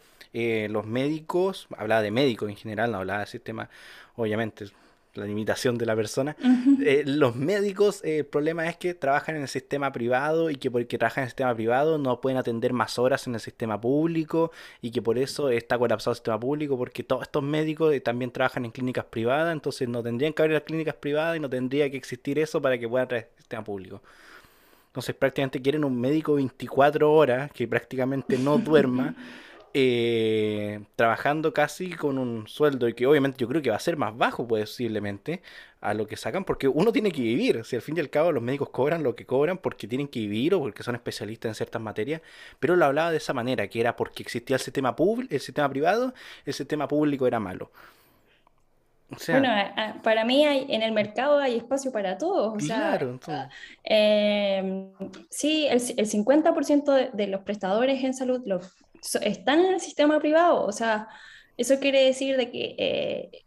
los 0.70 0.86
médicos, 0.86 1.68
hablaba 1.78 2.02
de 2.02 2.12
médicos 2.12 2.50
en 2.50 2.56
general, 2.56 2.92
no 2.92 2.98
hablaba 2.98 3.20
de 3.20 3.28
sistema, 3.28 3.70
obviamente 4.16 4.66
la 5.16 5.26
limitación 5.26 5.78
de 5.78 5.86
la 5.86 5.96
persona. 5.96 6.36
Eh, 6.86 7.04
los 7.06 7.36
médicos, 7.36 8.04
eh, 8.04 8.20
el 8.20 8.26
problema 8.26 8.68
es 8.68 8.76
que 8.78 8.94
trabajan 8.94 9.36
en 9.36 9.44
el 9.44 9.48
sistema 9.48 9.92
privado 9.92 10.50
y 10.50 10.56
que 10.56 10.70
porque 10.70 10.98
trabajan 10.98 11.22
en 11.22 11.26
el 11.26 11.30
sistema 11.30 11.56
privado 11.56 11.98
no 11.98 12.20
pueden 12.20 12.38
atender 12.38 12.74
más 12.74 13.00
horas 13.00 13.26
en 13.28 13.36
el 13.36 13.40
sistema 13.40 13.80
público 13.80 14.52
y 14.82 14.92
que 14.92 15.02
por 15.02 15.18
eso 15.18 15.50
está 15.50 15.78
colapsado 15.78 16.12
el 16.12 16.16
sistema 16.18 16.40
público 16.40 16.78
porque 16.78 17.04
todos 17.04 17.24
estos 17.24 17.44
médicos 17.44 17.94
eh, 17.94 18.02
también 18.02 18.32
trabajan 18.32 18.66
en 18.66 18.72
clínicas 18.72 19.06
privadas, 19.06 19.54
entonces 19.54 19.88
no 19.88 20.04
tendrían 20.04 20.34
que 20.34 20.42
abrir 20.42 20.56
las 20.56 20.64
clínicas 20.64 20.96
privadas 20.96 21.38
y 21.38 21.40
no 21.40 21.50
tendría 21.50 21.90
que 21.90 21.98
existir 21.98 22.40
eso 22.40 22.62
para 22.62 22.78
que 22.78 22.90
puedan 22.90 23.08
traer 23.08 23.30
el 23.32 23.38
sistema 23.38 23.64
público. 23.64 24.02
Entonces 24.94 25.16
prácticamente 25.16 25.60
quieren 25.60 25.84
un 25.84 26.00
médico 26.00 26.36
24 26.36 27.12
horas 27.12 27.52
que 27.52 27.68
prácticamente 27.68 28.38
no 28.38 28.60
duerma. 28.60 29.16
eh, 29.74 30.82
trabajando 30.96 31.52
casi 31.52 31.92
con 31.94 32.20
un 32.20 32.48
sueldo 32.48 32.88
y 32.88 32.94
que 32.94 33.08
obviamente 33.08 33.40
yo 33.40 33.48
creo 33.48 33.62
que 33.62 33.72
va 33.72 33.76
a 33.76 33.80
ser 33.80 33.98
más 33.98 34.16
bajo 34.16 34.48
posiblemente 34.48 35.42
a 35.82 35.96
lo 35.96 36.06
que 36.06 36.16
sacan 36.16 36.46
porque 36.46 36.68
uno 36.68 36.92
tiene 36.92 37.12
que 37.12 37.22
vivir, 37.22 37.66
si 37.66 37.76
al 37.76 37.82
fin 37.82 37.98
y 37.98 38.00
al 38.00 38.10
cabo 38.10 38.32
los 38.32 38.44
médicos 38.44 38.70
cobran 38.70 39.02
lo 39.02 39.16
que 39.16 39.26
cobran 39.26 39.58
porque 39.58 39.88
tienen 39.88 40.08
que 40.08 40.20
vivir 40.20 40.54
o 40.54 40.60
porque 40.60 40.84
son 40.84 40.94
especialistas 40.96 41.50
en 41.50 41.56
ciertas 41.56 41.82
materias, 41.82 42.22
pero 42.60 42.76
lo 42.76 42.86
hablaba 42.86 43.10
de 43.12 43.18
esa 43.18 43.34
manera, 43.34 43.68
que 43.68 43.80
era 43.80 43.96
porque 43.96 44.22
existía 44.22 44.58
el 44.58 44.62
sistema 44.62 44.96
público, 44.96 45.34
el 45.34 45.42
sistema 45.42 45.68
privado, 45.70 46.14
el 46.46 46.54
sistema 46.54 46.88
público 46.88 47.26
era 47.26 47.40
malo. 47.40 47.72
Bueno, 49.28 49.50
para 50.02 50.26
mí 50.26 50.46
hay, 50.46 50.66
en 50.70 50.82
el 50.82 50.92
mercado 50.92 51.40
hay 51.40 51.58
espacio 51.58 51.92
para 51.92 52.18
todos. 52.18 52.64
claro, 52.64 53.20
em, 53.84 54.92
sí, 55.30 55.68
el, 55.68 55.82
el 55.98 56.10
50% 56.10 56.94
de, 56.94 57.10
de, 57.14 57.28
los 57.28 57.42
prestadores 57.42 58.04
en 58.04 58.14
salud, 58.14 58.42
los 58.46 58.74
están 59.22 59.60
en 59.60 59.74
el 59.74 59.80
sistema 59.80 60.20
privado. 60.20 60.66
O 60.66 60.72
sea, 60.72 61.08
eso 61.58 61.80
quiere 61.80 62.06
decir 62.06 62.38
de 62.38 62.52
que 62.52 62.76
eh, 62.78 63.44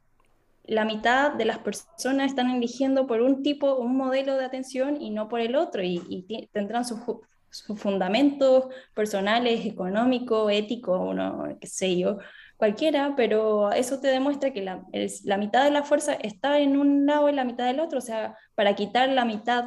la 0.64 0.84
mitad 0.84 1.32
de 1.32 1.44
las 1.44 1.58
personas 1.58 2.26
están 2.26 2.50
eligiendo 2.50 3.06
por 3.06 3.20
un 3.20 3.42
tipo, 3.42 3.76
un 3.76 3.96
modelo 3.96 4.36
de 4.36 4.44
atención 4.44 5.00
y 5.00 5.10
no 5.10 5.28
por 5.28 5.40
el 5.40 5.56
otro, 5.56 5.82
y, 5.82 6.48
tendrán 6.52 6.84
sus, 6.84 7.00
fundamentos 7.76 8.66
personales, 8.92 9.64
económicos, 9.64 10.52
éticos, 10.52 11.14
no, 11.14 11.56
qué 11.58 11.66
sé 11.66 11.96
yo, 11.96 12.18
cualquiera, 12.56 13.14
pero 13.16 13.72
eso 13.72 14.00
te 14.00 14.08
demuestra 14.08 14.52
que 14.52 14.62
la, 14.62 14.84
la 15.24 15.36
mitad 15.36 15.64
de 15.64 15.70
la 15.70 15.82
fuerza 15.82 16.14
está 16.14 16.58
en 16.58 16.76
un 16.76 17.06
lado 17.06 17.28
y 17.28 17.32
la 17.32 17.44
mitad 17.44 17.66
del 17.66 17.80
otro, 17.80 17.98
o 17.98 18.02
sea, 18.02 18.36
para 18.54 18.74
quitar 18.74 19.08
la 19.10 19.24
mitad 19.24 19.66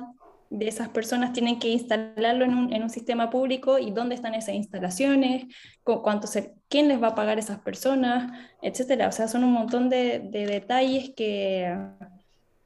de 0.50 0.68
esas 0.68 0.90
personas 0.90 1.32
tienen 1.32 1.60
que 1.60 1.68
instalarlo 1.68 2.44
en 2.44 2.56
un, 2.56 2.74
en 2.74 2.82
un 2.82 2.90
sistema 2.90 3.30
público 3.30 3.78
y 3.78 3.92
dónde 3.92 4.16
están 4.16 4.34
esas 4.34 4.56
instalaciones, 4.56 5.46
cuánto 5.84 6.26
se, 6.26 6.56
quién 6.68 6.88
les 6.88 7.02
va 7.02 7.10
a 7.10 7.16
pagar 7.16 7.38
esas 7.38 7.60
personas, 7.60 8.32
etcétera. 8.62 9.08
O 9.08 9.12
sea, 9.12 9.28
son 9.28 9.44
un 9.44 9.54
montón 9.54 9.90
de, 9.90 10.20
de 10.20 10.48
detalles 10.48 11.12
que, 11.16 11.72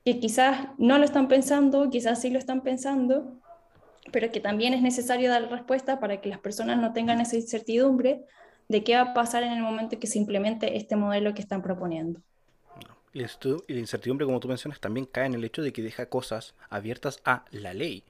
que 0.05 0.19
quizás 0.19 0.67
no 0.77 0.97
lo 0.97 1.03
están 1.03 1.27
pensando, 1.27 1.89
quizás 1.89 2.21
sí 2.21 2.29
lo 2.29 2.39
están 2.39 2.61
pensando, 2.61 3.41
pero 4.13 4.31
que 4.31 4.39
también 4.39 4.73
es 4.73 4.81
necesario 4.81 5.29
dar 5.29 5.49
respuesta 5.49 5.99
para 5.99 6.21
que 6.21 6.29
las 6.29 6.39
personas 6.39 6.77
no 6.77 6.93
tengan 6.93 7.19
esa 7.19 7.35
incertidumbre 7.35 8.23
de 8.69 8.83
qué 8.83 8.95
va 8.95 9.01
a 9.01 9.13
pasar 9.13 9.43
en 9.43 9.51
el 9.51 9.61
momento 9.61 9.99
que 9.99 10.07
se 10.07 10.17
implemente 10.17 10.77
este 10.77 10.95
modelo 10.95 11.33
que 11.33 11.41
están 11.41 11.61
proponiendo. 11.61 12.21
Y 13.13 13.19
la 13.19 13.79
incertidumbre, 13.79 14.25
como 14.25 14.39
tú 14.39 14.47
mencionas, 14.47 14.79
también 14.79 15.05
cae 15.05 15.27
en 15.27 15.35
el 15.35 15.43
hecho 15.43 15.61
de 15.61 15.71
que 15.71 15.83
deja 15.83 16.07
cosas 16.07 16.55
abiertas 16.69 17.19
a 17.23 17.45
la 17.51 17.73
ley. 17.73 18.03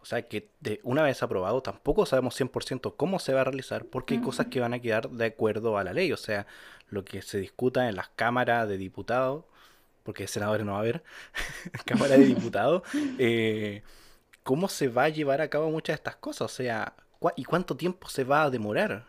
O 0.00 0.04
sea 0.04 0.22
que 0.22 0.48
de 0.60 0.78
una 0.84 1.02
vez 1.02 1.20
aprobado 1.24 1.62
tampoco 1.62 2.06
sabemos 2.06 2.40
100% 2.40 2.94
cómo 2.96 3.18
se 3.18 3.34
va 3.34 3.40
a 3.40 3.44
realizar 3.44 3.86
porque 3.86 4.14
hay 4.14 4.20
cosas 4.20 4.46
que 4.46 4.60
van 4.60 4.72
a 4.72 4.78
quedar 4.78 5.10
de 5.10 5.24
acuerdo 5.26 5.78
a 5.78 5.82
la 5.84 5.92
ley. 5.92 6.12
O 6.12 6.16
sea, 6.16 6.46
lo 6.88 7.04
que 7.04 7.22
se 7.22 7.40
discuta 7.40 7.88
en 7.88 7.96
las 7.96 8.08
cámaras 8.10 8.68
de 8.68 8.78
diputados, 8.78 9.44
porque 10.04 10.28
senadores 10.28 10.64
no 10.64 10.72
va 10.72 10.78
a 10.78 10.82
haber, 10.82 11.02
cámara 11.84 12.16
de 12.16 12.26
diputados, 12.26 12.82
eh, 13.18 13.82
cómo 14.44 14.68
se 14.68 14.86
va 14.86 15.04
a 15.04 15.08
llevar 15.08 15.40
a 15.40 15.50
cabo 15.50 15.70
muchas 15.70 15.94
de 15.94 15.98
estas 15.98 16.16
cosas. 16.16 16.42
O 16.42 16.54
sea, 16.54 16.94
¿y 17.34 17.42
cuánto 17.42 17.76
tiempo 17.76 18.08
se 18.08 18.22
va 18.22 18.44
a 18.44 18.50
demorar? 18.50 19.06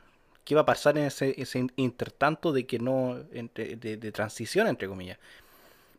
Qué 0.47 0.55
va 0.55 0.61
a 0.61 0.65
pasar 0.65 0.97
en 0.97 1.03
ese, 1.03 1.67
intertanto 1.75 2.53
de 2.53 2.65
que 2.65 2.79
no, 2.79 3.15
de, 3.15 4.11
transición, 4.13 4.67
entre 4.67 4.87
comillas. 4.87 5.17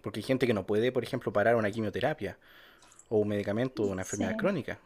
Porque 0.03 0.21
hay 0.21 0.25
gente 0.25 0.47
que 0.47 0.55
no 0.55 0.65
puede, 0.65 0.91
por 0.91 1.05
ejemplo, 1.05 1.31
parar 1.31 1.55
una 1.55 1.71
quimioterapia 1.71 2.39
o 3.11 3.19
un 3.19 3.29
medicamento 3.29 3.83
o 3.83 3.89
una 3.89 4.03
enfermedad 4.03 4.39
crónica. 4.39 4.79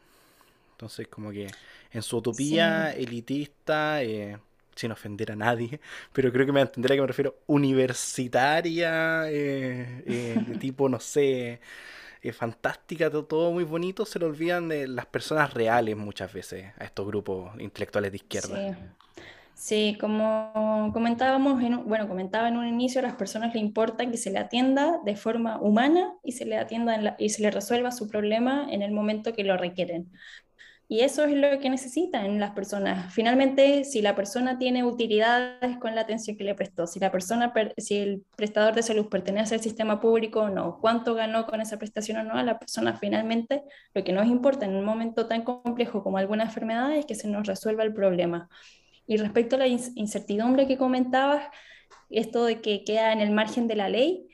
Entonces, 0.72 1.06
como 1.06 1.30
que 1.30 1.46
en 1.92 2.02
su 2.02 2.16
utopía 2.16 2.92
elitista, 2.92 4.02
eh, 4.02 4.36
sin 4.74 4.90
ofender 4.90 5.30
a 5.30 5.36
nadie, 5.36 5.78
pero 6.12 6.32
creo 6.32 6.44
que 6.44 6.50
me 6.50 6.60
entenderá 6.60 6.94
a 6.94 6.96
que 6.96 7.02
me 7.02 7.06
refiero, 7.06 7.36
universitaria, 7.46 9.30
eh, 9.30 10.02
eh, 10.04 10.44
de 10.44 10.56
tipo, 10.58 10.88
no 10.88 10.98
sé, 10.98 11.60
fantástica, 12.32 13.08
todo, 13.08 13.26
todo, 13.26 13.52
muy 13.52 13.62
bonito, 13.62 14.04
se 14.06 14.18
le 14.18 14.24
olvidan 14.24 14.68
de 14.68 14.88
las 14.88 15.06
personas 15.06 15.54
reales 15.54 15.96
muchas 15.96 16.32
veces 16.32 16.72
a 16.80 16.84
estos 16.84 17.06
grupos 17.06 17.52
intelectuales 17.60 18.10
de 18.10 18.16
izquierda. 18.16 18.56
Sí, 18.56 18.76
como 20.00 20.90
comentábamos, 20.92 21.62
en, 21.62 21.84
bueno, 21.88 22.08
comentaba 22.08 22.48
en 22.48 22.56
un 22.56 22.66
inicio, 22.66 23.00
a 23.00 23.02
las 23.02 23.14
personas 23.14 23.54
le 23.54 23.60
importa 23.60 24.10
que 24.10 24.16
se 24.16 24.30
le 24.30 24.38
atienda 24.38 24.98
de 25.04 25.16
forma 25.16 25.60
humana 25.60 26.14
y 26.24 26.32
se 26.32 26.44
le 26.44 26.58
atienda 26.58 27.16
y 27.18 27.28
se 27.28 27.42
le 27.42 27.50
resuelva 27.50 27.92
su 27.92 28.08
problema 28.08 28.66
en 28.70 28.82
el 28.82 28.92
momento 28.92 29.32
que 29.32 29.44
lo 29.44 29.56
requieren. 29.56 30.10
Y 30.92 31.00
eso 31.00 31.24
es 31.24 31.32
lo 31.34 31.58
que 31.58 31.70
necesitan 31.70 32.38
las 32.38 32.50
personas. 32.50 33.14
Finalmente, 33.14 33.84
si 33.84 34.02
la 34.02 34.14
persona 34.14 34.58
tiene 34.58 34.84
utilidades 34.84 35.78
con 35.78 35.94
la 35.94 36.02
atención 36.02 36.36
que 36.36 36.44
le 36.44 36.54
prestó, 36.54 36.86
si 36.86 37.00
la 37.00 37.10
persona, 37.10 37.50
si 37.78 37.96
el 37.96 38.24
prestador 38.36 38.74
de 38.74 38.82
salud 38.82 39.08
pertenece 39.08 39.54
al 39.54 39.62
sistema 39.62 40.00
público 40.00 40.40
o 40.40 40.50
no, 40.50 40.78
cuánto 40.82 41.14
ganó 41.14 41.46
con 41.46 41.62
esa 41.62 41.78
prestación 41.78 42.18
o 42.18 42.24
no, 42.24 42.34
a 42.34 42.42
la 42.42 42.58
persona 42.58 42.98
finalmente 42.98 43.62
lo 43.94 44.04
que 44.04 44.12
nos 44.12 44.26
importa 44.26 44.66
en 44.66 44.74
un 44.76 44.84
momento 44.84 45.26
tan 45.26 45.44
complejo 45.44 46.02
como 46.02 46.18
alguna 46.18 46.44
enfermedad 46.44 46.92
es 46.94 47.06
que 47.06 47.14
se 47.14 47.26
nos 47.28 47.46
resuelva 47.46 47.84
el 47.84 47.94
problema. 47.94 48.50
Y 49.12 49.18
respecto 49.18 49.56
a 49.56 49.58
la 49.58 49.66
incertidumbre 49.66 50.66
que 50.66 50.78
comentabas, 50.78 51.44
esto 52.08 52.46
de 52.46 52.62
que 52.62 52.82
queda 52.82 53.12
en 53.12 53.20
el 53.20 53.30
margen 53.30 53.68
de 53.68 53.76
la 53.76 53.90
ley, 53.90 54.26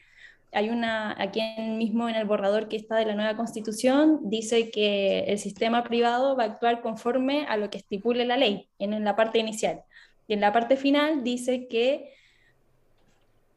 hay 0.53 0.71
una, 0.71 1.21
aquí 1.21 1.41
mismo 1.59 2.09
en 2.09 2.15
el 2.15 2.29
borrador 2.29 2.69
que 2.69 2.77
está 2.77 2.95
de 2.95 3.05
la 3.05 3.17
nueva 3.17 3.37
constitución, 3.37 4.21
dice 4.31 4.71
que 4.71 5.25
el 5.25 5.41
sistema 5.41 5.83
privado 5.83 6.37
va 6.37 6.45
a 6.45 6.47
actuar 6.47 6.81
conforme 6.81 7.45
a 7.47 7.57
lo 7.57 7.71
que 7.71 7.79
estipule 7.79 8.25
la 8.25 8.37
ley 8.37 8.69
en, 8.79 9.03
la 9.03 9.17
parte 9.17 9.41
inicial. 9.41 9.83
Y 10.29 10.35
en 10.35 10.41
la 10.41 10.53
parte 10.53 10.77
final 10.77 11.25
dice 11.25 11.67
que 11.67 12.13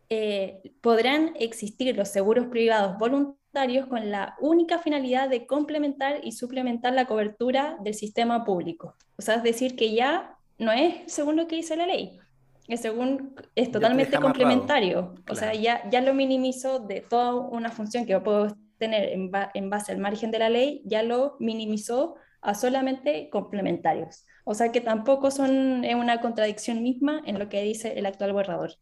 eh, 0.10 0.74
podrán 0.82 1.34
existir 1.40 1.96
los 1.96 2.10
seguros 2.10 2.48
privados 2.48 2.98
voluntarios 2.98 3.86
con 3.86 4.10
la 4.10 4.36
única 4.40 4.80
finalidad 4.80 5.30
de 5.30 5.46
complementar 5.46 6.22
y 6.24 6.32
suplementar 6.32 6.94
la 6.94 7.06
cobertura 7.06 7.78
del 7.84 7.94
sistema 7.94 8.44
público. 8.44 8.96
O 9.20 9.22
sea, 9.22 9.36
es 9.36 9.44
decir, 9.44 9.76
que 9.76 9.94
ya 9.94 10.36
no 10.62 10.72
es 10.72 11.12
según 11.12 11.36
lo 11.36 11.48
que 11.48 11.56
dice 11.56 11.76
la 11.76 11.88
ley, 11.88 12.20
es, 12.68 12.82
según, 12.82 13.36
es 13.56 13.72
totalmente 13.72 14.18
complementario. 14.20 15.16
O 15.28 15.36
sea, 15.36 15.54
ya, 15.54 15.90
ya 15.90 16.02
lo 16.02 16.14
minimizó 16.14 16.80
de 16.80 17.02
toda 17.02 17.34
una 17.34 17.72
función 17.72 18.06
que 18.06 18.12
yo 18.12 18.24
puedo 18.24 18.56
tener 18.78 19.10
en, 19.10 19.32
en 19.54 19.70
base 19.70 19.92
al 19.92 19.98
margen 19.98 20.30
de 20.30 20.40
la 20.40 20.50
ley, 20.50 20.82
ya 20.86 21.02
lo 21.02 21.36
minimizó 21.40 22.16
a 22.42 22.54
solamente 22.54 23.30
complementarios. 23.32 24.26
O 24.44 24.54
sea 24.54 24.72
que 24.72 24.82
tampoco 24.82 25.32
son 25.32 25.84
una 25.84 26.22
contradicción 26.22 26.84
misma 26.84 27.22
en 27.26 27.40
lo 27.40 27.50
que 27.50 27.62
dice 27.64 27.98
el 27.98 28.06
actual 28.06 28.34
borrador. 28.34 28.74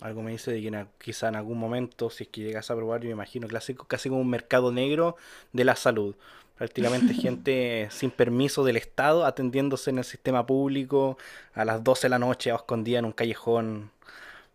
Algo 0.00 0.22
me 0.22 0.32
dice 0.32 0.50
de 0.50 0.60
que 0.60 0.86
quizá 0.98 1.28
en 1.28 1.36
algún 1.36 1.58
momento, 1.58 2.10
si 2.10 2.24
es 2.24 2.30
que 2.30 2.40
llegas 2.40 2.70
a 2.70 2.74
probar, 2.74 3.02
yo 3.02 3.06
me 3.06 3.12
imagino 3.12 3.46
clásico, 3.46 3.86
casi 3.86 4.08
como 4.08 4.20
un 4.20 4.30
mercado 4.30 4.72
negro 4.72 5.16
de 5.52 5.64
la 5.64 5.76
salud 5.76 6.16
prácticamente 6.62 7.12
gente 7.26 7.88
sin 7.90 8.12
permiso 8.12 8.62
del 8.62 8.76
Estado 8.76 9.26
atendiéndose 9.26 9.90
en 9.90 9.98
el 9.98 10.04
sistema 10.04 10.46
público 10.46 11.18
a 11.54 11.64
las 11.64 11.82
12 11.82 12.02
de 12.02 12.08
la 12.08 12.20
noche 12.20 12.52
escondida 12.54 13.00
en 13.00 13.04
un 13.04 13.10
callejón 13.10 13.90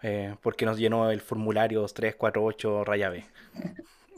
eh, 0.02 0.34
porque 0.42 0.66
nos 0.66 0.78
llenó 0.78 1.12
el 1.12 1.20
formulario 1.20 1.86
348 1.86 2.86
raya 2.86 3.10
B. 3.10 3.26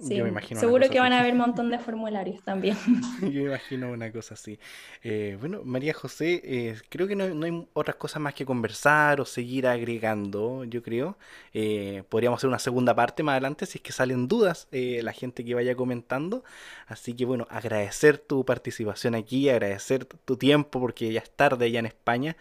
Yo 0.02 0.24
me 0.24 0.30
imagino 0.30 0.60
seguro 0.60 0.90
que 0.90 1.00
van 1.00 1.14
a 1.14 1.20
haber 1.20 1.34
un 1.34 1.40
montón 1.50 1.70
de 1.70 1.80
formularios 1.80 2.42
también. 2.44 2.78
Yo 3.22 3.42
imagino 3.42 3.92
una 3.92 4.12
cosa 4.12 4.36
así. 4.36 4.60
Eh, 5.04 5.38
bueno, 5.40 5.62
María 5.64 5.94
José, 5.94 6.42
eh, 6.44 6.78
creo 6.90 7.08
que 7.08 7.16
no, 7.16 7.46
hay 7.46 7.68
otras 7.74 7.96
cosas 7.98 8.22
más 8.22 8.34
que 8.34 8.46
conversar 8.46 9.20
o 9.22 9.26
seguir 9.26 9.68
agregando, 9.68 10.64
yo 10.64 10.82
creo. 10.82 11.18
Eh, 11.54 12.04
podríamos 12.10 12.40
hacer 12.40 12.48
una 12.48 12.60
segunda 12.60 12.96
parte 12.96 13.24
más 13.24 13.34
adelante 13.34 13.66
si 13.66 13.78
es 13.78 13.82
que 13.82 13.92
salen 13.92 14.28
dudas 14.28 14.68
la 14.72 15.14
gente 15.14 15.44
que 15.44 15.56
vaya 15.56 15.76
comentando. 15.76 16.44
Así 16.88 17.14
que 17.14 17.26
bueno, 17.26 17.48
agradecer 17.50 18.18
tu 18.18 18.46
participación 18.46 19.16
aquí, 19.16 19.50
agradecer 19.50 20.06
tu 20.06 20.38
tiempo 20.38 20.80
porque 20.80 21.12
ya 21.12 21.20
es 21.22 21.30
tarde 21.32 21.72
ya 21.72 21.80
en 21.80 21.86
España. 21.86 22.36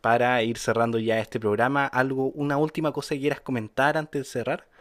para 0.00 0.42
ir 0.42 0.58
cerrando 0.58 0.98
ya 0.98 1.18
este 1.18 1.38
programa, 1.40 1.86
algo, 1.86 2.28
una 2.34 2.56
última 2.56 2.92
cosa 2.92 3.14
que 3.14 3.20
quieras 3.20 3.40
comentar 3.40 3.96
antes 3.96 4.22
de 4.22 4.24
cerrar. 4.24 4.71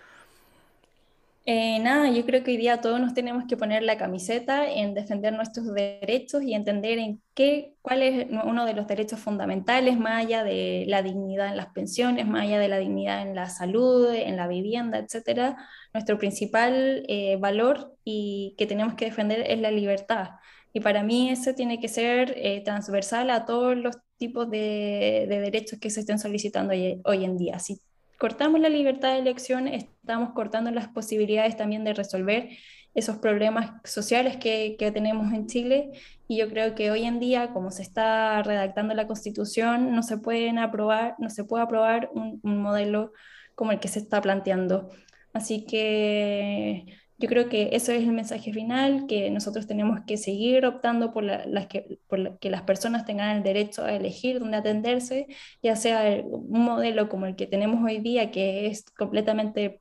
Eh, 1.46 1.80
nada, 1.80 2.08
yo 2.12 2.24
creo 2.24 2.44
que 2.44 2.52
hoy 2.52 2.58
día 2.58 2.82
todos 2.82 3.00
nos 3.02 3.16
tenemos 3.16 3.46
que 3.48 3.58
poner 3.58 3.82
la 3.82 3.98
camiseta 3.98 4.70
en 4.72 4.94
defender 4.94 5.34
nuestros 5.34 5.74
derechos 5.74 6.44
y 6.44 6.54
entender 6.54 7.00
en 7.00 7.20
qué, 7.34 7.74
cuál 7.82 8.04
es 8.04 8.28
uno 8.46 8.64
de 8.66 8.74
los 8.76 8.86
derechos 8.86 9.20
fundamentales, 9.20 9.98
más 9.98 10.24
allá 10.24 10.44
de 10.44 10.86
la 10.88 11.02
dignidad 11.02 11.48
en 11.48 11.58
las 11.58 11.70
pensiones, 11.74 12.28
más 12.28 12.44
allá 12.44 12.60
de 12.60 12.68
la 12.68 12.78
dignidad 12.78 13.24
en 13.24 13.34
la 13.34 13.50
salud, 13.50 14.14
en 14.14 14.38
la 14.38 14.48
vivienda, 14.48 15.00
etcétera. 15.00 15.58
Nuestro 15.96 16.20
principal 16.20 17.04
eh, 17.08 17.38
valor 17.38 17.96
y 18.04 18.54
que 18.60 18.68
tenemos 18.68 18.94
que 18.94 19.06
defender 19.06 19.44
es 19.48 19.60
la 19.60 19.72
libertad. 19.72 20.30
Y 20.74 20.80
para 20.82 21.04
mí 21.04 21.32
eso 21.32 21.56
tiene 21.56 21.80
que 21.80 21.88
ser 21.88 22.34
eh, 22.38 22.62
transversal 22.64 23.30
a 23.32 23.46
todos 23.46 23.76
los 23.76 23.98
tipos 24.18 24.50
de, 24.50 25.26
derechos 25.28 25.80
que 25.80 25.90
se 25.90 26.02
estén 26.02 26.20
solicitando 26.20 26.74
hoy, 26.74 27.02
hoy 27.04 27.26
en 27.26 27.38
día. 27.38 27.58
Si 27.60 27.82
cortamos 28.22 28.62
la 28.62 28.70
libertad 28.70 29.14
de 29.14 29.18
elección, 29.18 29.68
estamos 29.68 30.34
cortando 30.34 30.70
las 30.70 30.88
posibilidades 30.90 31.58
también 31.58 31.84
de 31.84 31.96
resolver 31.96 32.50
esos 32.94 33.18
problemas 33.18 33.72
sociales 33.84 34.38
que, 34.38 34.76
tenemos 34.94 35.34
en 35.34 35.48
Chile 35.48 35.90
y 36.28 36.38
yo 36.38 36.48
creo 36.48 36.76
que 36.76 36.92
hoy 36.92 37.06
en 37.06 37.20
día, 37.20 37.52
como 37.52 37.72
se 37.72 37.82
está 37.82 38.44
redactando 38.44 38.94
la 38.94 39.08
Constitución, 39.08 39.96
no 39.96 40.04
se, 40.04 40.20
pueden 40.20 40.60
aprobar, 40.60 41.16
no 41.18 41.32
se 41.32 41.46
puede 41.46 41.64
aprobar 41.64 42.12
un 42.14 42.40
modelo 42.44 43.12
como 43.56 43.72
el 43.72 43.80
que 43.80 43.88
se 43.88 43.98
está 43.98 44.22
planteando. 44.22 44.92
Así 45.34 45.66
que 45.66 46.86
yo 47.22 47.30
creo 47.30 47.48
que 47.50 47.70
eso 47.74 47.92
es 47.92 48.02
el 48.02 48.12
mensaje 48.12 48.52
final, 48.52 49.06
que 49.08 49.30
nosotros 49.30 49.68
tenemos 49.68 50.00
que 50.08 50.18
seguir 50.18 50.66
optando 50.66 51.14
por, 51.14 51.24
las 51.24 51.68
que, 51.68 52.00
por 52.08 52.40
que 52.40 52.50
las 52.50 52.64
personas 52.64 53.06
tengan 53.06 53.38
el 53.38 53.44
derecho 53.44 53.84
a 53.86 53.94
elegir 53.94 54.40
dónde 54.40 54.58
atenderse, 54.58 55.28
ya 55.62 55.76
sea 55.76 56.24
un 56.26 56.64
modelo 56.64 57.10
como 57.10 57.28
el 57.28 57.36
que 57.36 57.46
tenemos 57.46 57.84
hoy 57.84 58.00
día, 58.00 58.32
que 58.32 58.66
es 58.68 58.86
completamente, 58.98 59.80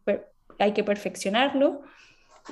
hay 0.59 0.73
que 0.73 0.85
perfeccionarlo, 0.85 1.81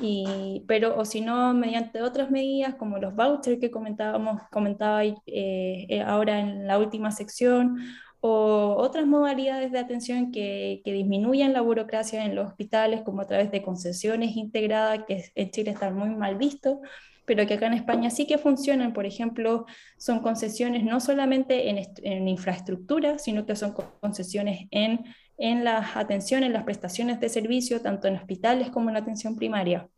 y, 0.00 0.64
pero 0.66 0.98
o 0.98 1.04
si 1.04 1.20
no, 1.20 1.52
mediante 1.52 2.00
otras 2.00 2.30
medidas 2.30 2.74
como 2.76 2.98
los 2.98 3.14
vouchers 3.14 3.60
que 3.60 3.70
comentábamos, 3.70 4.40
comentaba 4.50 5.04
eh, 5.04 5.14
eh, 5.26 6.02
ahora 6.02 6.40
en 6.40 6.66
la 6.66 6.78
última 6.78 7.10
sección, 7.10 7.78
o 8.20 8.74
otras 8.78 9.06
modalidades 9.06 9.70
de 9.72 9.78
atención 9.78 10.32
que, 10.32 10.82
que, 10.84 10.92
disminuyan 10.92 11.52
la 11.52 11.60
burocracia 11.60 12.24
en 12.24 12.34
los 12.34 12.48
hospitales, 12.48 13.02
como 13.02 13.22
a 13.22 13.26
través 13.26 13.50
de 13.50 13.62
concesiones 13.62 14.36
integradas, 14.36 15.04
que 15.06 15.24
en 15.34 15.50
Chile 15.50 15.70
están 15.70 15.94
muy 15.94 16.10
mal 16.10 16.36
visto, 16.36 16.80
pero 17.26 17.46
que 17.46 17.54
acá 17.54 17.66
en 17.66 17.74
España 17.74 18.10
sí 18.10 18.26
que 18.26 18.38
funcionan. 18.38 18.92
Por 18.92 19.06
ejemplo, 19.06 19.66
son 19.98 20.20
concesiones 20.20 20.82
no 20.82 20.98
solamente 20.98 21.68
en, 21.68 21.86
en 22.02 22.26
infraestructura, 22.26 23.18
sino 23.18 23.46
que 23.46 23.54
son 23.54 23.74
concesiones 24.00 24.66
en, 24.70 25.04
en 25.36 25.64
las 25.64 25.96
atenciones, 25.96 26.48
en 26.48 26.54
las 26.54 26.64
prestaciones 26.64 27.20
de 27.20 27.28
servicio, 27.28 27.80
tanto 27.80 28.08
en 28.08 28.16
hospitales 28.16 28.70
como 28.70 28.90
en 28.90 28.96
atención 28.96 29.36
primaria. 29.36 29.88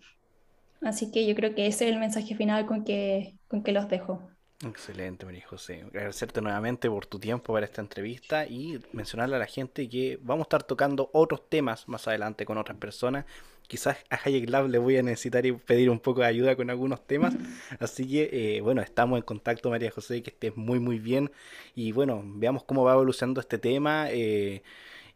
Así 0.83 1.11
que 1.11 1.27
yo 1.27 1.35
creo 1.35 1.55
que 1.55 1.67
ese 1.67 1.87
es 1.87 1.93
el 1.93 2.01
mensaje 2.01 2.35
final 2.35 2.67
con 2.67 2.85
que, 2.85 3.37
con 3.49 3.63
que 3.63 3.73
los 3.73 3.89
dejo. 3.89 4.30
Excelente, 4.63 5.25
María 5.25 5.47
José. 5.47 5.85
Agradecerte 5.87 6.43
nuevamente 6.43 6.91
por 6.91 7.07
tu 7.07 7.19
tiempo 7.19 7.55
para 7.55 7.65
esta 7.65 7.81
entrevista 7.81 8.47
y 8.47 8.79
mencionarle 8.93 9.37
a 9.37 9.39
la 9.39 9.47
gente 9.47 9.89
que 9.89 10.19
vamos 10.21 10.45
a 10.45 10.47
estar 10.49 10.63
tocando 10.65 11.09
otros 11.15 11.49
temas 11.49 11.89
más 11.89 12.07
adelante 12.07 12.45
con 12.45 12.59
otras 12.59 12.77
personas. 12.77 13.25
Quizás 13.67 13.97
a 14.11 14.19
Hayek 14.23 14.51
Lab 14.51 14.69
le 14.69 14.77
voy 14.77 14.99
a 14.99 15.03
necesitar 15.03 15.47
y 15.47 15.53
pedir 15.53 15.89
un 15.89 15.99
poco 15.99 16.21
de 16.21 16.27
ayuda 16.27 16.57
con 16.57 16.69
algunos 16.69 17.07
temas. 17.07 17.35
Así 17.79 18.07
que, 18.07 18.57
eh, 18.57 18.61
bueno, 18.61 18.83
estamos 18.83 19.17
en 19.17 19.23
contacto, 19.23 19.71
María 19.71 19.91
José, 19.91 20.23
que 20.23 20.31
estés 20.31 20.55
muy, 20.57 20.79
muy 20.79 20.99
bien. 20.99 21.31
Y 21.75 21.93
bueno, 21.93 22.23
veamos 22.23 22.65
cómo 22.65 22.85
va 22.85 22.93
evolucionando 22.93 23.41
este 23.41 23.57
tema. 23.57 24.11
Eh, 24.11 24.63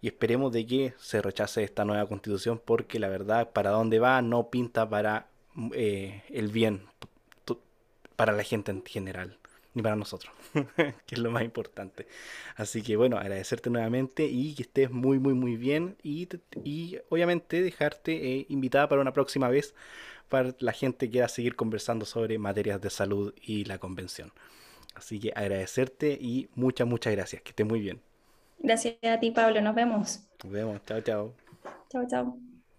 y 0.00 0.06
esperemos 0.06 0.52
de 0.52 0.64
que 0.66 0.94
se 0.98 1.20
rechace 1.20 1.64
esta 1.64 1.84
nueva 1.84 2.06
constitución 2.06 2.62
porque 2.64 2.98
la 2.98 3.08
verdad, 3.08 3.50
para 3.52 3.70
dónde 3.70 3.98
va, 3.98 4.22
no 4.22 4.48
pinta 4.48 4.88
para 4.88 5.26
eh, 5.74 6.22
el 6.30 6.48
bien 6.48 6.86
para 8.16 8.32
la 8.32 8.42
gente 8.44 8.70
en 8.72 8.84
general, 8.84 9.38
ni 9.74 9.82
para 9.82 9.96
nosotros, 9.96 10.32
que 11.06 11.14
es 11.14 11.18
lo 11.18 11.30
más 11.30 11.42
importante. 11.44 12.06
Así 12.56 12.82
que 12.82 12.96
bueno, 12.96 13.18
agradecerte 13.18 13.70
nuevamente 13.70 14.26
y 14.26 14.54
que 14.54 14.62
estés 14.62 14.90
muy, 14.90 15.18
muy, 15.18 15.34
muy 15.34 15.56
bien 15.56 15.96
y, 16.02 16.28
y 16.64 16.98
obviamente 17.10 17.62
dejarte 17.62 18.12
eh, 18.40 18.46
invitada 18.48 18.88
para 18.88 19.02
una 19.02 19.12
próxima 19.12 19.48
vez 19.48 19.74
para 20.28 20.54
la 20.60 20.72
gente 20.72 21.06
que 21.06 21.12
quiera 21.12 21.28
seguir 21.28 21.56
conversando 21.56 22.06
sobre 22.06 22.38
materias 22.38 22.80
de 22.80 22.90
salud 22.90 23.34
y 23.42 23.64
la 23.64 23.78
convención. 23.78 24.32
Así 24.94 25.20
que 25.20 25.32
agradecerte 25.34 26.18
y 26.20 26.48
muchas, 26.54 26.86
muchas 26.88 27.12
gracias. 27.14 27.42
Que 27.42 27.50
estés 27.50 27.66
muy 27.66 27.80
bien. 27.80 28.00
Gracias 28.58 28.96
a 29.04 29.20
ti, 29.20 29.30
Pablo. 29.30 29.60
Nos 29.60 29.76
vemos. 29.76 30.26
Nos 30.44 30.52
vemos. 30.52 30.80
Chao, 30.86 31.00
chao. 31.00 31.34
Chao, 31.88 32.04
chao. 32.06 32.53